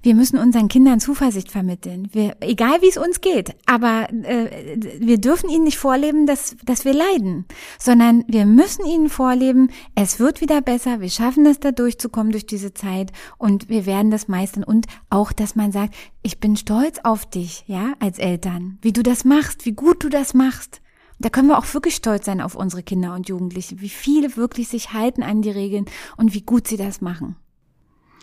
wir 0.01 0.15
müssen 0.15 0.37
unseren 0.37 0.67
Kindern 0.67 0.99
Zuversicht 0.99 1.49
vermitteln. 1.49 2.09
Wir, 2.11 2.35
egal 2.41 2.81
wie 2.81 2.89
es 2.89 2.97
uns 2.97 3.21
geht, 3.21 3.55
aber 3.65 4.09
äh, 4.11 4.77
wir 4.99 5.17
dürfen 5.17 5.49
ihnen 5.49 5.63
nicht 5.63 5.77
vorleben, 5.77 6.27
dass, 6.27 6.57
dass 6.65 6.83
wir 6.83 6.93
leiden, 6.93 7.45
sondern 7.79 8.25
wir 8.27 8.45
müssen 8.45 8.85
ihnen 8.85 9.09
vorleben, 9.09 9.69
es 9.95 10.19
wird 10.19 10.41
wieder 10.41 10.61
besser, 10.61 10.99
wir 10.99 11.09
schaffen 11.09 11.45
es 11.45 11.61
da 11.61 11.71
durchzukommen 11.71 12.33
durch 12.33 12.45
diese 12.45 12.73
Zeit 12.73 13.13
und 13.37 13.69
wir 13.69 13.85
werden 13.85 14.11
das 14.11 14.27
meistern. 14.27 14.65
Und 14.65 14.87
auch, 15.09 15.31
dass 15.31 15.55
man 15.55 15.71
sagt, 15.71 15.95
ich 16.23 16.39
bin 16.39 16.55
stolz 16.55 16.99
auf 17.03 17.29
dich, 17.29 17.65
ja, 17.67 17.93
als 17.99 18.17
Eltern, 18.17 18.79
wie 18.81 18.93
du 18.93 19.03
das 19.03 19.25
machst, 19.25 19.65
wie 19.65 19.73
gut 19.73 20.03
du 20.03 20.09
das 20.09 20.33
machst. 20.33 20.81
Da 21.19 21.29
können 21.29 21.49
wir 21.49 21.57
auch 21.57 21.73
wirklich 21.73 21.95
stolz 21.95 22.25
sein 22.25 22.41
auf 22.41 22.55
unsere 22.55 22.81
Kinder 22.81 23.13
und 23.13 23.29
Jugendliche, 23.29 23.79
wie 23.81 23.89
viele 23.89 24.35
wirklich 24.35 24.69
sich 24.69 24.93
halten 24.93 25.21
an 25.21 25.41
die 25.41 25.51
Regeln 25.51 25.85
und 26.17 26.33
wie 26.33 26.41
gut 26.41 26.67
sie 26.67 26.77
das 26.77 27.01
machen. 27.01 27.35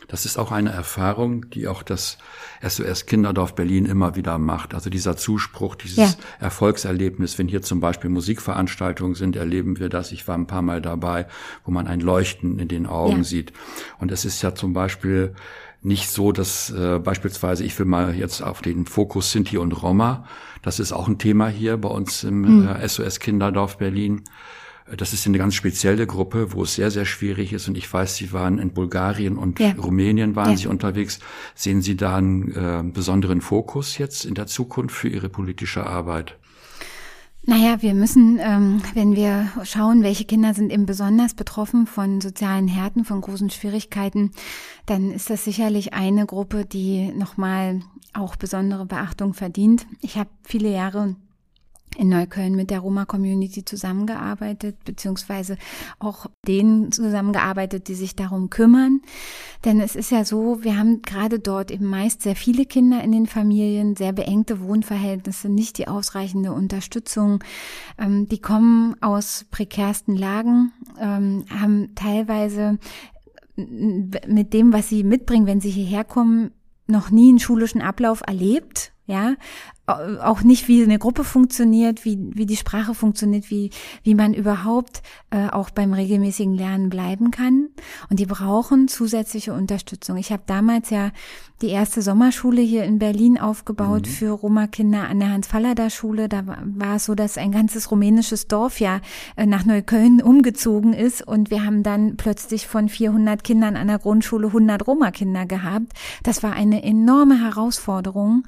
Das 0.08 0.24
ist 0.24 0.38
auch 0.38 0.50
eine 0.50 0.70
Erfahrung, 0.70 1.50
die 1.50 1.68
auch 1.68 1.84
das 1.84 2.18
SOS 2.66 3.06
Kinderdorf 3.06 3.54
Berlin 3.54 3.86
immer 3.86 4.16
wieder 4.16 4.38
macht. 4.38 4.74
Also 4.74 4.90
dieser 4.90 5.16
Zuspruch, 5.16 5.76
dieses 5.76 5.96
ja. 5.96 6.12
Erfolgserlebnis, 6.40 7.38
wenn 7.38 7.46
hier 7.46 7.62
zum 7.62 7.78
Beispiel 7.78 8.10
Musikveranstaltungen 8.10 9.14
sind, 9.14 9.36
erleben 9.36 9.78
wir 9.78 9.88
das. 9.88 10.10
Ich 10.10 10.26
war 10.26 10.36
ein 10.36 10.48
paar 10.48 10.62
Mal 10.62 10.82
dabei, 10.82 11.26
wo 11.64 11.70
man 11.70 11.86
ein 11.86 12.00
Leuchten 12.00 12.58
in 12.58 12.66
den 12.66 12.86
Augen 12.86 13.18
ja. 13.18 13.24
sieht. 13.24 13.52
Und 13.98 14.10
es 14.10 14.24
ist 14.24 14.42
ja 14.42 14.54
zum 14.54 14.72
Beispiel 14.72 15.34
nicht 15.82 16.10
so, 16.10 16.32
dass 16.32 16.70
äh, 16.70 16.98
beispielsweise, 16.98 17.64
ich 17.64 17.78
will 17.78 17.86
mal 17.86 18.14
jetzt 18.14 18.42
auf 18.42 18.60
den 18.60 18.86
Fokus 18.86 19.32
Sinti 19.32 19.56
und 19.56 19.72
Roma, 19.82 20.24
das 20.62 20.78
ist 20.78 20.92
auch 20.92 21.08
ein 21.08 21.18
Thema 21.18 21.48
hier 21.48 21.76
bei 21.78 21.88
uns 21.88 22.24
im 22.24 22.62
mhm. 22.62 22.68
äh, 22.68 22.86
SOS 22.86 23.18
Kinderdorf 23.18 23.78
Berlin. 23.78 24.22
Das 24.96 25.12
ist 25.12 25.26
eine 25.26 25.38
ganz 25.38 25.54
spezielle 25.54 26.06
Gruppe, 26.06 26.52
wo 26.52 26.64
es 26.64 26.74
sehr, 26.74 26.90
sehr 26.90 27.04
schwierig 27.04 27.52
ist. 27.52 27.68
Und 27.68 27.78
ich 27.78 27.90
weiß, 27.90 28.16
Sie 28.16 28.32
waren 28.32 28.58
in 28.58 28.72
Bulgarien 28.72 29.38
und 29.38 29.60
ja. 29.60 29.72
Rumänien 29.72 30.34
waren 30.34 30.50
ja. 30.50 30.56
Sie 30.56 30.66
unterwegs. 30.66 31.20
Sehen 31.54 31.80
Sie 31.80 31.96
da 31.96 32.16
einen 32.16 32.50
äh, 32.52 32.82
besonderen 32.82 33.40
Fokus 33.40 33.98
jetzt 33.98 34.24
in 34.24 34.34
der 34.34 34.48
Zukunft 34.48 34.96
für 34.96 35.08
Ihre 35.08 35.28
politische 35.28 35.86
Arbeit? 35.86 36.39
Naja, 37.42 37.80
wir 37.80 37.94
müssen, 37.94 38.38
ähm, 38.38 38.82
wenn 38.94 39.16
wir 39.16 39.48
schauen, 39.64 40.02
welche 40.02 40.26
Kinder 40.26 40.52
sind 40.52 40.70
eben 40.70 40.84
besonders 40.84 41.34
betroffen 41.34 41.86
von 41.86 42.20
sozialen 42.20 42.68
Härten, 42.68 43.04
von 43.04 43.22
großen 43.22 43.48
Schwierigkeiten, 43.48 44.32
dann 44.86 45.10
ist 45.10 45.30
das 45.30 45.44
sicherlich 45.44 45.94
eine 45.94 46.26
Gruppe, 46.26 46.66
die 46.66 47.10
nochmal 47.12 47.80
auch 48.12 48.36
besondere 48.36 48.84
Beachtung 48.84 49.32
verdient. 49.32 49.86
Ich 50.00 50.18
habe 50.18 50.28
viele 50.42 50.70
Jahre 50.70 51.16
in 51.96 52.08
Neukölln 52.08 52.54
mit 52.54 52.70
der 52.70 52.80
Roma-Community 52.80 53.64
zusammengearbeitet, 53.64 54.76
beziehungsweise 54.84 55.56
auch 55.98 56.26
denen 56.46 56.92
zusammengearbeitet, 56.92 57.88
die 57.88 57.94
sich 57.94 58.16
darum 58.16 58.48
kümmern. 58.48 59.00
Denn 59.64 59.80
es 59.80 59.96
ist 59.96 60.10
ja 60.10 60.24
so, 60.24 60.62
wir 60.62 60.78
haben 60.78 61.02
gerade 61.02 61.38
dort 61.38 61.70
eben 61.70 61.86
meist 61.86 62.22
sehr 62.22 62.36
viele 62.36 62.64
Kinder 62.64 63.02
in 63.02 63.12
den 63.12 63.26
Familien, 63.26 63.96
sehr 63.96 64.12
beengte 64.12 64.60
Wohnverhältnisse, 64.60 65.48
nicht 65.48 65.78
die 65.78 65.88
ausreichende 65.88 66.52
Unterstützung. 66.52 67.42
Ähm, 67.98 68.26
die 68.28 68.40
kommen 68.40 68.96
aus 69.02 69.46
prekärsten 69.50 70.16
Lagen, 70.16 70.72
ähm, 70.98 71.44
haben 71.50 71.94
teilweise 71.94 72.78
mit 73.56 74.54
dem, 74.54 74.72
was 74.72 74.88
sie 74.88 75.04
mitbringen, 75.04 75.46
wenn 75.46 75.60
sie 75.60 75.70
hierher 75.70 76.04
kommen, 76.04 76.52
noch 76.86 77.10
nie 77.10 77.28
einen 77.28 77.38
schulischen 77.38 77.82
Ablauf 77.82 78.22
erlebt, 78.26 78.92
ja, 79.06 79.34
auch 79.86 80.42
nicht, 80.42 80.68
wie 80.68 80.82
eine 80.82 80.98
Gruppe 80.98 81.24
funktioniert, 81.24 82.04
wie, 82.04 82.18
wie 82.32 82.46
die 82.46 82.56
Sprache 82.56 82.94
funktioniert, 82.94 83.50
wie, 83.50 83.70
wie 84.02 84.14
man 84.14 84.34
überhaupt 84.34 85.02
äh, 85.30 85.48
auch 85.48 85.70
beim 85.70 85.92
regelmäßigen 85.92 86.54
Lernen 86.54 86.90
bleiben 86.90 87.30
kann. 87.30 87.68
Und 88.08 88.20
die 88.20 88.26
brauchen 88.26 88.88
zusätzliche 88.88 89.52
Unterstützung. 89.52 90.16
Ich 90.16 90.32
habe 90.32 90.42
damals 90.46 90.90
ja 90.90 91.10
die 91.60 91.68
erste 91.68 92.00
Sommerschule 92.02 92.62
hier 92.62 92.84
in 92.84 92.98
Berlin 92.98 93.38
aufgebaut 93.38 94.06
mhm. 94.06 94.10
für 94.10 94.30
Roma-Kinder 94.30 95.08
an 95.08 95.20
der 95.20 95.30
Hans-Fallada-Schule. 95.30 96.28
Da 96.28 96.44
war 96.46 96.96
es 96.96 97.04
so, 97.04 97.14
dass 97.14 97.36
ein 97.36 97.52
ganzes 97.52 97.90
rumänisches 97.90 98.48
Dorf 98.48 98.80
ja 98.80 99.00
äh, 99.36 99.46
nach 99.46 99.64
Neukölln 99.64 100.22
umgezogen 100.30 100.92
ist 100.92 101.26
und 101.26 101.50
wir 101.50 101.64
haben 101.64 101.82
dann 101.82 102.16
plötzlich 102.16 102.66
von 102.66 102.88
400 102.88 103.44
Kindern 103.44 103.76
an 103.76 103.88
der 103.88 103.98
Grundschule 103.98 104.48
100 104.48 104.86
Roma-Kinder 104.86 105.46
gehabt. 105.46 105.92
Das 106.22 106.42
war 106.42 106.52
eine 106.52 106.82
enorme 106.82 107.40
Herausforderung 107.40 108.44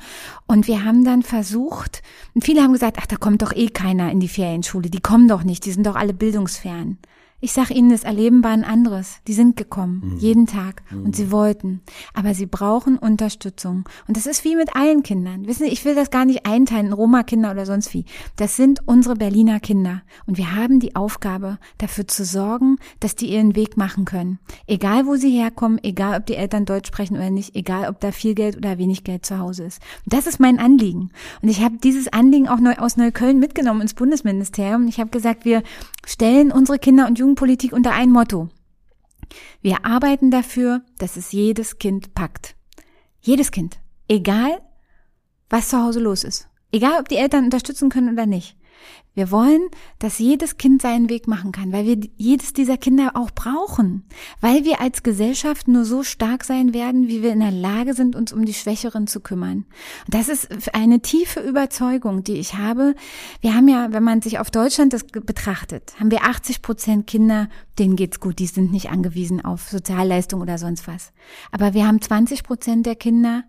und 0.53 0.69
wir 0.69 0.85
haben 0.85 1.03
dann 1.03 1.23
versucht, 1.23 2.03
und 2.35 2.45
viele 2.45 2.61
haben 2.63 2.75
gesagt, 2.75 2.99
ach, 3.01 3.07
da 3.07 3.17
kommt 3.17 3.41
doch 3.41 3.57
eh 3.57 3.69
keiner 3.69 4.13
in 4.13 4.21
die 4.21 4.29
Ferienschule, 4.29 4.91
die 4.91 5.01
kommen 5.01 5.27
doch 5.27 5.45
nicht, 5.45 5.65
die 5.65 5.73
sind 5.73 5.87
doch 5.87 5.97
alle 5.97 6.13
bildungsfern. 6.13 6.99
Ich 7.45 7.51
sag 7.51 7.73
Ihnen, 7.73 7.91
das 7.91 8.05
Erleben 8.05 8.45
war 8.45 8.53
ein 8.53 8.63
anderes. 8.63 9.17
Die 9.27 9.33
sind 9.33 9.57
gekommen, 9.57 10.13
mhm. 10.13 10.19
jeden 10.19 10.47
Tag. 10.47 10.85
Mhm. 10.93 11.07
Und 11.07 11.17
sie 11.17 11.33
wollten. 11.33 11.81
Aber 12.15 12.35
sie 12.35 12.47
brauchen 12.47 12.97
Unterstützung. 12.97 13.83
Und 14.07 14.17
das 14.17 14.27
ist 14.27 14.45
wie 14.45 14.55
mit 14.55 14.77
allen 14.77 15.03
Kindern. 15.03 15.49
Wissen 15.49 15.65
Sie, 15.65 15.73
ich 15.73 15.85
will 15.85 15.97
das 15.97 16.13
gar 16.13 16.25
nicht 16.25 16.47
einteilen, 16.47 16.87
in 16.87 16.93
Roma-Kinder 16.93 17.51
oder 17.51 17.67
sonst 17.67 17.93
wie. 17.95 18.05
Das 18.37 18.55
sind 18.55 18.87
unsere 18.87 19.17
Berliner 19.17 19.59
Kinder. 19.59 20.03
Und 20.25 20.39
wir 20.39 20.55
haben 20.55 20.79
die 20.79 20.95
Aufgabe, 20.95 21.59
dafür 21.79 22.07
zu 22.07 22.25
sorgen, 22.25 22.77
dass 23.01 23.17
die 23.17 23.27
ihren 23.27 23.57
Weg 23.57 23.77
machen 23.77 24.05
können. 24.05 24.39
Egal, 24.69 25.07
wo 25.07 25.17
sie 25.17 25.37
herkommen, 25.37 25.81
egal, 25.83 26.21
ob 26.21 26.27
die 26.27 26.37
Eltern 26.37 26.65
Deutsch 26.65 26.87
sprechen 26.87 27.17
oder 27.17 27.31
nicht, 27.31 27.57
egal, 27.57 27.89
ob 27.89 27.99
da 27.99 28.13
viel 28.13 28.37
Geld 28.37 28.57
oder 28.57 28.79
wenig 28.79 29.03
Geld 29.03 29.27
zu 29.27 29.41
Hause 29.41 29.65
ist. 29.65 29.83
Und 30.05 30.13
das 30.13 30.29
ist 30.29 30.39
mein 30.39 30.61
Anliegen. 30.61 31.11
Und 31.43 31.49
ich 31.49 31.61
habe 31.61 31.79
dieses 31.83 32.07
Anliegen 32.07 32.47
auch 32.47 32.61
neu 32.61 32.75
aus 32.77 32.97
Neukölln 32.97 33.41
mitgenommen 33.41 33.81
ins 33.81 33.95
Bundesministerium. 33.95 34.87
Ich 34.87 35.01
habe 35.01 35.11
gesagt, 35.11 35.45
wir 35.45 35.65
stellen 36.07 36.53
unsere 36.53 36.79
Kinder 36.79 37.09
und 37.09 37.19
Jugendlichen 37.19 37.32
Jugendpolitik 37.33 37.73
unter 37.73 37.93
ein 37.93 38.11
Motto. 38.11 38.51
Wir 39.63 39.87
arbeiten 39.87 40.31
dafür, 40.31 40.83
dass 40.99 41.17
es 41.17 41.33
jedes 41.33 41.79
Kind 41.79 42.13
packt. 42.13 42.57
Jedes 43.23 43.51
Kind. 43.51 43.81
Egal, 44.07 44.61
was 45.49 45.71
zu 45.71 45.83
Hause 45.83 46.01
los 46.01 46.25
ist. 46.25 46.49
Egal, 46.73 47.01
ob 47.01 47.09
die 47.09 47.17
Eltern 47.17 47.45
unterstützen 47.45 47.89
können 47.89 48.13
oder 48.13 48.27
nicht. 48.27 48.59
Wir 49.15 49.31
wollen, 49.31 49.69
dass 49.99 50.19
jedes 50.19 50.57
Kind 50.57 50.81
seinen 50.81 51.11
Weg 51.11 51.29
machen 51.29 51.53
kann, 51.53 51.71
weil 51.71 51.85
wir 51.85 51.99
jedes 52.17 52.55
dieser 52.55 52.79
Kinder 52.79 53.13
auch 53.15 53.31
brauchen, 53.31 54.05
weil 54.41 54.65
wir 54.65 54.81
als 54.81 55.03
Gesellschaft 55.03 55.69
nur 55.69 55.85
so 55.85 56.03
stark 56.03 56.45
sein 56.45 56.73
werden, 56.73 57.09
wie 57.09 57.23
wir 57.23 57.33
in 57.33 57.41
der 57.41 57.51
Lage 57.51 57.93
sind, 57.93 58.17
uns 58.17 58.33
um 58.33 58.47
die 58.47 58.55
Schwächeren 58.55 59.07
zu 59.07 59.21
kümmern. 59.21 59.67
Das 60.09 60.29
ist 60.29 60.75
eine 60.75 61.01
tiefe 61.01 61.41
Überzeugung, 61.41 62.25
die 62.25 62.39
ich 62.39 62.55
habe. 62.55 62.95
Wir 63.43 63.55
haben 63.55 63.69
ja, 63.69 63.93
wenn 63.93 64.03
man 64.03 64.23
sich 64.23 64.39
auf 64.39 64.51
Deutschland 64.51 64.95
das 64.95 65.05
betrachtet, 65.05 65.93
haben 66.01 66.11
wir 66.11 66.25
80 66.25 66.63
Prozent 66.63 67.07
Kinder, 67.07 67.51
denen 67.79 67.97
geht's 67.97 68.19
gut, 68.19 68.39
die 68.39 68.47
sind 68.47 68.73
nicht 68.73 68.91
angewiesen 68.91 69.45
auf 69.45 69.69
Sozialleistung 69.69 70.41
oder 70.41 70.57
sonst 70.57 70.89
was. 70.89 71.13
Aber 71.51 71.75
wir 71.75 71.87
haben 71.87 72.01
20 72.01 72.45
Prozent 72.45 72.87
der 72.87 72.97
Kinder, 72.97 73.45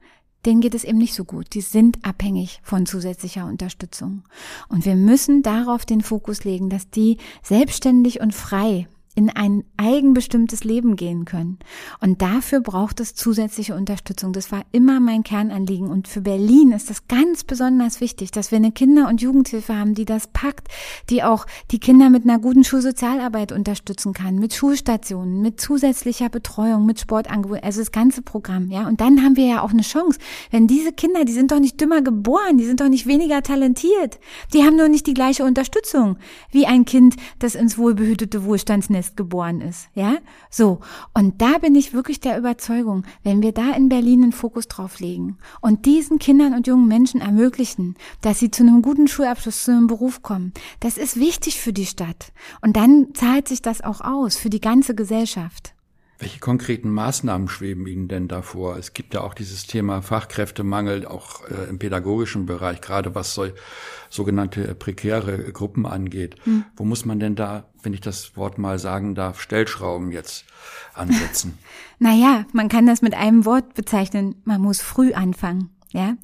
denen 0.45 0.62
geht 0.62 0.75
es 0.75 0.84
eben 0.84 0.97
nicht 0.97 1.13
so 1.13 1.23
gut. 1.23 1.53
Die 1.53 1.62
sind 1.62 1.97
abhängig 2.03 2.60
von 2.63 2.86
zusätzlicher 2.86 3.45
Unterstützung. 3.45 4.23
Und 4.69 4.86
wir 4.86 4.95
müssen 4.95 5.41
darauf 5.41 5.86
den 5.86 6.01
Fokus 6.01 6.43
legen, 6.43 6.69
dass 6.69 6.89
die 6.89 7.17
selbstständig 7.41 8.21
und 8.21 8.34
frei 8.34 8.88
in 9.15 9.30
ein 9.30 9.63
eigenbestimmtes 9.78 10.63
Leben 10.63 10.95
gehen 10.95 11.26
können. 11.26 11.60
Und 11.99 12.21
dafür 12.21 12.62
braucht 12.62 12.99
es 12.99 13.13
zusätzliche 13.13 13.76
Unterstützung. 13.76 14.34
Das 14.34 14.52
war 14.52 14.63
immer 14.71 14.99
mein 14.99 15.23
Kernanliegen. 15.23 15.89
Und 15.89 16.08
für 16.08 16.21
Berlin 16.21 16.71
ist 16.71 16.89
das 16.89 17.08
ganz 17.08 17.43
besonders 17.43 18.02
wichtig, 18.02 18.32
dass 18.32 18.52
wir 18.52 18.58
eine 18.58 18.71
Kinder- 18.71 19.08
und 19.08 19.21
Jugendhilfe 19.21 19.78
haben, 19.78 19.93
die 19.93 20.06
das 20.06 20.28
packt, 20.28 20.67
die 21.10 21.23
auch 21.23 21.45
die 21.71 21.80
Kinder 21.80 22.10
mit 22.10 22.23
einer 22.23 22.39
guten 22.39 22.63
Schulsozialarbeit 22.63 23.52
unterstützen 23.52 24.13
kann, 24.13 24.39
mit 24.39 24.54
Schulstationen, 24.54 25.41
mit 25.41 25.62
zusätzlicher 25.62 26.30
Betreuung, 26.30 26.86
mit 26.86 26.99
Sportangeboten, 26.99 27.63
also 27.63 27.82
das 27.82 27.91
ganze 27.91 28.21
Programm, 28.21 28.71
ja. 28.71 28.88
Und 28.88 28.99
dann 29.02 29.23
haben 29.23 29.36
wir 29.36 29.45
ja 29.45 29.62
auch 29.62 29.71
eine 29.71 29.82
Chance. 29.84 30.19
Wenn 30.49 30.67
diese 30.67 30.91
Kinder, 30.91 31.26
die 31.26 31.34
sind 31.34 31.52
doch 31.52 31.60
nicht 31.60 31.80
dümmer 31.80 32.02
geboren, 32.02 32.58
die 32.58 32.65
sind 32.65 32.80
doch 32.80 32.89
nicht 32.89 33.06
weniger 33.06 33.43
talentiert. 33.43 34.19
Die 34.54 34.63
haben 34.63 34.76
nur 34.76 34.89
nicht 34.89 35.08
die 35.08 35.13
gleiche 35.13 35.43
Unterstützung 35.43 36.17
wie 36.52 36.65
ein 36.65 36.86
Kind, 36.86 37.15
das 37.39 37.56
ins 37.56 37.78
wohlbehütete 37.78 38.43
Wohlstandsnetz 38.43 39.02
Fest 39.03 39.17
geboren 39.17 39.59
ist, 39.59 39.89
ja? 39.95 40.17
So. 40.49 40.79
Und 41.13 41.41
da 41.41 41.57
bin 41.57 41.75
ich 41.75 41.93
wirklich 41.93 42.21
der 42.21 42.37
Überzeugung, 42.37 43.03
wenn 43.23 43.41
wir 43.41 43.51
da 43.51 43.71
in 43.75 43.89
Berlin 43.89 44.23
einen 44.23 44.31
Fokus 44.31 44.67
drauf 44.69 44.99
legen 44.99 45.37
und 45.59 45.85
diesen 45.85 46.19
Kindern 46.19 46.53
und 46.53 46.67
jungen 46.67 46.87
Menschen 46.87 47.19
ermöglichen, 47.19 47.95
dass 48.21 48.39
sie 48.39 48.49
zu 48.49 48.63
einem 48.63 48.81
guten 48.81 49.09
Schulabschluss, 49.09 49.65
zu 49.65 49.71
einem 49.71 49.87
Beruf 49.87 50.21
kommen, 50.21 50.53
das 50.79 50.97
ist 50.97 51.19
wichtig 51.19 51.59
für 51.59 51.73
die 51.73 51.85
Stadt. 51.85 52.31
Und 52.61 52.77
dann 52.77 53.13
zahlt 53.13 53.49
sich 53.49 53.61
das 53.61 53.81
auch 53.81 53.99
aus 53.99 54.37
für 54.37 54.49
die 54.49 54.61
ganze 54.61 54.95
Gesellschaft. 54.95 55.73
Welche 56.23 56.39
konkreten 56.39 56.89
Maßnahmen 56.89 57.49
schweben 57.49 57.85
Ihnen 57.85 58.07
denn 58.07 58.29
davor? 58.29 58.77
Es 58.77 58.93
gibt 58.93 59.13
ja 59.13 59.19
auch 59.21 59.33
dieses 59.33 59.67
Thema 59.67 60.01
Fachkräftemangel, 60.01 61.05
auch 61.05 61.45
äh, 61.49 61.69
im 61.69 61.79
pädagogischen 61.79 62.45
Bereich, 62.45 62.79
gerade 62.79 63.13
was 63.13 63.33
so, 63.33 63.47
sogenannte 64.09 64.73
prekäre 64.73 65.51
Gruppen 65.51 65.85
angeht. 65.85 66.35
Hm. 66.45 66.63
Wo 66.77 66.85
muss 66.85 67.03
man 67.03 67.19
denn 67.19 67.35
da, 67.35 67.65
wenn 67.83 67.93
ich 67.93 68.01
das 68.01 68.35
Wort 68.35 68.57
mal 68.57 68.79
sagen 68.79 69.15
darf, 69.15 69.41
Stellschrauben 69.41 70.11
jetzt 70.11 70.45
ansetzen? 70.93 71.57
naja, 71.99 72.45
man 72.53 72.69
kann 72.69 72.87
das 72.87 73.01
mit 73.01 73.13
einem 73.13 73.45
Wort 73.45 73.73
bezeichnen. 73.73 74.41
Man 74.45 74.61
muss 74.61 74.81
früh 74.81 75.13
anfangen. 75.13 75.69
Ja, 75.91 76.15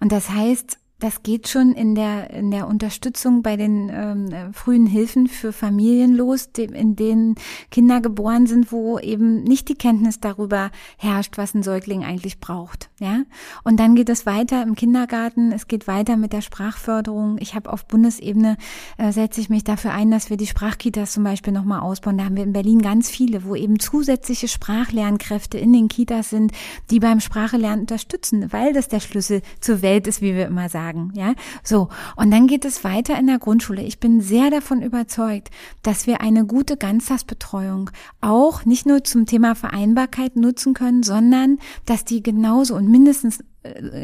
und 0.00 0.10
das 0.10 0.30
heißt, 0.30 0.78
das 1.00 1.22
geht 1.22 1.46
schon 1.46 1.74
in 1.74 1.94
der, 1.94 2.30
in 2.30 2.50
der 2.50 2.66
Unterstützung 2.66 3.42
bei 3.42 3.56
den 3.56 3.88
ähm, 3.92 4.52
frühen 4.52 4.86
Hilfen 4.86 5.28
für 5.28 5.52
Familien 5.52 6.14
los, 6.16 6.50
in 6.56 6.96
denen 6.96 7.36
Kinder 7.70 8.00
geboren 8.00 8.48
sind, 8.48 8.72
wo 8.72 8.98
eben 8.98 9.44
nicht 9.44 9.68
die 9.68 9.76
Kenntnis 9.76 10.18
darüber 10.18 10.72
herrscht, 10.96 11.38
was 11.38 11.54
ein 11.54 11.62
Säugling 11.62 12.04
eigentlich 12.04 12.40
braucht. 12.40 12.90
Ja? 12.98 13.22
Und 13.62 13.78
dann 13.78 13.94
geht 13.94 14.08
es 14.08 14.26
weiter 14.26 14.60
im 14.64 14.74
Kindergarten, 14.74 15.52
es 15.52 15.68
geht 15.68 15.86
weiter 15.86 16.16
mit 16.16 16.32
der 16.32 16.40
Sprachförderung. 16.40 17.38
Ich 17.38 17.54
habe 17.54 17.72
auf 17.72 17.86
Bundesebene, 17.86 18.56
äh, 18.96 19.12
setze 19.12 19.40
ich 19.40 19.48
mich 19.48 19.62
dafür 19.62 19.92
ein, 19.92 20.10
dass 20.10 20.30
wir 20.30 20.36
die 20.36 20.48
Sprachkitas 20.48 21.12
zum 21.12 21.22
Beispiel 21.22 21.52
nochmal 21.52 21.80
ausbauen. 21.80 22.18
Da 22.18 22.24
haben 22.24 22.36
wir 22.36 22.42
in 22.42 22.52
Berlin 22.52 22.82
ganz 22.82 23.08
viele, 23.08 23.44
wo 23.44 23.54
eben 23.54 23.78
zusätzliche 23.78 24.48
Sprachlernkräfte 24.48 25.58
in 25.58 25.72
den 25.72 25.86
Kitas 25.86 26.30
sind, 26.30 26.50
die 26.90 26.98
beim 26.98 27.20
Sprachelernen 27.20 27.82
unterstützen, 27.82 28.52
weil 28.52 28.72
das 28.72 28.88
der 28.88 28.98
Schlüssel 28.98 29.42
zur 29.60 29.80
Welt 29.82 30.08
ist, 30.08 30.22
wie 30.22 30.34
wir 30.34 30.48
immer 30.48 30.68
sagen 30.68 30.87
sagen, 30.88 31.12
ja? 31.14 31.34
So. 31.62 31.88
Und 32.16 32.30
dann 32.30 32.46
geht 32.46 32.64
es 32.64 32.84
weiter 32.84 33.18
in 33.18 33.26
der 33.26 33.38
Grundschule. 33.38 33.82
Ich 33.82 34.00
bin 34.00 34.20
sehr 34.20 34.50
davon 34.50 34.82
überzeugt, 34.82 35.50
dass 35.82 36.06
wir 36.06 36.20
eine 36.20 36.46
gute 36.46 36.76
Ganztagsbetreuung 36.76 37.90
auch 38.20 38.64
nicht 38.64 38.86
nur 38.86 39.04
zum 39.04 39.26
Thema 39.26 39.54
Vereinbarkeit 39.54 40.36
nutzen 40.36 40.74
können, 40.74 41.02
sondern 41.02 41.58
dass 41.86 42.04
die 42.04 42.22
genauso 42.22 42.74
und 42.74 42.90
mindestens 42.90 43.40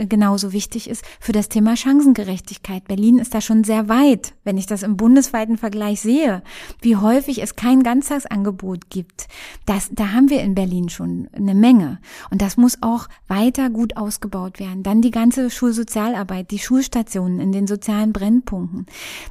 genauso 0.09 0.53
wichtig 0.53 0.91
ist 0.91 1.05
für 1.21 1.33
das 1.33 1.49
Thema 1.49 1.77
Chancengerechtigkeit. 1.77 2.87
Berlin 2.87 3.19
ist 3.19 3.35
da 3.35 3.41
schon 3.41 3.65
sehr 3.65 3.89
weit, 3.89 4.35
wenn 4.43 4.59
ich 4.59 4.67
das 4.67 4.83
im 4.83 4.97
bundesweiten 4.97 5.57
Vergleich 5.57 6.01
sehe, 6.01 6.43
wie 6.81 6.97
häufig 6.97 7.43
es 7.43 7.57
kein 7.57 7.83
Ganztagsangebot 7.83 8.91
gibt. 8.91 9.29
Das, 9.67 9.91
da 9.93 10.13
haben 10.13 10.29
wir 10.31 10.43
in 10.43 10.55
Berlin 10.55 10.89
schon 10.89 11.29
eine 11.33 11.55
Menge. 11.55 12.01
Und 12.31 12.43
das 12.43 12.57
muss 12.57 12.79
auch 12.83 13.09
weiter 13.29 13.71
gut 13.71 13.97
ausgebaut 13.97 14.59
werden. 14.59 14.83
Dann 14.83 15.03
die 15.03 15.11
ganze 15.11 15.51
Schulsozialarbeit, 15.51 16.51
die 16.51 16.59
Schulstationen 16.59 17.41
in 17.41 17.53
den 17.53 17.67
sozialen 17.67 18.13
Brennpunkten. 18.13 18.87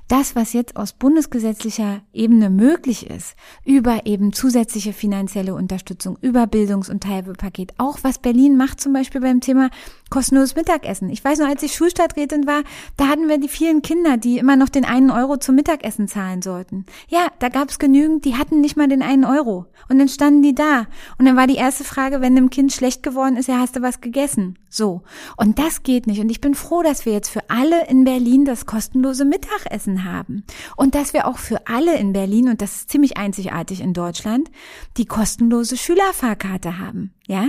Das, 0.07 0.35
was 0.35 0.53
jetzt 0.53 0.77
aus 0.77 0.93
bundesgesetzlicher 0.93 2.01
Ebene 2.13 2.49
möglich 2.49 3.09
ist, 3.09 3.35
über 3.65 4.05
eben 4.05 4.31
zusätzliche 4.33 4.93
finanzielle 4.93 5.53
Unterstützung, 5.53 6.17
über 6.21 6.47
Bildungs- 6.47 6.89
und 6.89 7.03
Teilpaket, 7.03 7.73
auch 7.77 7.99
was 8.03 8.19
Berlin 8.19 8.57
macht 8.57 8.79
zum 8.79 8.93
Beispiel 8.93 9.21
beim 9.21 9.41
Thema 9.41 9.69
kostenloses 10.13 10.55
Mittagessen. 10.55 11.09
Ich 11.09 11.25
weiß 11.25 11.39
noch, 11.39 11.47
als 11.47 11.63
ich 11.63 11.73
Schulstadträtin 11.73 12.45
war, 12.45 12.61
da 12.97 13.07
hatten 13.07 13.29
wir 13.29 13.39
die 13.39 13.47
vielen 13.47 13.81
Kinder, 13.81 14.15
die 14.15 14.37
immer 14.37 14.55
noch 14.55 14.69
den 14.69 14.85
einen 14.85 15.09
Euro 15.09 15.37
zum 15.37 15.55
Mittagessen 15.55 16.07
zahlen 16.07 16.43
sollten. 16.43 16.85
Ja, 17.07 17.29
da 17.39 17.49
gab 17.49 17.69
es 17.69 17.79
genügend, 17.79 18.23
die 18.23 18.35
hatten 18.35 18.61
nicht 18.61 18.77
mal 18.77 18.87
den 18.87 19.01
einen 19.01 19.25
Euro. 19.25 19.65
Und 19.89 19.97
dann 19.97 20.07
standen 20.07 20.43
die 20.43 20.53
da. 20.53 20.85
Und 21.17 21.25
dann 21.25 21.35
war 21.35 21.47
die 21.47 21.55
erste 21.55 21.83
Frage, 21.83 22.21
wenn 22.21 22.35
dem 22.35 22.51
Kind 22.51 22.71
schlecht 22.71 23.01
geworden 23.01 23.37
ist, 23.37 23.47
ja, 23.47 23.57
hast 23.57 23.75
du 23.75 23.81
was 23.81 24.01
gegessen? 24.01 24.59
So. 24.69 25.01
Und 25.35 25.57
das 25.57 25.81
geht 25.81 26.05
nicht. 26.05 26.21
Und 26.21 26.29
ich 26.29 26.41
bin 26.41 26.53
froh, 26.53 26.83
dass 26.83 27.07
wir 27.07 27.13
jetzt 27.13 27.29
für 27.29 27.49
alle 27.49 27.87
in 27.87 28.03
Berlin 28.03 28.45
das 28.45 28.67
kostenlose 28.67 29.25
Mittagessen 29.25 30.03
haben. 30.03 30.43
Und 30.75 30.93
dass 30.93 31.13
wir 31.13 31.27
auch 31.27 31.39
für 31.39 31.65
alle 31.65 31.97
in 31.97 32.13
Berlin, 32.13 32.49
und 32.49 32.61
das 32.61 32.75
ist 32.75 32.91
ziemlich 32.91 33.17
einzigartig 33.17 33.81
in 33.81 33.93
Deutschland, 33.93 34.51
die 34.97 35.07
kostenlose 35.07 35.75
Schülerfahrkarte 35.75 36.77
haben. 36.77 37.13
Ja, 37.25 37.47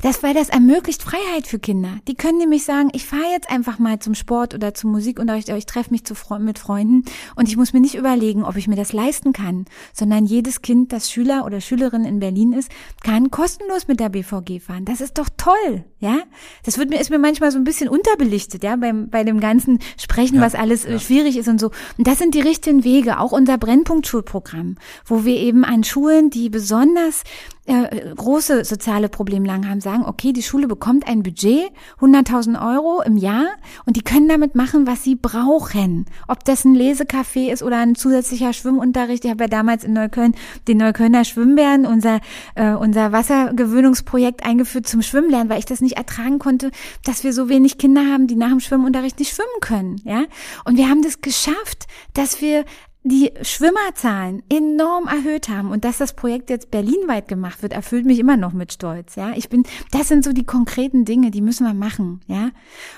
das, 0.00 0.22
weil 0.22 0.32
das 0.32 0.48
ermöglicht 0.48 1.02
Freiheit 1.02 1.48
für 1.48 1.58
Kinder. 1.58 1.98
Die 2.06 2.14
können 2.14 2.38
nämlich 2.38 2.62
sagen, 2.62 2.90
ich 2.92 3.04
fahre 3.04 3.32
jetzt 3.32 3.50
einfach 3.50 3.80
mal 3.80 3.98
zum 3.98 4.14
Sport 4.14 4.54
oder 4.54 4.74
zum 4.74 4.92
Musikunterricht 4.92 5.48
oder 5.48 5.58
ich 5.58 5.66
treffe 5.66 5.90
mich 5.90 6.04
zu, 6.04 6.14
mit 6.38 6.60
Freunden 6.60 7.02
und 7.34 7.48
ich 7.48 7.56
muss 7.56 7.72
mir 7.72 7.80
nicht 7.80 7.96
überlegen, 7.96 8.44
ob 8.44 8.54
ich 8.54 8.68
mir 8.68 8.76
das 8.76 8.92
leisten 8.92 9.32
kann, 9.32 9.64
sondern 9.92 10.24
jedes 10.24 10.62
Kind, 10.62 10.92
das 10.92 11.10
Schüler 11.10 11.44
oder 11.44 11.60
Schülerin 11.60 12.04
in 12.04 12.20
Berlin 12.20 12.52
ist, 12.52 12.70
kann 13.02 13.32
kostenlos 13.32 13.88
mit 13.88 13.98
der 13.98 14.08
BVG 14.08 14.60
fahren. 14.60 14.84
Das 14.84 15.00
ist 15.00 15.18
doch 15.18 15.28
toll, 15.36 15.84
ja. 15.98 16.20
Das 16.62 16.78
wird 16.78 16.90
mir, 16.90 17.00
ist 17.00 17.10
mir 17.10 17.18
manchmal 17.18 17.50
so 17.50 17.58
ein 17.58 17.64
bisschen 17.64 17.88
unterbelichtet, 17.88 18.62
ja, 18.62 18.76
beim, 18.76 19.10
bei 19.10 19.24
dem 19.24 19.40
ganzen 19.40 19.80
Sprechen, 20.00 20.36
ja, 20.36 20.42
was 20.42 20.54
alles 20.54 20.84
äh, 20.84 20.92
ja. 20.92 20.98
schwierig 21.00 21.36
ist 21.36 21.48
und 21.48 21.58
so. 21.58 21.72
Und 21.96 22.06
das 22.06 22.18
sind 22.18 22.36
die 22.36 22.40
richtigen 22.40 22.84
Wege, 22.84 23.18
auch 23.18 23.32
unser 23.32 23.58
Brennpunktschulprogramm, 23.58 24.76
wo 25.04 25.24
wir 25.24 25.38
eben 25.38 25.64
an 25.64 25.82
Schulen, 25.82 26.30
die 26.30 26.50
besonders 26.50 27.24
äh, 27.68 28.14
große 28.16 28.64
soziale 28.64 29.08
Problemlagen 29.08 29.68
haben, 29.68 29.80
sagen, 29.80 30.04
okay, 30.06 30.32
die 30.32 30.42
Schule 30.42 30.66
bekommt 30.66 31.06
ein 31.06 31.22
Budget, 31.22 31.70
100.000 32.00 32.74
Euro 32.74 33.02
im 33.02 33.16
Jahr 33.16 33.46
und 33.84 33.96
die 33.96 34.02
können 34.02 34.28
damit 34.28 34.54
machen, 34.54 34.86
was 34.86 35.04
sie 35.04 35.14
brauchen. 35.14 36.06
Ob 36.28 36.44
das 36.44 36.64
ein 36.64 36.74
Lesecafé 36.74 37.52
ist 37.52 37.62
oder 37.62 37.78
ein 37.78 37.94
zusätzlicher 37.94 38.52
Schwimmunterricht. 38.52 39.24
Ich 39.24 39.30
habe 39.30 39.44
ja 39.44 39.48
damals 39.48 39.84
in 39.84 39.92
Neukölln 39.92 40.34
den 40.66 40.78
Neuköllner 40.78 41.24
Schwimmbären, 41.24 41.84
unser, 41.84 42.20
äh, 42.54 42.72
unser 42.72 43.12
Wassergewöhnungsprojekt 43.12 44.44
eingeführt 44.44 44.88
zum 44.88 45.02
Schwimmlernen, 45.02 45.50
weil 45.50 45.58
ich 45.58 45.66
das 45.66 45.80
nicht 45.80 45.98
ertragen 45.98 46.38
konnte, 46.38 46.70
dass 47.04 47.22
wir 47.22 47.32
so 47.34 47.48
wenig 47.48 47.76
Kinder 47.76 48.06
haben, 48.10 48.26
die 48.26 48.36
nach 48.36 48.48
dem 48.48 48.60
Schwimmunterricht 48.60 49.18
nicht 49.18 49.34
schwimmen 49.34 49.60
können. 49.60 50.00
Ja? 50.04 50.24
Und 50.64 50.78
wir 50.78 50.88
haben 50.88 51.02
das 51.02 51.20
geschafft, 51.20 51.86
dass 52.14 52.40
wir 52.40 52.64
die 53.08 53.32
Schwimmerzahlen 53.42 54.42
enorm 54.48 55.06
erhöht 55.06 55.48
haben 55.48 55.70
und 55.70 55.84
dass 55.84 55.98
das 55.98 56.14
Projekt 56.14 56.50
jetzt 56.50 56.70
berlinweit 56.70 57.28
gemacht 57.28 57.62
wird, 57.62 57.72
erfüllt 57.72 58.04
mich 58.06 58.18
immer 58.18 58.36
noch 58.36 58.52
mit 58.52 58.72
Stolz. 58.72 59.16
Ja, 59.16 59.32
ich 59.34 59.48
bin, 59.48 59.64
das 59.90 60.08
sind 60.08 60.24
so 60.24 60.32
die 60.32 60.44
konkreten 60.44 61.04
Dinge, 61.04 61.30
die 61.30 61.40
müssen 61.40 61.66
wir 61.66 61.74
machen. 61.74 62.20
Ja, 62.26 62.50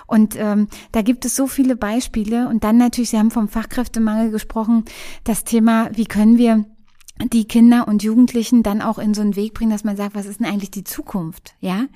und 0.06 0.36
ähm, 0.38 0.68
da 0.92 1.02
gibt 1.02 1.24
es 1.24 1.36
so 1.36 1.46
viele 1.46 1.76
Beispiele 1.76 2.48
und 2.48 2.64
dann 2.64 2.76
natürlich, 2.76 3.10
Sie 3.10 3.18
haben 3.18 3.30
vom 3.30 3.48
Fachkräftemangel 3.48 4.30
gesprochen, 4.30 4.84
das 5.24 5.44
Thema, 5.44 5.90
wie 5.94 6.06
können 6.06 6.38
wir 6.38 6.64
die 7.32 7.46
Kinder 7.46 7.86
und 7.86 8.02
Jugendlichen 8.02 8.62
dann 8.62 8.80
auch 8.80 8.98
in 8.98 9.14
so 9.14 9.20
einen 9.20 9.36
Weg 9.36 9.54
bringen, 9.54 9.70
dass 9.70 9.84
man 9.84 9.96
sagt, 9.96 10.14
was 10.14 10.26
ist 10.26 10.40
denn 10.40 10.46
eigentlich 10.46 10.70
die 10.70 10.84
Zukunft? 10.84 11.54
Ja, 11.60 11.86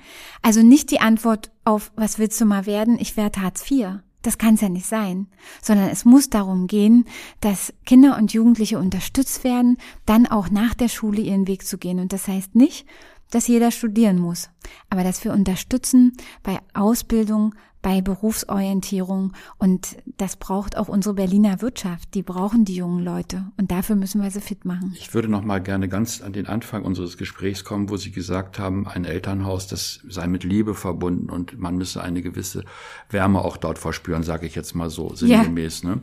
also 0.41 0.61
nicht 0.61 0.91
die 0.91 0.99
Antwort 0.99 1.51
auf, 1.63 1.91
was 1.95 2.19
willst 2.19 2.39
du 2.39 2.45
mal 2.45 2.65
werden? 2.65 2.97
Ich 2.99 3.17
werde 3.17 3.41
Hartz 3.41 3.69
IV 3.69 3.99
das 4.25 4.37
kann 4.37 4.55
es 4.55 4.61
ja 4.61 4.69
nicht 4.69 4.87
sein, 4.87 5.27
sondern 5.61 5.89
es 5.89 6.05
muss 6.05 6.29
darum 6.29 6.67
gehen, 6.67 7.05
dass 7.41 7.73
Kinder 7.85 8.17
und 8.17 8.33
Jugendliche 8.33 8.79
unterstützt 8.79 9.43
werden, 9.43 9.77
dann 10.05 10.25
auch 10.25 10.49
nach 10.49 10.73
der 10.73 10.89
Schule 10.89 11.21
ihren 11.21 11.47
Weg 11.47 11.65
zu 11.65 11.77
gehen. 11.77 11.99
Und 11.99 12.13
das 12.13 12.27
heißt 12.27 12.55
nicht, 12.55 12.87
dass 13.31 13.47
jeder 13.47 13.71
studieren 13.71 14.19
muss, 14.19 14.49
aber 14.89 15.03
dass 15.03 15.23
wir 15.23 15.33
unterstützen 15.33 16.13
bei 16.43 16.59
Ausbildung, 16.73 17.55
bei 17.85 18.01
Berufsorientierung 18.01 19.33
und 19.59 19.97
das 20.17 20.37
braucht 20.37 20.75
auch 20.75 20.87
unsere 20.87 21.13
Berliner 21.13 21.61
Wirtschaft. 21.61 22.15
Die 22.15 22.23
brauchen 22.23 22.65
die 22.65 22.73
jungen 22.73 23.05
Leute 23.05 23.45
und 23.57 23.69
dafür 23.69 23.95
müssen 23.95 24.23
wir 24.23 24.31
sie 24.31 24.41
fit 24.41 24.65
machen. 24.65 24.95
Ich 24.97 25.13
würde 25.13 25.27
noch 25.27 25.43
mal 25.43 25.61
gerne 25.61 25.87
ganz 25.87 26.19
an 26.19 26.33
den 26.33 26.47
Anfang 26.47 26.83
unseres 26.83 27.15
Gesprächs 27.15 27.63
kommen, 27.63 27.91
wo 27.91 27.97
Sie 27.97 28.11
gesagt 28.11 28.57
haben, 28.57 28.87
ein 28.87 29.05
Elternhaus, 29.05 29.67
das 29.67 29.99
sei 30.09 30.25
mit 30.25 30.43
Liebe 30.43 30.73
verbunden 30.73 31.29
und 31.29 31.59
man 31.59 31.77
müsse 31.77 32.01
eine 32.01 32.23
gewisse 32.23 32.63
Wärme 33.11 33.45
auch 33.45 33.55
dort 33.55 33.77
verspüren, 33.77 34.23
sage 34.23 34.47
ich 34.47 34.55
jetzt 34.55 34.73
mal 34.73 34.89
so 34.89 35.13
sinngemäß. 35.13 35.83
Ja. 35.83 35.89
Ne? 35.89 36.01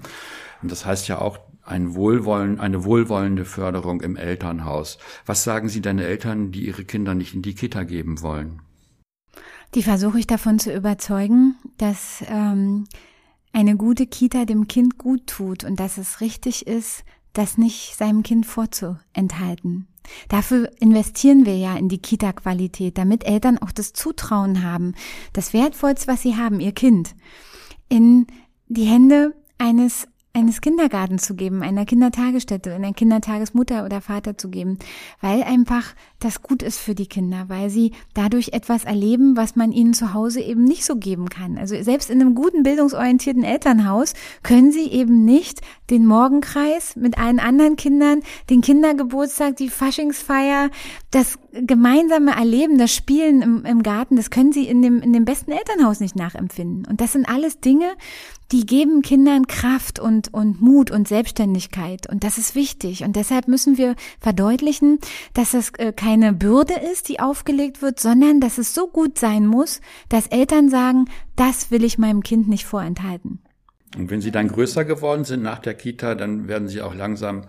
Und 0.62 0.70
das 0.70 0.86
heißt 0.86 1.08
ja 1.08 1.18
auch, 1.20 1.40
ein 1.64 1.96
Wohlwollen, 1.96 2.60
eine 2.60 2.84
wohlwollende 2.84 3.44
Förderung 3.44 4.02
im 4.02 4.14
Elternhaus. 4.14 4.98
Was 5.26 5.42
sagen 5.42 5.68
Sie 5.68 5.80
deine 5.80 6.04
Eltern, 6.04 6.52
die 6.52 6.64
ihre 6.64 6.84
Kinder 6.84 7.16
nicht 7.16 7.34
in 7.34 7.42
die 7.42 7.56
Kita 7.56 7.82
geben 7.82 8.22
wollen? 8.22 8.62
Die 9.74 9.82
versuche 9.82 10.18
ich 10.18 10.26
davon 10.26 10.58
zu 10.58 10.72
überzeugen, 10.72 11.56
dass 11.78 12.22
ähm, 12.28 12.84
eine 13.52 13.76
gute 13.76 14.06
Kita 14.06 14.44
dem 14.44 14.68
Kind 14.68 14.98
gut 14.98 15.26
tut 15.26 15.64
und 15.64 15.80
dass 15.80 15.98
es 15.98 16.20
richtig 16.20 16.66
ist, 16.66 17.04
das 17.32 17.56
nicht 17.56 17.96
seinem 17.96 18.22
Kind 18.22 18.44
vorzuenthalten. 18.44 19.88
Dafür 20.28 20.70
investieren 20.80 21.46
wir 21.46 21.56
ja 21.56 21.76
in 21.76 21.88
die 21.88 22.02
Kita-Qualität, 22.02 22.98
damit 22.98 23.24
Eltern 23.24 23.56
auch 23.58 23.72
das 23.72 23.92
Zutrauen 23.92 24.62
haben, 24.62 24.94
das 25.32 25.52
Wertvollste, 25.54 26.08
was 26.08 26.22
sie 26.22 26.36
haben, 26.36 26.60
ihr 26.60 26.72
Kind, 26.72 27.14
in 27.88 28.26
die 28.68 28.84
Hände 28.84 29.34
eines 29.58 30.06
eines 30.34 30.60
Kindergartens 30.60 31.24
zu 31.24 31.34
geben, 31.34 31.62
einer 31.62 31.84
Kindertagesstätte, 31.84 32.74
einer 32.74 32.94
Kindertagesmutter 32.94 33.84
oder 33.84 34.00
Vater 34.00 34.38
zu 34.38 34.48
geben, 34.48 34.78
weil 35.20 35.42
einfach 35.42 35.94
das 36.24 36.42
gut 36.42 36.62
ist 36.62 36.78
für 36.78 36.94
die 36.94 37.06
Kinder, 37.06 37.44
weil 37.48 37.70
sie 37.70 37.92
dadurch 38.14 38.50
etwas 38.52 38.84
erleben, 38.84 39.36
was 39.36 39.56
man 39.56 39.72
ihnen 39.72 39.94
zu 39.94 40.14
Hause 40.14 40.40
eben 40.40 40.64
nicht 40.64 40.84
so 40.84 40.96
geben 40.96 41.28
kann. 41.28 41.58
Also 41.58 41.80
selbst 41.82 42.10
in 42.10 42.20
einem 42.20 42.34
guten 42.34 42.62
bildungsorientierten 42.62 43.44
Elternhaus 43.44 44.14
können 44.42 44.72
sie 44.72 44.90
eben 44.90 45.24
nicht 45.24 45.60
den 45.90 46.06
Morgenkreis 46.06 46.96
mit 46.96 47.18
allen 47.18 47.38
anderen 47.38 47.76
Kindern, 47.76 48.20
den 48.48 48.60
Kindergeburtstag, 48.60 49.56
die 49.56 49.68
Faschingsfeier, 49.68 50.70
das 51.10 51.38
gemeinsame 51.52 52.32
Erleben, 52.32 52.78
das 52.78 52.94
Spielen 52.94 53.42
im, 53.42 53.64
im 53.64 53.82
Garten, 53.82 54.16
das 54.16 54.30
können 54.30 54.52
sie 54.52 54.66
in 54.66 54.80
dem, 54.80 55.02
in 55.02 55.12
dem 55.12 55.24
besten 55.24 55.52
Elternhaus 55.52 56.00
nicht 56.00 56.16
nachempfinden. 56.16 56.86
Und 56.86 57.00
das 57.00 57.12
sind 57.12 57.28
alles 57.28 57.60
Dinge, 57.60 57.92
die 58.52 58.66
geben 58.66 59.00
Kindern 59.00 59.46
Kraft 59.46 59.98
und, 59.98 60.32
und 60.32 60.60
Mut 60.60 60.90
und 60.90 61.08
Selbstständigkeit. 61.08 62.08
Und 62.08 62.22
das 62.22 62.36
ist 62.36 62.54
wichtig. 62.54 63.02
Und 63.02 63.16
deshalb 63.16 63.48
müssen 63.48 63.78
wir 63.78 63.96
verdeutlichen, 64.20 64.98
dass 65.32 65.52
das 65.52 65.72
äh, 65.78 65.92
keine 66.12 66.34
Bürde 66.34 66.74
ist, 66.92 67.08
die 67.08 67.20
aufgelegt 67.20 67.80
wird, 67.80 67.98
sondern 67.98 68.38
dass 68.38 68.58
es 68.58 68.74
so 68.74 68.86
gut 68.86 69.18
sein 69.18 69.46
muss, 69.46 69.80
dass 70.10 70.26
Eltern 70.26 70.68
sagen, 70.68 71.06
das 71.36 71.70
will 71.70 71.84
ich 71.84 71.96
meinem 71.96 72.22
Kind 72.22 72.48
nicht 72.48 72.66
vorenthalten. 72.66 73.38
Und 73.96 74.10
wenn 74.10 74.20
sie 74.20 74.30
dann 74.30 74.48
größer 74.48 74.84
geworden 74.84 75.24
sind 75.24 75.42
nach 75.42 75.58
der 75.58 75.72
Kita, 75.72 76.14
dann 76.14 76.48
werden 76.48 76.68
sie 76.68 76.82
auch 76.82 76.94
langsam 76.94 77.46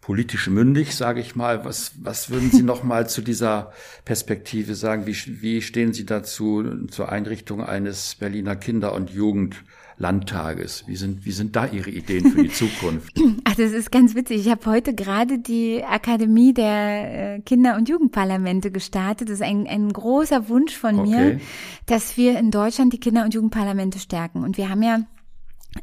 politisch 0.00 0.48
mündig, 0.48 0.96
sage 0.96 1.20
ich 1.20 1.36
mal. 1.36 1.66
Was, 1.66 1.92
was 2.00 2.30
würden 2.30 2.50
Sie 2.50 2.62
noch 2.72 2.84
mal 2.84 3.06
zu 3.06 3.20
dieser 3.20 3.72
Perspektive 4.06 4.74
sagen? 4.74 5.04
Wie, 5.04 5.42
wie 5.42 5.60
stehen 5.60 5.92
Sie 5.92 6.06
dazu 6.06 6.86
zur 6.86 7.12
Einrichtung 7.12 7.62
eines 7.62 8.14
Berliner 8.14 8.56
Kinder- 8.56 8.94
und 8.94 9.10
Jugend 9.10 9.62
Landtages? 9.98 10.84
Wie 10.86 10.96
sind, 10.96 11.24
wie 11.26 11.32
sind 11.32 11.56
da 11.56 11.66
Ihre 11.66 11.90
Ideen 11.90 12.30
für 12.30 12.42
die 12.42 12.50
Zukunft? 12.50 13.12
Ach, 13.44 13.54
das 13.54 13.72
ist 13.72 13.90
ganz 13.90 14.14
witzig. 14.14 14.46
Ich 14.46 14.50
habe 14.50 14.64
heute 14.66 14.94
gerade 14.94 15.38
die 15.38 15.82
Akademie 15.84 16.54
der 16.54 17.36
äh, 17.36 17.40
Kinder- 17.40 17.76
und 17.76 17.88
Jugendparlamente 17.88 18.70
gestartet. 18.70 19.28
Das 19.28 19.36
ist 19.36 19.42
ein, 19.42 19.66
ein 19.66 19.92
großer 19.92 20.48
Wunsch 20.48 20.76
von 20.76 21.00
okay. 21.00 21.08
mir, 21.08 21.40
dass 21.86 22.16
wir 22.16 22.38
in 22.38 22.50
Deutschland 22.50 22.92
die 22.92 23.00
Kinder- 23.00 23.24
und 23.24 23.34
Jugendparlamente 23.34 23.98
stärken. 23.98 24.44
Und 24.44 24.56
wir 24.56 24.68
haben 24.68 24.82
ja 24.82 25.00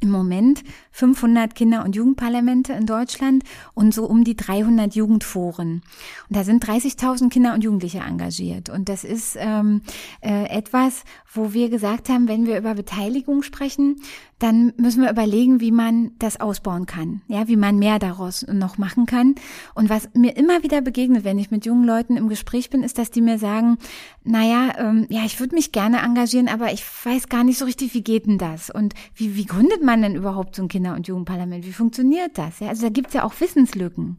im 0.02 0.10
Moment 0.10 0.64
500 0.92 1.56
Kinder- 1.56 1.84
und 1.84 1.96
Jugendparlamente 1.96 2.74
in 2.74 2.86
Deutschland 2.86 3.44
und 3.74 3.94
so 3.94 4.06
um 4.06 4.24
die 4.24 4.36
300 4.36 4.96
Jugendforen. 4.96 5.84
Und 6.30 6.36
da 6.36 6.44
sind 6.44 6.66
30.000 6.66 7.30
Kinder 7.30 7.54
und 7.54 7.64
Jugendliche 7.64 8.00
engagiert. 8.00 8.70
Und 8.70 8.90
das 8.90 9.04
ist 9.04 9.38
ähm, 9.40 9.82
äh, 10.22 10.46
etwas, 10.50 11.04
wo 11.32 11.54
wir 11.54 11.70
gesagt 11.70 12.10
haben, 12.10 12.28
wenn 12.28 12.46
wir 12.46 12.58
über 12.58 12.74
Beteiligung 12.74 13.44
sprechen, 13.44 14.02
dann 14.40 14.74
müssen 14.76 15.02
wir 15.02 15.10
überlegen, 15.10 15.62
wie 15.62 15.72
man 15.72 16.12
das 16.20 16.42
ausbauen 16.42 16.86
kann, 16.86 17.22
ja, 17.28 17.48
wie 17.48 17.56
man 17.56 17.80
mehr 17.80 18.00
daraus 18.00 18.46
noch 18.48 18.78
machen 18.78 19.06
kann. 19.06 19.36
Und 19.76 19.90
was 19.90 20.10
mir 20.14 20.36
immer 20.36 20.62
wieder 20.62 20.82
begegnet, 20.82 21.24
wenn 21.24 21.40
ich 21.40 21.52
mit 21.52 21.66
jungen 21.66 21.86
Leuten 21.86 22.18
im 22.18 22.28
Gespräch 22.28 22.70
bin, 22.70 22.84
ist, 22.84 22.98
dass 22.98 23.12
die 23.12 23.22
mir 23.22 23.40
sagen, 23.40 23.78
naja, 24.26 24.74
ähm, 24.78 25.06
ja, 25.10 25.22
ich 25.26 25.40
würde 25.40 25.56
mich 25.56 25.72
gerne 25.72 26.00
engagieren, 26.00 26.50
aber 26.50 26.74
ich 26.74 26.84
weiß 26.84 27.30
gar 27.30 27.46
nicht 27.46 27.58
so 27.58 27.64
richtig, 27.64 27.94
wie 27.94 28.04
geht 28.04 28.26
denn 28.26 28.38
das? 28.38 28.70
Und 28.70 28.94
wie, 29.16 29.38
wie 29.38 29.46
gründet 29.46 29.82
man 29.82 30.02
denn 30.02 30.16
überhaupt 30.16 30.56
so 30.56 30.64
ein 30.64 30.68
Kinder- 30.68 30.96
und 30.96 31.08
Jugendparlament? 31.08 31.66
Wie 31.66 31.74
funktioniert 31.74 32.38
das? 32.38 32.60
Ja, 32.60 32.68
also 32.68 32.84
da 32.84 32.90
gibt's 32.90 33.14
ja 33.14 33.24
auch 33.24 33.40
Wissenslücken. 33.40 34.18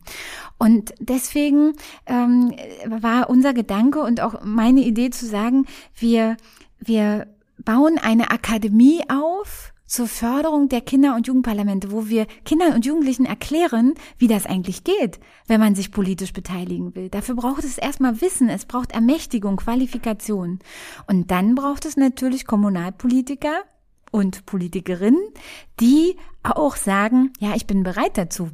Und 0.57 0.95
deswegen 0.99 1.75
ähm, 2.07 2.55
war 2.87 3.29
unser 3.29 3.53
Gedanke 3.53 4.01
und 4.01 4.23
auch 4.23 4.43
meine 4.43 4.81
Idee 4.81 5.11
zu 5.11 5.27
sagen, 5.27 5.67
wir, 5.95 6.39
wir 6.79 7.27
bauen 7.59 7.99
eine 7.99 8.31
Akademie 8.31 9.03
auf, 9.09 9.75
zur 9.87 10.09
Förderung 10.09 10.69
der 10.69 10.81
Kinder- 10.81 11.15
und 11.15 11.27
Jugendparlamente, 11.27 11.91
wo 11.91 12.09
wir 12.09 12.27
Kindern 12.45 12.75
und 12.75 12.85
Jugendlichen 12.85 13.25
erklären, 13.25 13.95
wie 14.19 14.29
das 14.29 14.47
eigentlich 14.47 14.85
geht, 14.85 15.21
wenn 15.47 15.61
man 15.61 15.75
sich 15.75 15.93
politisch 15.93 16.33
beteiligen 16.33 16.95
will. 16.95 17.09
Dafür 17.09 17.37
braucht 17.37 17.65
es 17.65 17.79
erstmal 17.79 18.21
Wissen, 18.21 18.49
es 18.49 18.67
braucht 18.67 18.93
Ermächtigung, 18.93 19.57
Qualifikation. 19.57 20.59
Und 21.07 21.31
dann 21.31 21.55
braucht 21.55 21.85
es 21.85 21.97
natürlich 21.97 22.47
Kommunalpolitiker 22.47 23.63
und 24.11 24.47
Politikerinnen, 24.47 25.23
die 25.81 26.17
auch 26.43 26.77
sagen, 26.77 27.33
ja, 27.39 27.55
ich 27.55 27.67
bin 27.67 27.83
bereit 27.83 28.19
dazu. 28.19 28.51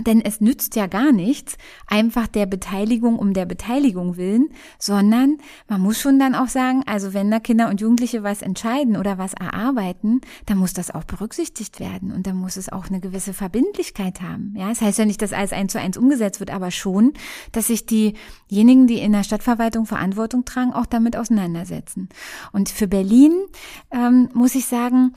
Denn 0.00 0.20
es 0.20 0.40
nützt 0.40 0.74
ja 0.74 0.88
gar 0.88 1.12
nichts, 1.12 1.56
einfach 1.86 2.26
der 2.26 2.46
Beteiligung 2.46 3.16
um 3.16 3.32
der 3.32 3.46
Beteiligung 3.46 4.16
willen, 4.16 4.48
sondern 4.78 5.38
man 5.68 5.80
muss 5.80 6.00
schon 6.00 6.18
dann 6.18 6.34
auch 6.34 6.48
sagen, 6.48 6.82
also 6.86 7.14
wenn 7.14 7.30
da 7.30 7.38
Kinder 7.38 7.68
und 7.68 7.80
Jugendliche 7.80 8.24
was 8.24 8.42
entscheiden 8.42 8.96
oder 8.96 9.18
was 9.18 9.34
erarbeiten, 9.34 10.20
dann 10.46 10.58
muss 10.58 10.72
das 10.72 10.92
auch 10.92 11.04
berücksichtigt 11.04 11.78
werden 11.78 12.10
und 12.10 12.26
dann 12.26 12.36
muss 12.36 12.56
es 12.56 12.70
auch 12.70 12.88
eine 12.88 12.98
gewisse 12.98 13.32
Verbindlichkeit 13.32 14.20
haben. 14.20 14.54
Ja, 14.56 14.68
das 14.68 14.80
heißt 14.80 14.98
ja 14.98 15.04
nicht, 15.04 15.22
dass 15.22 15.32
alles 15.32 15.52
eins 15.52 15.72
zu 15.72 15.78
eins 15.78 15.96
umgesetzt 15.96 16.40
wird, 16.40 16.50
aber 16.50 16.72
schon, 16.72 17.12
dass 17.52 17.68
sich 17.68 17.86
diejenigen, 17.86 18.88
die 18.88 18.98
in 18.98 19.12
der 19.12 19.22
Stadtverwaltung 19.22 19.86
Verantwortung 19.86 20.44
tragen, 20.44 20.72
auch 20.72 20.86
damit 20.86 21.16
auseinandersetzen. 21.16 22.08
Und 22.52 22.68
für 22.68 22.88
Berlin 22.88 23.32
ähm, 23.92 24.28
muss 24.34 24.56
ich 24.56 24.66
sagen, 24.66 25.12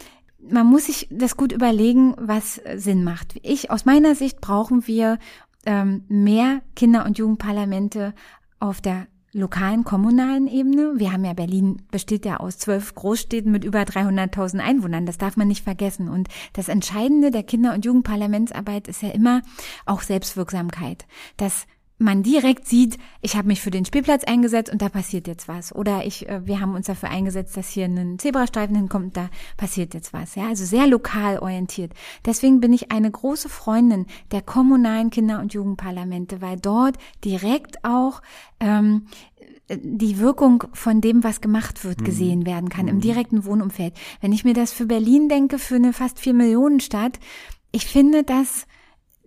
man 0.50 0.68
muss 0.68 0.86
sich 0.86 1.08
das 1.12 1.38
gut 1.38 1.52
überlegen, 1.52 2.16
was 2.18 2.62
Sinn 2.76 3.04
macht. 3.04 3.36
Ich, 3.44 3.72
aus 3.72 3.86
meiner 3.86 4.16
Sicht 4.16 4.42
brauchen 4.42 4.88
wir 4.88 5.20
ähm, 5.66 6.04
mehr 6.08 6.62
Kinder- 6.76 7.06
und 7.06 7.18
Jugendparlamente 7.18 8.14
auf 8.60 8.82
der 8.82 9.08
lokalen, 9.34 9.84
kommunalen 9.84 10.48
Ebene. 10.48 10.94
Wir 10.96 11.12
haben 11.12 11.26
ja 11.26 11.34
Berlin 11.34 11.84
besteht 11.92 12.26
ja 12.26 12.38
aus 12.38 12.58
zwölf 12.58 12.96
Großstädten 12.96 13.52
mit 13.52 13.64
über 13.64 13.82
300.000 13.82 14.60
Einwohnern. 14.60 15.06
Das 15.06 15.18
darf 15.18 15.38
man 15.38 15.48
nicht 15.48 15.64
vergessen. 15.64 16.10
Und 16.10 16.28
das 16.54 16.70
Entscheidende 16.70 17.30
der 17.30 17.44
Kinder- 17.44 17.74
und 17.74 17.86
Jugendparlamentsarbeit 17.86 18.88
ist 18.88 19.02
ja 19.02 19.10
immer 19.10 19.42
auch 19.86 20.02
Selbstwirksamkeit. 20.02 21.06
Dass 21.38 21.68
man 22.00 22.22
direkt 22.22 22.68
sieht, 22.68 22.98
ich 23.22 23.36
habe 23.36 23.48
mich 23.48 23.62
für 23.62 23.72
den 23.72 23.86
Spielplatz 23.86 24.24
eingesetzt 24.24 24.72
und 24.72 24.82
da 24.82 24.90
passiert 24.90 25.28
jetzt 25.28 25.48
was. 25.48 25.74
Oder 25.74 26.06
ich, 26.06 26.30
äh, 26.30 26.46
wir 26.46 26.62
haben 26.62 26.76
uns 26.76 26.86
dafür 26.88 27.10
eingesetzt, 27.10 27.58
dass 27.58 27.70
hier 27.70 27.86
ein 27.86 28.20
Zebrastreifen 28.20 28.76
hinkommt, 28.76 29.06
und 29.06 29.18
da 29.18 29.30
passiert 29.58 29.94
jetzt 29.94 30.14
was. 30.14 30.36
Ja, 30.36 30.48
also 30.48 30.66
sehr 30.66 30.86
lokal 30.86 31.40
orientiert. 31.40 31.94
Deswegen 32.26 32.60
bin 32.60 32.74
ich 32.74 32.92
eine 32.92 33.10
große 33.10 33.50
Freundin 33.50 34.06
der 34.32 34.42
kommunalen 34.42 35.10
Kinder- 35.10 35.40
und 35.40 35.54
Jugendparlamente, 35.54 36.42
weil 36.42 36.58
dort 36.58 36.98
direkt 37.24 37.84
auch 37.84 38.22
ähm, 38.60 39.08
die 39.70 40.20
Wirkung 40.20 40.64
von 40.74 41.02
dem, 41.02 41.24
was 41.24 41.42
gemacht 41.42 41.84
wird, 41.84 42.02
mhm. 42.02 42.06
gesehen 42.06 42.46
werden 42.46 42.70
kann 42.70 42.88
im 42.88 42.98
mhm. 42.98 43.02
direkten 43.02 43.46
Wohnumfeld. 43.46 43.94
Wenn 44.22 44.32
ich 44.32 44.46
mir 44.46 44.54
das 44.54 44.72
für 44.72 44.86
Berlin 44.86 45.30
denke, 45.30 45.58
für 45.58 45.76
eine 45.76 45.94
fast 45.94 46.20
vier 46.20 46.34
Millionen 46.34 46.80
Stadt, 46.80 47.20
ich 47.72 47.86
finde 47.86 48.24
das 48.24 48.68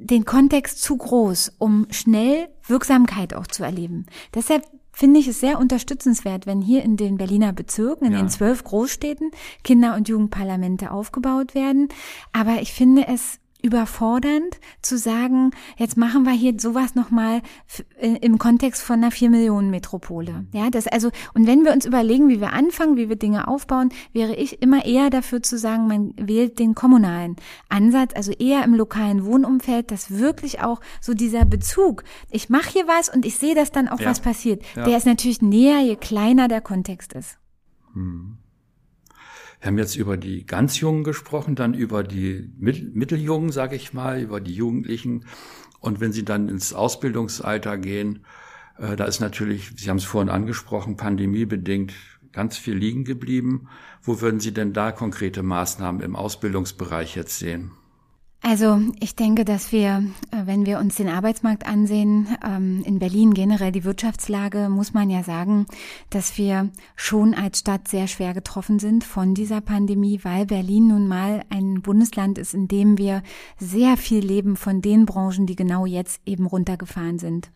den 0.05 0.25
Kontext 0.25 0.83
zu 0.83 0.97
groß, 0.97 1.53
um 1.59 1.87
schnell 1.91 2.49
Wirksamkeit 2.67 3.35
auch 3.35 3.47
zu 3.47 3.63
erleben. 3.63 4.07
Deshalb 4.35 4.65
finde 4.93 5.21
ich 5.21 5.29
es 5.29 5.41
sehr 5.41 5.59
unterstützenswert, 5.59 6.47
wenn 6.47 6.61
hier 6.61 6.83
in 6.83 6.97
den 6.97 7.17
Berliner 7.17 7.53
Bezirken, 7.53 8.07
in 8.07 8.13
ja. 8.13 8.19
den 8.19 8.29
zwölf 8.29 8.65
Großstädten 8.65 9.31
Kinder- 9.65 9.95
und 9.95 10.09
Jugendparlamente 10.09 10.91
aufgebaut 10.91 11.55
werden. 11.55 11.89
Aber 12.33 12.61
ich 12.61 12.73
finde 12.73 13.07
es 13.09 13.40
überfordernd 13.63 14.59
zu 14.83 14.99
sagen, 14.99 15.51
jetzt 15.77 15.97
machen 15.97 16.25
wir 16.25 16.33
hier 16.33 16.55
sowas 16.59 16.95
nochmal 16.95 17.43
im 17.99 18.39
Kontext 18.39 18.83
von 18.83 18.97
einer 18.97 19.11
vier 19.11 19.31
Millionen 19.31 19.71
Metropole. 19.71 20.47
Ja, 20.53 20.71
das 20.71 20.87
also, 20.87 21.11
und 21.35 21.47
wenn 21.47 21.65
wir 21.65 21.73
uns 21.73 21.87
überlegen, 21.87 22.29
wie 22.29 22.41
wir 22.41 22.53
anfangen, 22.53 22.97
wie 22.97 23.09
wir 23.09 23.17
Dinge 23.17 23.49
aufbauen, 23.49 23.91
wäre 24.13 24.35
ich 24.35 24.63
immer 24.63 24.85
eher 24.85 25.11
dafür 25.11 25.43
zu 25.43 25.59
sagen, 25.59 25.87
man 25.87 26.15
wählt 26.17 26.59
den 26.59 26.75
kommunalen 26.75 27.37
Ansatz, 27.69 28.13
also 28.15 28.33
eher 28.33 28.65
im 28.65 28.75
lokalen 28.75 29.25
Wohnumfeld, 29.25 29.91
dass 29.91 30.19
wirklich 30.19 30.63
auch 30.63 30.81
so 31.01 31.15
dieser 31.15 31.45
Bezug, 31.45 32.05
ich 32.31 32.49
mache 32.49 32.71
hier 32.71 32.89
was 32.89 33.09
und 33.09 33.25
ich 33.25 33.37
sehe, 33.37 33.55
dass 33.55 33.71
dann 33.73 33.89
auch 33.89 34.01
ja. 34.01 34.07
was 34.07 34.21
passiert, 34.21 34.63
ja. 34.75 34.85
der 34.85 34.97
ist 34.97 35.07
natürlich 35.07 35.43
näher, 35.43 35.81
je 35.81 35.97
kleiner 35.97 36.49
der 36.49 36.61
Kontext 36.61 37.13
ist. 37.13 37.39
Hm. 37.95 38.40
Wir 39.61 39.67
haben 39.67 39.79
jetzt 39.79 39.97
über 39.97 40.17
die 40.17 40.47
ganz 40.47 40.81
Jungen 40.81 41.05
gesprochen, 41.05 41.55
dann 41.55 41.75
über 41.75 42.03
die 42.03 42.51
Mitteljungen, 42.59 43.53
sage 43.53 43.77
ich 43.77 43.93
mal, 43.93 44.21
über 44.21 44.41
die 44.41 44.55
Jugendlichen. 44.55 45.27
Und 45.81 46.01
wenn 46.01 46.13
sie 46.13 46.25
dann 46.25 46.49
ins 46.49 46.73
Ausbildungsalter 46.73 47.77
gehen, 47.77 48.25
äh, 48.79 48.97
da 48.97 49.05
ist 49.05 49.21
natürlich, 49.21 49.73
Sie 49.77 49.91
haben 49.91 49.99
es 49.99 50.05
vorhin 50.05 50.31
angesprochen, 50.31 50.97
pandemiebedingt 50.97 51.93
ganz 52.33 52.57
viel 52.57 52.75
liegen 52.75 53.05
geblieben. 53.05 53.69
Wo 54.03 54.21
würden 54.21 54.41
Sie 54.41 54.53
denn 54.53 54.73
da 54.73 54.93
konkrete 54.93 55.43
Maßnahmen 55.43 56.01
im 56.01 56.17
Ausbildungsbereich 56.17 57.17
jetzt 57.17 57.39
sehen? 57.39 57.73
Also 58.43 58.81
ich 59.01 59.17
denke, 59.17 59.45
dass 59.45 59.71
wir, 59.71 60.03
äh, 60.31 60.47
wenn 60.47 60.65
wir 60.65 60.79
uns 60.79 60.97
den 60.97 61.09
Arbeitsmarkt 61.09 61.67
ansehen, 61.67 62.27
ähm, 62.43 62.83
in 62.87 62.99
Berlin 62.99 63.35
generell 63.35 63.71
die 63.71 63.85
Wirtschaftslage, 63.85 64.71
muss 64.71 64.95
man 64.95 65.11
ja 65.11 65.23
sagen, 65.23 65.67
dass 66.09 66.39
wir 66.39 66.71
schon 66.97 67.35
als 67.35 67.59
Stadt 67.59 67.87
sehr 67.87 68.07
schwer 68.07 68.33
getroffen 68.33 68.79
sind 68.79 69.05
von 69.05 69.35
dieser 69.35 69.61
Pandemie, 69.61 70.21
weil 70.23 70.47
Berlin 70.47 70.89
nun 70.89 71.07
mal 71.07 71.45
ein 71.51 71.83
Bundesland 71.83 72.39
ist, 72.39 72.55
in 72.55 72.67
dem 72.67 72.97
wir 72.97 73.23
sehr 73.59 73.99
viel 73.99 74.25
leben 74.25 74.57
von 74.57 74.81
den 74.81 75.05
Branchen, 75.05 75.47
die 75.47 75.57
genau 75.57 75.85
jetzt 75.85 76.23
eben 76.25 76.47
runtergefahren 76.47 77.19
sind. 77.19 77.51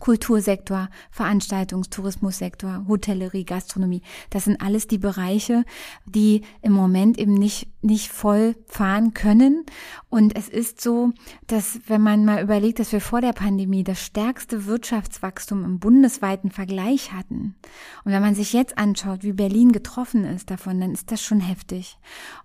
Kultursektor, 0.00 0.88
Veranstaltungs-, 1.10 1.90
Tourismussektor, 1.90 2.84
Hotellerie, 2.88 3.44
Gastronomie. 3.44 4.02
Das 4.30 4.44
sind 4.44 4.60
alles 4.60 4.86
die 4.86 4.98
Bereiche, 4.98 5.64
die 6.06 6.42
im 6.62 6.72
Moment 6.72 7.18
eben 7.18 7.34
nicht, 7.34 7.68
nicht 7.80 8.08
voll 8.08 8.56
fahren 8.66 9.14
können. 9.14 9.64
Und 10.10 10.36
es 10.36 10.48
ist 10.48 10.80
so, 10.80 11.12
dass 11.46 11.80
wenn 11.86 12.00
man 12.00 12.24
mal 12.24 12.42
überlegt, 12.42 12.80
dass 12.80 12.92
wir 12.92 13.00
vor 13.00 13.20
der 13.20 13.32
Pandemie 13.32 13.84
das 13.84 14.00
stärkste 14.00 14.66
Wirtschaftswachstum 14.66 15.64
im 15.64 15.78
bundesweiten 15.78 16.50
Vergleich 16.50 17.12
hatten. 17.12 17.54
Und 18.04 18.12
wenn 18.12 18.22
man 18.22 18.34
sich 18.34 18.52
jetzt 18.52 18.78
anschaut, 18.78 19.22
wie 19.22 19.32
Berlin 19.32 19.70
getroffen 19.72 20.24
ist 20.24 20.50
davon, 20.50 20.80
dann 20.80 20.92
ist 20.92 21.12
das 21.12 21.22
schon 21.22 21.40
heftig. 21.40 21.98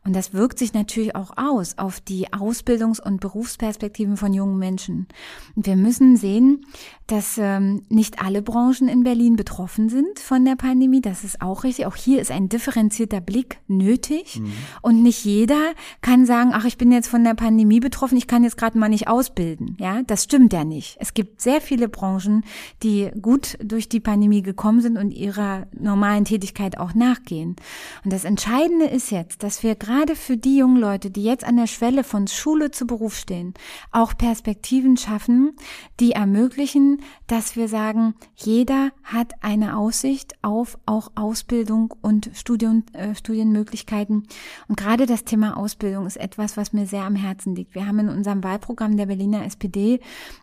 Und 0.03 0.15
das 0.15 0.33
wirkt 0.33 0.59
sich 0.59 0.73
natürlich 0.73 1.15
auch 1.15 1.31
aus 1.35 1.77
auf 1.77 1.99
die 1.99 2.27
Ausbildungs- 2.29 3.01
und 3.01 3.19
Berufsperspektiven 3.19 4.17
von 4.17 4.33
jungen 4.33 4.59
Menschen. 4.59 5.07
Und 5.55 5.65
wir 5.65 5.75
müssen 5.75 6.15
sehen, 6.15 6.65
dass 7.07 7.37
ähm, 7.37 7.83
nicht 7.89 8.21
alle 8.21 8.41
Branchen 8.41 8.87
in 8.87 9.03
Berlin 9.03 9.35
betroffen 9.35 9.89
sind 9.89 10.19
von 10.19 10.45
der 10.45 10.55
Pandemie. 10.55 11.01
Das 11.01 11.23
ist 11.23 11.41
auch 11.41 11.63
richtig. 11.63 11.85
Auch 11.85 11.95
hier 11.95 12.21
ist 12.21 12.31
ein 12.31 12.49
differenzierter 12.49 13.21
Blick 13.21 13.59
nötig. 13.67 14.39
Mhm. 14.39 14.53
Und 14.81 15.03
nicht 15.03 15.23
jeder 15.33 15.73
kann 16.01 16.25
sagen, 16.25 16.51
ach, 16.53 16.65
ich 16.65 16.77
bin 16.77 16.91
jetzt 16.91 17.07
von 17.07 17.23
der 17.23 17.33
Pandemie 17.33 17.79
betroffen, 17.79 18.17
ich 18.17 18.27
kann 18.27 18.43
jetzt 18.43 18.57
gerade 18.57 18.77
mal 18.77 18.89
nicht 18.89 19.07
ausbilden. 19.07 19.75
Ja, 19.79 20.03
das 20.03 20.23
stimmt 20.23 20.53
ja 20.53 20.63
nicht. 20.63 20.97
Es 20.99 21.13
gibt 21.13 21.41
sehr 21.41 21.59
viele 21.59 21.89
Branchen, 21.89 22.43
die 22.83 23.09
gut 23.19 23.57
durch 23.63 23.89
die 23.89 23.99
Pandemie 23.99 24.43
gekommen 24.43 24.81
sind 24.81 24.97
und 24.97 25.11
ihrer 25.11 25.65
normalen 25.77 26.25
Tätigkeit 26.25 26.77
auch 26.77 26.93
nachgehen. 26.93 27.55
Und 28.03 28.13
das 28.13 28.25
Entscheidende 28.25 28.85
ist 28.85 29.09
jetzt, 29.11 29.41
dass 29.43 29.63
wir 29.63 29.75
gerade 29.75 30.15
für 30.15 30.37
die 30.37 30.57
jungen 30.57 30.77
Leute, 30.77 31.09
die 31.09 31.23
jetzt 31.23 31.43
an 31.43 31.57
der 31.57 31.67
Schwelle 31.67 32.03
von 32.03 32.27
Schule 32.27 32.69
zu 32.69 32.85
Beruf 32.85 33.15
stehen, 33.15 33.53
auch 33.91 34.15
Perspektiven 34.15 34.97
schaffen, 34.97 35.55
die 35.99 36.11
ermöglichen, 36.11 37.01
dass 37.27 37.55
wir 37.55 37.67
sagen, 37.67 38.13
jeder 38.35 38.91
hat 39.03 39.33
eine 39.41 39.77
Aussicht 39.77 40.33
auf 40.43 40.77
auch 40.85 41.11
Ausbildung 41.15 41.93
und 42.01 42.29
Studien, 42.33 42.83
äh, 42.93 43.15
Studienmöglichkeiten. 43.15 44.27
Und 44.67 44.77
gerade 44.77 45.05
das 45.13 45.23
Thema 45.25 45.57
Ausbildung 45.57 46.07
ist 46.07 46.17
etwas, 46.17 46.57
was 46.57 46.73
mir 46.73 46.87
sehr 46.87 47.03
am 47.03 47.15
Herzen 47.15 47.53
liegt. 47.53 47.75
Wir 47.75 47.85
haben 47.85 47.99
in 47.99 48.09
unserem 48.09 48.43
Wahlprogramm 48.43 48.97
der 48.97 49.05
Berliner 49.05 49.45
SPD 49.45 49.99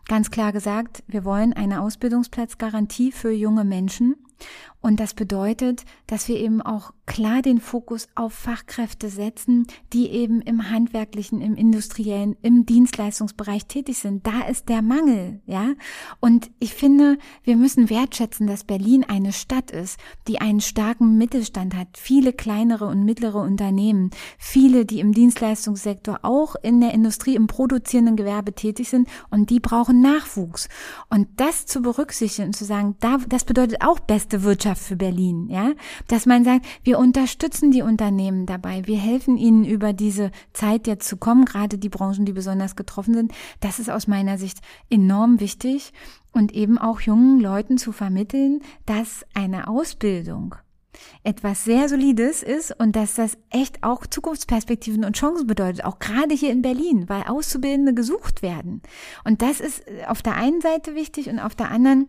ganz 0.07 0.31
klar 0.31 0.53
gesagt, 0.53 1.03
wir 1.07 1.25
wollen 1.25 1.51
eine 1.51 1.81
Ausbildungsplatzgarantie 1.81 3.11
für 3.11 3.31
junge 3.31 3.65
Menschen. 3.65 4.15
Und 4.81 4.99
das 4.99 5.13
bedeutet, 5.13 5.85
dass 6.07 6.27
wir 6.27 6.37
eben 6.37 6.61
auch 6.61 6.91
klar 7.05 7.41
den 7.43 7.59
Fokus 7.59 8.07
auf 8.15 8.33
Fachkräfte 8.33 9.09
setzen, 9.09 9.67
die 9.93 10.09
eben 10.09 10.41
im 10.41 10.71
handwerklichen, 10.71 11.39
im 11.39 11.55
industriellen, 11.55 12.35
im 12.41 12.65
Dienstleistungsbereich 12.65 13.67
tätig 13.67 13.99
sind. 13.99 14.25
Da 14.25 14.47
ist 14.49 14.69
der 14.69 14.81
Mangel, 14.81 15.41
ja. 15.45 15.73
Und 16.19 16.49
ich 16.59 16.73
finde, 16.73 17.19
wir 17.43 17.57
müssen 17.57 17.89
wertschätzen, 17.91 18.47
dass 18.47 18.63
Berlin 18.63 19.03
eine 19.03 19.33
Stadt 19.33 19.69
ist, 19.69 19.99
die 20.27 20.41
einen 20.41 20.61
starken 20.61 21.17
Mittelstand 21.17 21.75
hat, 21.75 21.89
viele 21.97 22.33
kleinere 22.33 22.85
und 22.87 23.05
mittlere 23.05 23.41
Unternehmen, 23.41 24.09
viele, 24.39 24.85
die 24.85 24.99
im 24.99 25.11
Dienstleistungssektor 25.11 26.19
auch 26.23 26.55
in 26.63 26.81
der 26.81 26.93
Industrie, 26.93 27.35
im 27.35 27.45
produzierenden 27.45 28.15
Gewerbe 28.15 28.53
tätig 28.53 28.89
sind 28.89 29.07
und 29.29 29.51
die 29.51 29.59
brauchen 29.59 30.01
Nachwuchs. 30.01 30.69
Und 31.09 31.27
das 31.35 31.67
zu 31.67 31.81
berücksichtigen 31.81 32.47
und 32.47 32.55
zu 32.55 32.65
sagen, 32.65 32.95
da, 32.99 33.17
das 33.27 33.43
bedeutet 33.43 33.81
auch 33.81 33.99
beste 33.99 34.30
Wirtschaft 34.43 34.81
für 34.81 34.95
Berlin, 34.95 35.47
ja. 35.49 35.71
Dass 36.07 36.25
man 36.25 36.43
sagt, 36.43 36.65
wir 36.83 36.99
unterstützen 36.99 37.71
die 37.71 37.81
Unternehmen 37.81 38.45
dabei. 38.45 38.85
Wir 38.85 38.97
helfen 38.97 39.37
ihnen 39.37 39.65
über 39.65 39.93
diese 39.93 40.31
Zeit 40.53 40.87
jetzt 40.87 41.07
zu 41.07 41.17
kommen, 41.17 41.45
gerade 41.45 41.77
die 41.77 41.89
Branchen, 41.89 42.25
die 42.25 42.33
besonders 42.33 42.75
getroffen 42.75 43.13
sind. 43.13 43.33
Das 43.59 43.79
ist 43.79 43.89
aus 43.89 44.07
meiner 44.07 44.37
Sicht 44.37 44.59
enorm 44.89 45.39
wichtig 45.39 45.93
und 46.31 46.53
eben 46.53 46.77
auch 46.77 47.01
jungen 47.01 47.39
Leuten 47.39 47.77
zu 47.77 47.91
vermitteln, 47.91 48.61
dass 48.85 49.25
eine 49.33 49.67
Ausbildung 49.67 50.55
etwas 51.23 51.63
sehr 51.63 51.89
Solides 51.89 52.43
ist 52.43 52.77
und 52.79 52.95
dass 52.95 53.15
das 53.15 53.37
echt 53.49 53.83
auch 53.83 54.05
Zukunftsperspektiven 54.05 55.05
und 55.05 55.15
Chancen 55.15 55.47
bedeutet, 55.47 55.83
auch 55.85 55.99
gerade 55.99 56.33
hier 56.35 56.51
in 56.51 56.61
Berlin, 56.61 57.07
weil 57.07 57.23
Auszubildende 57.23 57.93
gesucht 57.93 58.41
werden. 58.41 58.81
Und 59.23 59.41
das 59.41 59.59
ist 59.59 59.83
auf 60.07 60.21
der 60.21 60.35
einen 60.35 60.61
Seite 60.61 60.95
wichtig 60.95 61.29
und 61.29 61.39
auf 61.39 61.55
der 61.55 61.71
anderen 61.71 62.07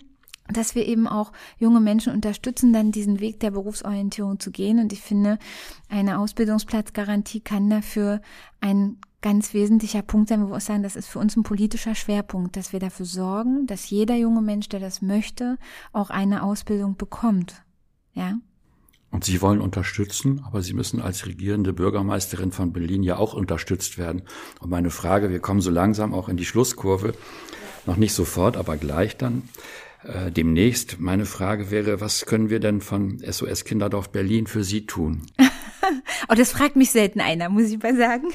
dass 0.49 0.75
wir 0.75 0.87
eben 0.87 1.07
auch 1.07 1.33
junge 1.59 1.81
Menschen 1.81 2.13
unterstützen, 2.13 2.73
dann 2.73 2.93
diesen 2.93 3.21
Weg 3.21 3.41
der 3.41 3.51
Berufsorientierung 3.51 4.41
zu 4.41 4.51
gehen. 4.51 4.79
Und 4.79 4.93
ich 4.93 5.01
finde, 5.01 5.39
eine 5.89 6.19
Ausbildungsplatzgarantie 6.19 7.41
kann 7.41 7.71
dafür 7.71 8.21
ein 8.61 8.99
ganz 9.21 9.55
wesentlicher 9.55 10.03
Punkt 10.03 10.29
sein, 10.29 10.47
wir 10.47 10.55
auch 10.55 10.61
sagen, 10.61 10.83
das 10.83 10.97
ist 10.97 11.07
für 11.07 11.21
uns 11.21 11.37
ein 11.37 11.45
politischer 11.45 11.95
Schwerpunkt, 11.95 12.57
dass 12.57 12.73
wir 12.73 12.81
dafür 12.81 13.07
sorgen, 13.07 13.67
dass 13.67 13.89
jeder 13.89 14.17
junge 14.17 14.43
Mensch, 14.43 14.69
der 14.69 14.81
das 14.81 15.01
möchte, 15.01 15.59
auch 15.93 16.11
eine 16.11 16.43
Ausbildung 16.43 16.97
bekommt. 16.97 17.63
Ja. 18.15 18.35
Und 19.13 19.25
Sie 19.25 19.41
wollen 19.41 19.61
unterstützen, 19.61 20.43
aber 20.45 20.63
Sie 20.63 20.73
müssen 20.73 21.01
als 21.01 21.27
regierende 21.27 21.73
Bürgermeisterin 21.73 22.51
von 22.51 22.73
Berlin 22.73 23.03
ja 23.03 23.17
auch 23.17 23.35
unterstützt 23.35 23.97
werden. 23.97 24.23
Und 24.61 24.71
meine 24.71 24.91
Frage, 24.91 25.31
wir 25.31 25.39
kommen 25.39 25.61
so 25.61 25.71
langsam 25.71 26.15
auch 26.15 26.29
in 26.29 26.37
die 26.37 26.47
Schlusskurve, 26.47 27.15
noch 27.87 27.97
nicht 27.97 28.15
sofort, 28.15 28.57
aber 28.57 28.77
gleich 28.77 29.17
dann. 29.17 29.49
Äh, 30.05 30.33
demnächst. 30.33 30.99
Meine 30.99 31.27
Frage 31.27 31.71
wäre, 31.71 32.01
was 32.01 32.27
können 32.27 32.51
wir 32.51 32.59
denn 32.59 32.81
von 32.81 33.19
SOS 33.19 33.65
Kinderdorf 33.65 34.11
Berlin 34.11 34.49
für 34.49 34.65
Sie 34.65 34.85
tun? 34.87 35.23
oh, 36.29 36.35
das 36.35 36.51
fragt 36.51 36.75
mich 36.75 36.91
selten 36.91 37.21
einer, 37.21 37.49
muss 37.49 37.71
ich 37.71 37.81
mal 37.81 37.97
sagen. 37.97 38.29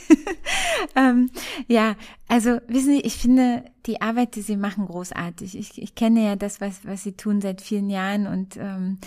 ähm, 0.96 1.30
ja, 1.68 1.96
also 2.30 2.60
wissen 2.68 2.94
Sie, 2.94 3.02
ich 3.02 3.18
finde 3.18 3.66
die 3.86 4.00
Arbeit, 4.00 4.36
die 4.36 4.42
Sie 4.42 4.56
machen, 4.56 4.86
großartig. 4.86 5.58
Ich, 5.58 5.82
ich 5.82 5.94
kenne 5.96 6.24
ja 6.24 6.36
das, 6.38 6.62
was, 6.62 6.86
was 6.86 7.04
Sie 7.04 7.14
tun 7.14 7.42
seit 7.42 7.62
vielen 7.62 7.90
Jahren 7.90 8.28
und 8.28 8.56
ähm, 8.56 9.00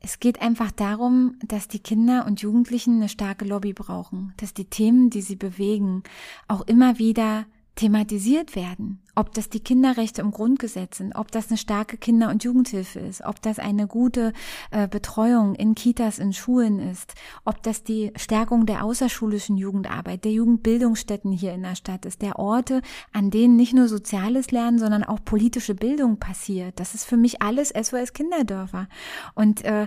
es 0.00 0.18
geht 0.20 0.40
einfach 0.40 0.70
darum, 0.70 1.36
dass 1.46 1.68
die 1.68 1.80
Kinder 1.80 2.24
und 2.26 2.40
Jugendlichen 2.40 2.96
eine 2.96 3.08
starke 3.08 3.44
Lobby 3.44 3.72
brauchen, 3.72 4.32
dass 4.36 4.54
die 4.54 4.64
Themen, 4.64 5.10
die 5.10 5.22
sie 5.22 5.36
bewegen, 5.36 6.02
auch 6.46 6.62
immer 6.62 6.98
wieder 6.98 7.46
thematisiert 7.78 8.56
werden. 8.56 9.00
Ob 9.14 9.32
das 9.34 9.50
die 9.50 9.60
Kinderrechte 9.60 10.20
im 10.20 10.32
Grundgesetz 10.32 10.98
sind, 10.98 11.14
ob 11.14 11.30
das 11.30 11.48
eine 11.48 11.58
starke 11.58 11.96
Kinder- 11.96 12.28
und 12.28 12.42
Jugendhilfe 12.42 12.98
ist, 12.98 13.24
ob 13.24 13.40
das 13.40 13.60
eine 13.60 13.86
gute 13.86 14.32
äh, 14.72 14.88
Betreuung 14.88 15.54
in 15.54 15.76
Kitas, 15.76 16.18
in 16.18 16.32
Schulen 16.32 16.80
ist, 16.80 17.14
ob 17.44 17.62
das 17.62 17.84
die 17.84 18.12
Stärkung 18.16 18.66
der 18.66 18.84
außerschulischen 18.84 19.56
Jugendarbeit, 19.56 20.24
der 20.24 20.32
Jugendbildungsstätten 20.32 21.30
hier 21.30 21.52
in 21.52 21.62
der 21.62 21.76
Stadt 21.76 22.04
ist, 22.04 22.20
der 22.20 22.40
Orte, 22.40 22.82
an 23.12 23.30
denen 23.30 23.54
nicht 23.54 23.74
nur 23.74 23.86
soziales 23.86 24.50
Lernen, 24.50 24.80
sondern 24.80 25.04
auch 25.04 25.24
politische 25.24 25.76
Bildung 25.76 26.18
passiert. 26.18 26.80
Das 26.80 26.94
ist 26.94 27.04
für 27.04 27.16
mich 27.16 27.42
alles 27.42 27.68
SOS 27.68 28.12
Kinderdörfer. 28.12 28.88
Und 29.36 29.64
äh, 29.64 29.86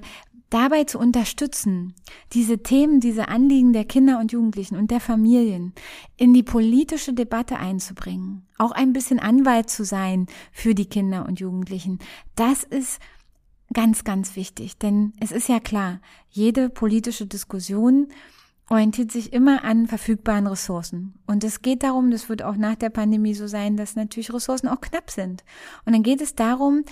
dabei 0.52 0.84
zu 0.84 1.00
unterstützen, 1.00 1.96
diese 2.34 2.62
Themen, 2.62 3.00
diese 3.00 3.30
Anliegen 3.30 3.74
der 3.74 3.86
Kinder 3.86 4.20
und 4.20 4.32
Jugendlichen 4.32 4.76
und 4.76 4.92
der 4.92 5.00
Familien 5.00 5.74
in 6.18 6.34
die 6.34 6.44
politische 6.44 7.14
Debatte 7.14 7.58
einzubringen, 7.58 8.46
auch 8.60 8.72
ein 8.72 8.94
bisschen 8.94 9.20
Anwalt 9.20 9.70
zu 9.70 9.84
sein 9.84 10.28
für 10.52 10.76
die 10.76 10.86
Kinder 10.86 11.26
und 11.26 11.40
Jugendlichen, 11.40 12.00
das 12.36 12.64
ist 12.64 13.00
ganz, 13.74 14.04
ganz 14.04 14.36
wichtig. 14.36 14.78
Denn 14.78 15.14
es 15.20 15.32
ist 15.32 15.50
ja 15.50 15.60
klar, 15.60 16.00
jede 16.30 16.70
politische 16.70 17.26
Diskussion 17.26 18.10
orientiert 18.70 19.12
sich 19.12 19.34
immer 19.34 19.64
an 19.64 19.88
verfügbaren 19.88 20.48
Ressourcen. 20.48 21.16
Und 21.28 21.44
es 21.44 21.62
geht 21.62 21.84
darum, 21.84 22.12
das 22.12 22.30
wird 22.30 22.42
auch 22.42 22.56
nach 22.56 22.76
der 22.76 22.90
Pandemie 22.90 23.34
so 23.34 23.48
sein, 23.48 23.76
dass 23.76 23.96
natürlich 23.96 24.34
Ressourcen 24.34 24.68
auch 24.68 24.82
knapp 24.82 25.12
sind. 25.12 25.44
Und 25.86 25.94
dann 25.94 26.04
geht 26.04 26.22
es 26.22 26.36
darum, 26.36 26.84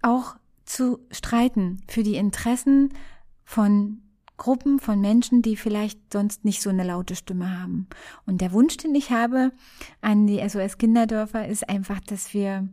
auch 0.00 0.36
zu 0.64 1.00
streiten 1.10 1.82
für 1.88 2.02
die 2.02 2.16
Interessen 2.16 2.92
von 3.44 4.02
Gruppen 4.36 4.80
von 4.80 5.00
Menschen, 5.00 5.42
die 5.42 5.56
vielleicht 5.56 6.12
sonst 6.12 6.44
nicht 6.44 6.60
so 6.60 6.70
eine 6.70 6.84
laute 6.84 7.14
Stimme 7.14 7.60
haben. 7.60 7.86
Und 8.26 8.40
der 8.40 8.52
Wunsch, 8.52 8.76
den 8.76 8.94
ich 8.94 9.10
habe 9.10 9.52
an 10.00 10.26
die 10.26 10.46
SOS 10.46 10.78
Kinderdörfer, 10.78 11.46
ist 11.46 11.68
einfach, 11.68 12.00
dass 12.00 12.34
wir 12.34 12.68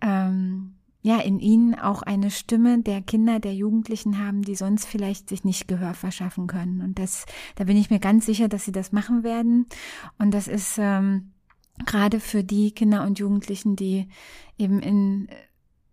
ähm, 0.00 0.74
ja 1.02 1.20
in 1.20 1.40
ihnen 1.40 1.74
auch 1.74 2.00
eine 2.02 2.30
Stimme 2.30 2.80
der 2.80 3.02
Kinder, 3.02 3.38
der 3.38 3.54
Jugendlichen 3.54 4.18
haben, 4.18 4.42
die 4.42 4.54
sonst 4.54 4.86
vielleicht 4.86 5.28
sich 5.28 5.44
nicht 5.44 5.68
Gehör 5.68 5.92
verschaffen 5.92 6.46
können. 6.46 6.80
Und 6.80 6.98
das, 6.98 7.26
da 7.56 7.64
bin 7.64 7.76
ich 7.76 7.90
mir 7.90 8.00
ganz 8.00 8.24
sicher, 8.24 8.48
dass 8.48 8.64
sie 8.64 8.72
das 8.72 8.90
machen 8.90 9.22
werden. 9.22 9.66
Und 10.18 10.32
das 10.32 10.48
ist 10.48 10.78
ähm, 10.78 11.32
gerade 11.84 12.18
für 12.18 12.42
die 12.42 12.72
Kinder 12.72 13.04
und 13.04 13.18
Jugendlichen, 13.18 13.76
die 13.76 14.08
eben 14.56 14.80
in 14.80 15.28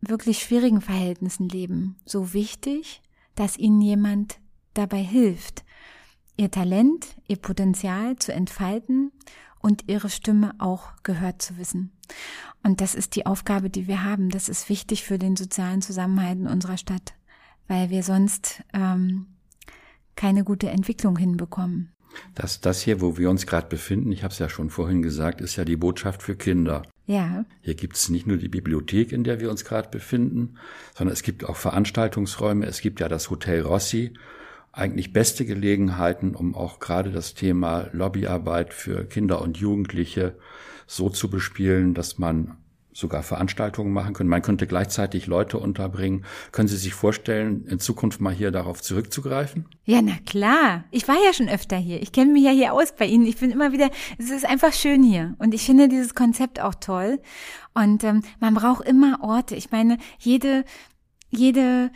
wirklich 0.02 0.40
schwierigen 0.40 0.82
Verhältnissen 0.82 1.48
leben, 1.48 1.96
so 2.06 2.34
wichtig, 2.34 3.02
dass 3.36 3.58
ihnen 3.58 3.82
jemand 3.82 4.40
dabei 4.74 5.02
hilft, 5.02 5.64
ihr 6.38 6.52
Talent, 6.52 7.16
ihr 7.28 7.38
Potenzial 7.38 8.18
zu 8.18 8.34
entfalten 8.34 9.12
und 9.62 9.88
ihre 9.88 10.10
Stimme 10.10 10.54
auch 10.58 10.90
gehört 11.04 11.42
zu 11.42 11.58
wissen. 11.58 11.92
Und 12.64 12.82
das 12.82 12.96
ist 12.96 13.16
die 13.16 13.26
Aufgabe, 13.26 13.70
die 13.70 13.88
wir 13.88 14.04
haben. 14.04 14.30
Das 14.30 14.50
ist 14.50 14.70
wichtig 14.70 15.04
für 15.04 15.18
den 15.18 15.36
sozialen 15.36 15.82
Zusammenhalt 15.82 16.40
in 16.40 16.48
unserer 16.48 16.78
Stadt, 16.78 17.14
weil 17.68 17.90
wir 17.90 18.04
sonst 18.04 18.64
ähm, 18.74 19.28
keine 20.16 20.44
gute 20.44 20.70
Entwicklung 20.70 21.18
hinbekommen. 21.18 21.92
Das, 22.36 22.60
das 22.60 22.82
hier, 22.82 23.02
wo 23.02 23.18
wir 23.18 23.30
uns 23.30 23.48
gerade 23.48 23.68
befinden, 23.68 24.12
ich 24.12 24.24
habe 24.24 24.34
es 24.34 24.40
ja 24.40 24.50
schon 24.50 24.70
vorhin 24.70 25.02
gesagt, 25.02 25.42
ist 25.42 25.56
ja 25.56 25.64
die 25.64 25.78
Botschaft 25.78 26.22
für 26.22 26.36
Kinder. 26.36 26.84
Ja. 27.12 27.44
Hier 27.62 27.76
gibt 27.76 27.98
es 27.98 28.08
nicht 28.08 28.26
nur 28.26 28.38
die 28.38 28.48
Bibliothek, 28.48 29.12
in 29.12 29.26
der 29.26 29.42
wir 29.42 29.52
uns 29.52 29.66
gerade 29.66 29.90
befinden, 29.90 30.56
sondern 30.96 31.12
es 31.12 31.24
gibt 31.24 31.44
auch 31.44 31.58
Veranstaltungsräume. 31.58 32.66
Es 32.66 32.80
gibt 32.80 33.02
ja 33.02 33.10
das 33.10 33.30
Hotel 33.30 33.64
Rossi. 33.64 34.14
Eigentlich 34.72 35.12
beste 35.12 35.46
Gelegenheiten, 35.46 36.36
um 36.36 36.56
auch 36.56 36.80
gerade 36.80 37.12
das 37.12 37.34
Thema 37.34 37.90
Lobbyarbeit 37.92 38.74
für 38.74 39.04
Kinder 39.04 39.42
und 39.42 39.58
Jugendliche 39.58 40.38
so 40.88 41.10
zu 41.10 41.30
bespielen, 41.30 41.94
dass 41.94 42.18
man 42.18 42.56
sogar 42.94 43.24
Veranstaltungen 43.24 43.94
machen 43.94 44.14
können. 44.14 44.30
Man 44.30 44.42
könnte 44.42 44.68
gleichzeitig 44.68 45.28
Leute 45.28 45.58
unterbringen. 45.58 46.26
Können 46.52 46.68
Sie 46.68 46.78
sich 46.78 46.94
vorstellen, 46.94 47.66
in 47.68 47.80
Zukunft 47.80 48.20
mal 48.20 48.34
hier 48.34 48.52
darauf 48.52 48.82
zurückzugreifen? 48.82 49.66
Ja, 49.86 50.02
na 50.02 50.18
klar. 50.26 50.84
Ich 50.92 51.08
war 51.08 51.16
ja 51.26 51.34
schon 51.34 51.50
öfter 51.50 51.78
hier. 51.78 52.02
Ich 52.02 52.12
kenne 52.12 52.34
mich 52.34 52.44
ja 52.44 52.52
hier 52.52 52.74
aus 52.74 52.94
bei 52.96 53.06
Ihnen. 53.06 53.26
Ich 53.26 53.38
bin 53.38 53.52
immer 53.52 53.72
wieder, 53.72 53.90
es 54.18 54.30
ist 54.30 54.46
einfach 54.46 54.74
schön 54.74 55.04
hier. 55.04 55.36
Und 55.40 55.54
ich 55.54 55.66
finde 55.66 55.88
dieses 55.88 56.16
Konzept 56.16 56.60
auch 56.60 56.76
toll. 56.76 57.20
Und 57.74 58.04
ähm, 58.04 58.24
man 58.40 58.54
braucht 58.54 58.86
immer 58.86 59.20
Orte. 59.22 59.56
Ich 59.56 59.72
meine, 59.72 59.98
jede, 60.20 60.66
jede 61.30 61.92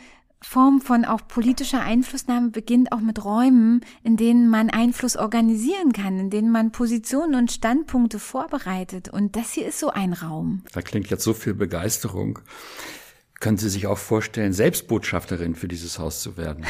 Form 0.48 0.80
von 0.80 1.04
auch 1.04 1.26
politischer 1.26 1.80
Einflussnahme 1.80 2.50
beginnt 2.50 2.92
auch 2.92 3.00
mit 3.00 3.24
Räumen, 3.24 3.84
in 4.04 4.16
denen 4.16 4.48
man 4.48 4.70
Einfluss 4.70 5.16
organisieren 5.16 5.92
kann, 5.92 6.20
in 6.20 6.30
denen 6.30 6.52
man 6.52 6.70
Positionen 6.70 7.34
und 7.34 7.50
Standpunkte 7.50 8.20
vorbereitet. 8.20 9.08
Und 9.08 9.34
das 9.34 9.52
hier 9.52 9.66
ist 9.66 9.80
so 9.80 9.90
ein 9.90 10.12
Raum. 10.12 10.62
Da 10.72 10.82
klingt 10.82 11.10
jetzt 11.10 11.24
so 11.24 11.34
viel 11.34 11.52
Begeisterung. 11.52 12.38
Können 13.40 13.56
Sie 13.56 13.68
sich 13.68 13.88
auch 13.88 13.98
vorstellen, 13.98 14.52
Selbstbotschafterin 14.52 15.56
für 15.56 15.66
dieses 15.66 15.98
Haus 15.98 16.22
zu 16.22 16.36
werden? 16.36 16.64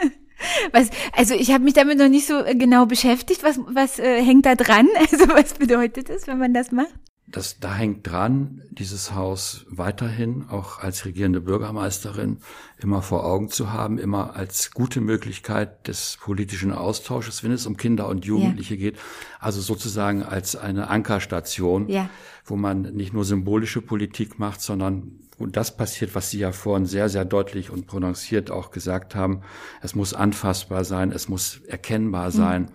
Was, 0.72 0.90
also 1.12 1.34
ich 1.34 1.52
habe 1.52 1.62
mich 1.62 1.74
damit 1.74 1.98
noch 1.98 2.08
nicht 2.08 2.26
so 2.26 2.44
äh, 2.44 2.56
genau 2.56 2.86
beschäftigt. 2.86 3.44
Was, 3.44 3.60
was 3.68 4.00
äh, 4.00 4.20
hängt 4.20 4.46
da 4.46 4.56
dran? 4.56 4.88
Also 5.12 5.28
was 5.28 5.54
bedeutet 5.54 6.08
das, 6.08 6.26
wenn 6.26 6.38
man 6.38 6.52
das 6.52 6.72
macht? 6.72 6.92
Das, 7.28 7.58
da 7.58 7.74
hängt 7.74 8.06
dran, 8.06 8.62
dieses 8.70 9.12
Haus 9.12 9.66
weiterhin 9.68 10.46
auch 10.48 10.78
als 10.78 11.04
regierende 11.04 11.40
Bürgermeisterin 11.40 12.38
immer 12.78 13.02
vor 13.02 13.24
Augen 13.24 13.48
zu 13.48 13.72
haben, 13.72 13.98
immer 13.98 14.36
als 14.36 14.70
gute 14.70 15.00
Möglichkeit 15.00 15.88
des 15.88 16.18
politischen 16.20 16.72
Austausches, 16.72 17.42
wenn 17.42 17.50
es 17.50 17.66
um 17.66 17.76
Kinder 17.76 18.08
und 18.08 18.24
Jugendliche 18.24 18.74
ja. 18.74 18.80
geht. 18.80 18.98
Also 19.40 19.60
sozusagen 19.60 20.22
als 20.22 20.54
eine 20.54 20.88
Ankerstation, 20.88 21.88
ja. 21.88 22.08
wo 22.44 22.54
man 22.54 22.82
nicht 22.82 23.12
nur 23.12 23.24
symbolische 23.24 23.82
Politik 23.82 24.38
macht, 24.38 24.60
sondern 24.60 25.18
wo 25.36 25.46
das 25.46 25.76
passiert, 25.76 26.14
was 26.14 26.30
Sie 26.30 26.38
ja 26.38 26.52
vorhin 26.52 26.86
sehr, 26.86 27.08
sehr 27.08 27.24
deutlich 27.24 27.70
und 27.70 27.88
prononciert 27.88 28.50
auch 28.52 28.70
gesagt 28.70 29.14
haben. 29.16 29.42
Es 29.82 29.94
muss 29.94 30.14
anfassbar 30.14 30.84
sein, 30.84 31.10
es 31.10 31.28
muss 31.28 31.60
erkennbar 31.66 32.30
sein. 32.30 32.62
Mhm. 32.62 32.68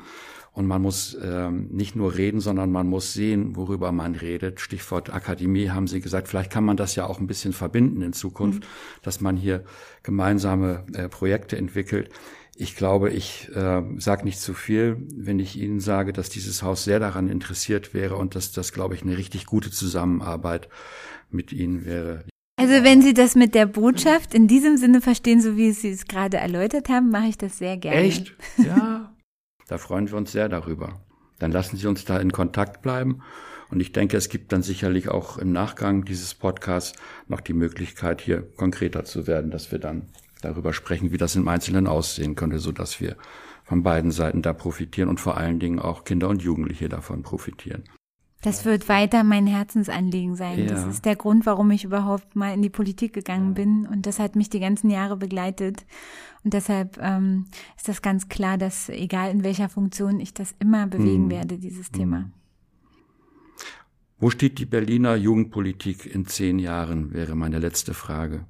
Und 0.53 0.67
man 0.67 0.81
muss 0.81 1.17
ähm, 1.23 1.67
nicht 1.71 1.95
nur 1.95 2.17
reden, 2.17 2.41
sondern 2.41 2.71
man 2.71 2.87
muss 2.87 3.13
sehen, 3.13 3.55
worüber 3.55 3.93
man 3.93 4.15
redet. 4.15 4.59
Stichwort 4.59 5.13
Akademie 5.13 5.69
haben 5.69 5.87
Sie 5.87 6.01
gesagt, 6.01 6.27
vielleicht 6.27 6.51
kann 6.51 6.65
man 6.65 6.75
das 6.75 6.95
ja 6.95 7.05
auch 7.05 7.19
ein 7.19 7.27
bisschen 7.27 7.53
verbinden 7.53 8.01
in 8.01 8.11
Zukunft, 8.11 8.63
mhm. 8.63 8.67
dass 9.01 9.21
man 9.21 9.37
hier 9.37 9.63
gemeinsame 10.03 10.85
äh, 10.93 11.07
Projekte 11.07 11.55
entwickelt. 11.55 12.09
Ich 12.53 12.75
glaube, 12.75 13.11
ich 13.11 13.49
äh, 13.55 13.81
sage 13.97 14.25
nicht 14.25 14.41
zu 14.41 14.53
viel, 14.53 14.97
wenn 15.15 15.39
ich 15.39 15.57
Ihnen 15.57 15.79
sage, 15.79 16.11
dass 16.11 16.29
dieses 16.29 16.61
Haus 16.63 16.83
sehr 16.83 16.99
daran 16.99 17.29
interessiert 17.29 17.93
wäre 17.93 18.17
und 18.17 18.35
dass 18.35 18.51
das, 18.51 18.73
glaube 18.73 18.93
ich, 18.93 19.03
eine 19.03 19.17
richtig 19.17 19.45
gute 19.45 19.71
Zusammenarbeit 19.71 20.67
mit 21.29 21.53
Ihnen 21.53 21.85
wäre. 21.85 22.25
Also 22.57 22.83
wenn 22.83 23.01
Sie 23.01 23.13
das 23.13 23.35
mit 23.35 23.55
der 23.55 23.65
Botschaft 23.65 24.33
in 24.33 24.47
diesem 24.47 24.75
Sinne 24.75 25.01
verstehen, 25.01 25.41
so 25.41 25.55
wie 25.55 25.71
Sie 25.71 25.89
es 25.89 26.05
gerade 26.05 26.37
erläutert 26.37 26.89
haben, 26.89 27.09
mache 27.09 27.27
ich 27.27 27.37
das 27.37 27.57
sehr 27.57 27.77
gerne. 27.77 28.01
Echt? 28.01 28.35
Ja. 28.57 29.07
Da 29.71 29.77
freuen 29.77 30.11
wir 30.11 30.17
uns 30.17 30.33
sehr 30.33 30.49
darüber. 30.49 30.99
Dann 31.39 31.53
lassen 31.53 31.77
Sie 31.77 31.87
uns 31.87 32.03
da 32.03 32.17
in 32.17 32.33
Kontakt 32.33 32.81
bleiben. 32.81 33.21
Und 33.69 33.79
ich 33.79 33.93
denke, 33.93 34.17
es 34.17 34.27
gibt 34.27 34.51
dann 34.51 34.63
sicherlich 34.63 35.07
auch 35.07 35.37
im 35.37 35.53
Nachgang 35.53 36.03
dieses 36.03 36.33
Podcasts 36.33 36.99
noch 37.29 37.39
die 37.39 37.53
Möglichkeit, 37.53 38.19
hier 38.19 38.41
konkreter 38.57 39.05
zu 39.05 39.27
werden, 39.27 39.49
dass 39.49 39.71
wir 39.71 39.79
dann 39.79 40.09
darüber 40.41 40.73
sprechen, 40.73 41.13
wie 41.13 41.17
das 41.17 41.37
im 41.37 41.47
Einzelnen 41.47 41.87
aussehen 41.87 42.35
könnte, 42.35 42.59
so 42.59 42.73
dass 42.73 42.99
wir 42.99 43.15
von 43.63 43.81
beiden 43.81 44.11
Seiten 44.11 44.41
da 44.41 44.51
profitieren 44.51 45.07
und 45.07 45.21
vor 45.21 45.37
allen 45.37 45.61
Dingen 45.61 45.79
auch 45.79 46.03
Kinder 46.03 46.27
und 46.27 46.41
Jugendliche 46.41 46.89
davon 46.89 47.23
profitieren. 47.23 47.85
Das 48.41 48.65
wird 48.65 48.89
weiter 48.89 49.23
mein 49.23 49.45
Herzensanliegen 49.45 50.35
sein. 50.35 50.59
Ja. 50.59 50.65
Das 50.65 50.85
ist 50.87 51.05
der 51.05 51.15
Grund, 51.15 51.45
warum 51.45 51.69
ich 51.69 51.83
überhaupt 51.83 52.35
mal 52.35 52.53
in 52.53 52.63
die 52.63 52.69
Politik 52.69 53.13
gegangen 53.13 53.53
bin. 53.53 53.85
Und 53.85 54.07
das 54.07 54.17
hat 54.17 54.35
mich 54.35 54.49
die 54.49 54.59
ganzen 54.59 54.89
Jahre 54.89 55.15
begleitet. 55.15 55.85
Und 56.43 56.55
deshalb 56.55 56.97
ähm, 56.99 57.45
ist 57.77 57.87
das 57.87 58.01
ganz 58.01 58.29
klar, 58.29 58.57
dass 58.57 58.89
egal 58.89 59.29
in 59.29 59.43
welcher 59.43 59.69
Funktion 59.69 60.19
ich 60.19 60.33
das 60.33 60.55
immer 60.59 60.87
bewegen 60.87 61.25
hm. 61.25 61.29
werde, 61.29 61.57
dieses 61.59 61.91
Thema. 61.91 62.31
Wo 64.17 64.29
steht 64.29 64.59
die 64.59 64.65
Berliner 64.65 65.15
Jugendpolitik 65.15 66.05
in 66.05 66.25
zehn 66.25 66.59
Jahren, 66.59 67.13
wäre 67.13 67.35
meine 67.35 67.59
letzte 67.59 67.93
Frage. 67.93 68.45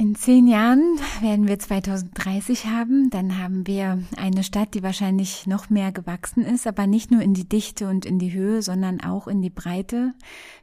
In 0.00 0.14
zehn 0.14 0.48
Jahren 0.48 0.98
werden 1.20 1.46
wir 1.46 1.58
2030 1.58 2.68
haben. 2.68 3.10
Dann 3.10 3.36
haben 3.36 3.66
wir 3.66 4.02
eine 4.16 4.42
Stadt, 4.42 4.72
die 4.72 4.82
wahrscheinlich 4.82 5.46
noch 5.46 5.68
mehr 5.68 5.92
gewachsen 5.92 6.42
ist, 6.42 6.66
aber 6.66 6.86
nicht 6.86 7.10
nur 7.10 7.20
in 7.20 7.34
die 7.34 7.46
Dichte 7.46 7.86
und 7.86 8.06
in 8.06 8.18
die 8.18 8.32
Höhe, 8.32 8.62
sondern 8.62 9.02
auch 9.02 9.28
in 9.28 9.42
die 9.42 9.50
Breite. 9.50 10.14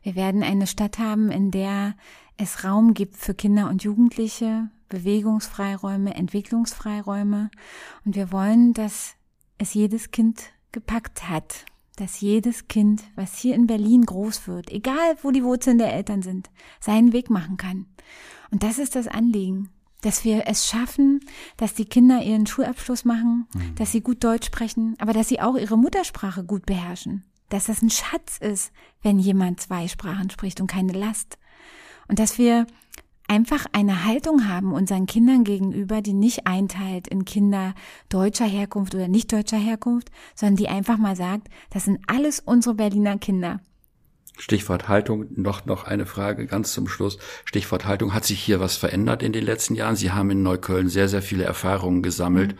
Wir 0.01 0.15
werden 0.15 0.41
eine 0.41 0.65
Stadt 0.65 0.97
haben, 0.97 1.29
in 1.29 1.51
der 1.51 1.93
es 2.37 2.63
Raum 2.63 2.95
gibt 2.95 3.15
für 3.15 3.35
Kinder 3.35 3.69
und 3.69 3.83
Jugendliche, 3.83 4.71
Bewegungsfreiräume, 4.89 6.15
Entwicklungsfreiräume. 6.15 7.51
Und 8.05 8.15
wir 8.15 8.31
wollen, 8.31 8.73
dass 8.73 9.13
es 9.59 9.75
jedes 9.75 10.09
Kind 10.09 10.45
gepackt 10.71 11.29
hat, 11.29 11.65
dass 11.97 12.21
jedes 12.21 12.67
Kind, 12.69 13.03
was 13.13 13.37
hier 13.37 13.53
in 13.53 13.67
Berlin 13.67 14.03
groß 14.03 14.47
wird, 14.47 14.71
egal 14.71 15.15
wo 15.21 15.29
die 15.29 15.43
Wurzeln 15.43 15.77
der 15.77 15.93
Eltern 15.93 16.23
sind, 16.23 16.49
seinen 16.79 17.13
Weg 17.13 17.29
machen 17.29 17.57
kann. 17.57 17.85
Und 18.51 18.63
das 18.63 18.79
ist 18.79 18.95
das 18.95 19.07
Anliegen, 19.07 19.69
dass 20.01 20.23
wir 20.23 20.43
es 20.47 20.67
schaffen, 20.67 21.21
dass 21.57 21.73
die 21.73 21.85
Kinder 21.85 22.21
ihren 22.21 22.47
Schulabschluss 22.47 23.05
machen, 23.05 23.47
mhm. 23.53 23.75
dass 23.75 23.91
sie 23.91 24.01
gut 24.01 24.23
Deutsch 24.23 24.47
sprechen, 24.47 24.95
aber 24.99 25.13
dass 25.13 25.27
sie 25.27 25.41
auch 25.41 25.55
ihre 25.55 25.77
Muttersprache 25.77 26.43
gut 26.43 26.65
beherrschen. 26.65 27.23
Dass 27.49 27.65
das 27.65 27.81
ein 27.81 27.89
Schatz 27.89 28.37
ist, 28.39 28.71
wenn 29.01 29.19
jemand 29.19 29.61
zwei 29.61 29.87
Sprachen 29.87 30.29
spricht 30.29 30.61
und 30.61 30.67
keine 30.67 30.93
Last. 30.93 31.37
Und 32.07 32.19
dass 32.19 32.37
wir 32.37 32.67
einfach 33.27 33.65
eine 33.73 34.05
Haltung 34.05 34.47
haben 34.47 34.73
unseren 34.73 35.05
Kindern 35.05 35.43
gegenüber, 35.43 36.01
die 36.01 36.13
nicht 36.13 36.47
einteilt 36.47 37.07
in 37.07 37.25
Kinder 37.25 37.73
deutscher 38.09 38.45
Herkunft 38.45 38.95
oder 38.95 39.07
nicht 39.07 39.31
deutscher 39.31 39.57
Herkunft, 39.57 40.09
sondern 40.35 40.55
die 40.55 40.69
einfach 40.69 40.97
mal 40.97 41.15
sagt, 41.15 41.49
das 41.69 41.85
sind 41.85 41.99
alles 42.07 42.39
unsere 42.39 42.75
Berliner 42.75 43.17
Kinder. 43.17 43.59
Stichwort 44.37 44.87
Haltung, 44.87 45.25
noch, 45.35 45.65
noch 45.65 45.83
eine 45.83 46.05
Frage 46.05 46.45
ganz 46.45 46.73
zum 46.73 46.87
Schluss. 46.87 47.17
Stichwort 47.45 47.85
Haltung, 47.85 48.13
hat 48.13 48.25
sich 48.25 48.39
hier 48.39 48.59
was 48.59 48.77
verändert 48.77 49.23
in 49.23 49.33
den 49.33 49.43
letzten 49.43 49.75
Jahren? 49.75 49.95
Sie 49.95 50.11
haben 50.11 50.29
in 50.31 50.43
Neukölln 50.43 50.89
sehr, 50.89 51.09
sehr 51.09 51.21
viele 51.21 51.43
Erfahrungen 51.43 52.03
gesammelt. 52.03 52.53
Mhm. 52.53 52.59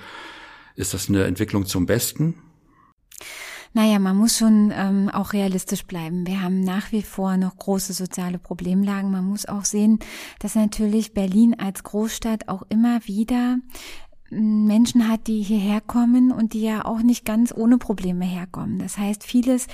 Ist 0.75 0.93
das 0.93 1.09
eine 1.09 1.23
Entwicklung 1.23 1.65
zum 1.65 1.86
Besten? 1.86 2.36
Naja, 3.73 3.99
man 3.99 4.15
muss 4.15 4.38
schon 4.38 4.71
ähm, 4.75 5.09
auch 5.09 5.34
realistisch 5.34 5.86
bleiben. 5.86 6.25
Wir 6.25 6.41
haben 6.41 6.61
nach 6.61 6.91
wie 6.91 7.03
vor 7.03 7.38
noch 7.38 7.57
große 7.57 7.93
soziale 7.93 8.39
Problemlagen. 8.39 9.11
Man 9.11 9.25
muss 9.25 9.45
auch 9.45 9.65
sehen, 9.65 9.99
dass 10.39 10.55
natürlich 10.55 11.13
Berlin 11.13 11.55
als 11.59 11.84
Großstadt 11.84 12.47
auch 12.47 12.63
immer 12.69 13.05
wieder 13.05 13.57
hm, 14.30 14.65
Menschen 14.65 15.07
hat, 15.07 15.28
die 15.28 15.41
hierher 15.41 15.82
kommen 15.82 16.32
und 16.32 16.53
die 16.53 16.61
ja 16.61 16.86
auch 16.86 17.01
nicht 17.01 17.25
ganz 17.25 17.53
ohne 17.55 17.78
Probleme 17.78 18.25
herkommen. 18.25 18.80
Das 18.80 18.97
heißt, 18.97 19.23
vieles 19.23 19.67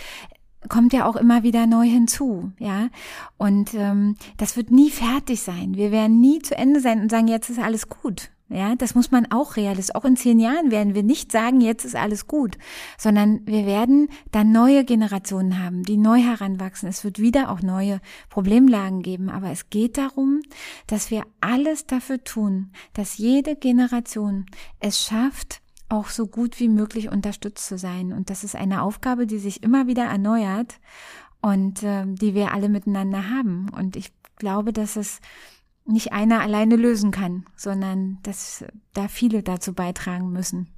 kommt 0.69 0.93
ja 0.93 1.05
auch 1.05 1.15
immer 1.15 1.43
wieder 1.43 1.67
neu 1.67 1.85
hinzu, 1.85 2.51
ja. 2.59 2.89
Und 3.37 3.73
ähm, 3.73 4.15
das 4.37 4.57
wird 4.57 4.71
nie 4.71 4.89
fertig 4.89 5.41
sein. 5.41 5.75
Wir 5.75 5.91
werden 5.91 6.19
nie 6.19 6.39
zu 6.39 6.55
Ende 6.57 6.79
sein 6.79 7.01
und 7.01 7.11
sagen, 7.11 7.27
jetzt 7.27 7.49
ist 7.49 7.59
alles 7.59 7.89
gut. 7.89 8.31
Ja, 8.53 8.75
das 8.75 8.93
muss 8.93 9.09
man 9.09 9.31
auch 9.31 9.55
realist. 9.55 9.95
Auch 9.95 10.05
in 10.05 10.15
zehn 10.15 10.39
Jahren 10.39 10.69
werden 10.69 10.93
wir 10.93 11.01
nicht 11.01 11.31
sagen, 11.31 11.59
jetzt 11.59 11.85
ist 11.85 11.95
alles 11.95 12.27
gut, 12.27 12.57
sondern 12.99 13.41
wir 13.47 13.65
werden 13.65 14.09
dann 14.31 14.51
neue 14.51 14.85
Generationen 14.85 15.63
haben, 15.63 15.81
die 15.81 15.97
neu 15.97 16.19
heranwachsen. 16.19 16.87
Es 16.87 17.03
wird 17.03 17.17
wieder 17.17 17.49
auch 17.49 17.61
neue 17.61 17.99
Problemlagen 18.29 19.01
geben. 19.01 19.31
Aber 19.31 19.49
es 19.49 19.71
geht 19.71 19.97
darum, 19.97 20.41
dass 20.85 21.09
wir 21.09 21.23
alles 21.41 21.87
dafür 21.87 22.23
tun, 22.23 22.71
dass 22.93 23.17
jede 23.17 23.55
Generation 23.55 24.45
es 24.79 24.99
schafft, 24.99 25.62
auch 25.93 26.07
so 26.07 26.25
gut 26.25 26.59
wie 26.59 26.69
möglich 26.69 27.09
unterstützt 27.09 27.67
zu 27.67 27.77
sein. 27.77 28.13
Und 28.13 28.31
das 28.31 28.43
ist 28.43 28.55
eine 28.55 28.81
Aufgabe, 28.81 29.27
die 29.27 29.37
sich 29.37 29.61
immer 29.61 29.85
wieder 29.85 30.05
erneuert 30.05 30.79
und 31.39 31.83
äh, 31.83 32.05
die 32.07 32.33
wir 32.33 32.51
alle 32.51 32.67
miteinander 32.67 33.29
haben. 33.29 33.69
Und 33.69 33.95
ich 33.95 34.11
glaube, 34.37 34.73
dass 34.73 34.95
es 34.95 35.21
nicht 35.85 36.11
einer 36.11 36.41
alleine 36.41 36.77
lösen 36.77 37.11
kann, 37.11 37.45
sondern 37.55 38.17
dass 38.23 38.65
da 38.93 39.07
viele 39.07 39.43
dazu 39.43 39.73
beitragen 39.73 40.31
müssen. 40.31 40.69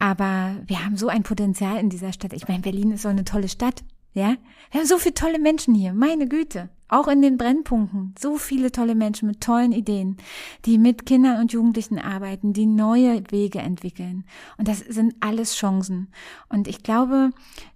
Aber 0.00 0.56
wir 0.66 0.84
haben 0.84 0.96
so 0.96 1.06
ein 1.06 1.22
Potenzial 1.22 1.78
in 1.78 1.88
dieser 1.88 2.12
Stadt. 2.12 2.32
Ich 2.32 2.48
meine, 2.48 2.62
Berlin 2.62 2.90
ist 2.90 3.02
so 3.02 3.08
eine 3.08 3.24
tolle 3.24 3.48
Stadt. 3.48 3.84
Ja, 4.14 4.36
wir 4.72 4.80
haben 4.80 4.88
so 4.88 4.98
viele 4.98 5.14
tolle 5.14 5.38
Menschen 5.38 5.74
hier, 5.74 5.92
meine 5.92 6.26
Güte. 6.26 6.68
Auch 6.92 7.08
in 7.08 7.22
den 7.22 7.38
Brennpunkten, 7.38 8.14
so 8.20 8.36
viele 8.36 8.70
tolle 8.70 8.94
Menschen 8.94 9.26
mit 9.26 9.40
tollen 9.40 9.72
Ideen, 9.72 10.18
die 10.66 10.76
mit 10.76 11.06
Kindern 11.06 11.40
und 11.40 11.50
Jugendlichen 11.50 11.98
arbeiten, 11.98 12.52
die 12.52 12.66
neue 12.66 13.22
Wege 13.30 13.60
entwickeln. 13.60 14.24
Und 14.58 14.68
das 14.68 14.80
sind 14.80 15.14
alles 15.20 15.54
Chancen. 15.54 16.08
Und 16.50 16.68
ich 16.68 16.82
glaube, 16.82 17.30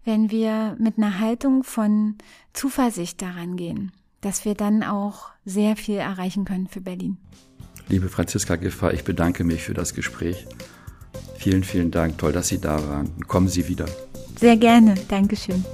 wenn 0.05 0.31
wir 0.31 0.77
mit 0.79 0.99
einer 0.99 1.19
Haltung 1.19 1.65
von 1.65 2.17
Zuversicht 2.53 3.23
daran 3.23 3.57
gehen, 3.57 3.91
dass 4.21 4.45
wir 4.45 4.55
dann 4.55 4.83
auch 4.83 5.31
sehr 5.47 5.77
viel 5.77 5.97
erreichen 5.97 6.45
können 6.45 6.67
für 6.67 6.83
Berlin. 6.83 7.17
Liebe 7.89 8.11
Franziska 8.11 8.57
Giffer, 8.57 8.93
ich 8.93 9.05
bedanke 9.05 9.45
mich 9.45 9.63
für 9.63 9.73
das 9.73 9.95
Gespräch. 9.95 10.47
Vielen, 11.39 11.65
vielen 11.65 11.91
Dank. 11.91 12.19
Toll, 12.19 12.33
dass 12.33 12.49
Sie 12.49 12.61
da 12.61 12.87
waren. 12.87 13.19
Kommen 13.27 13.49
Sie 13.49 13.67
wieder. 13.67 13.87
Sehr 14.39 14.59
gerne. 14.59 14.95
Dankeschön. 15.09 15.65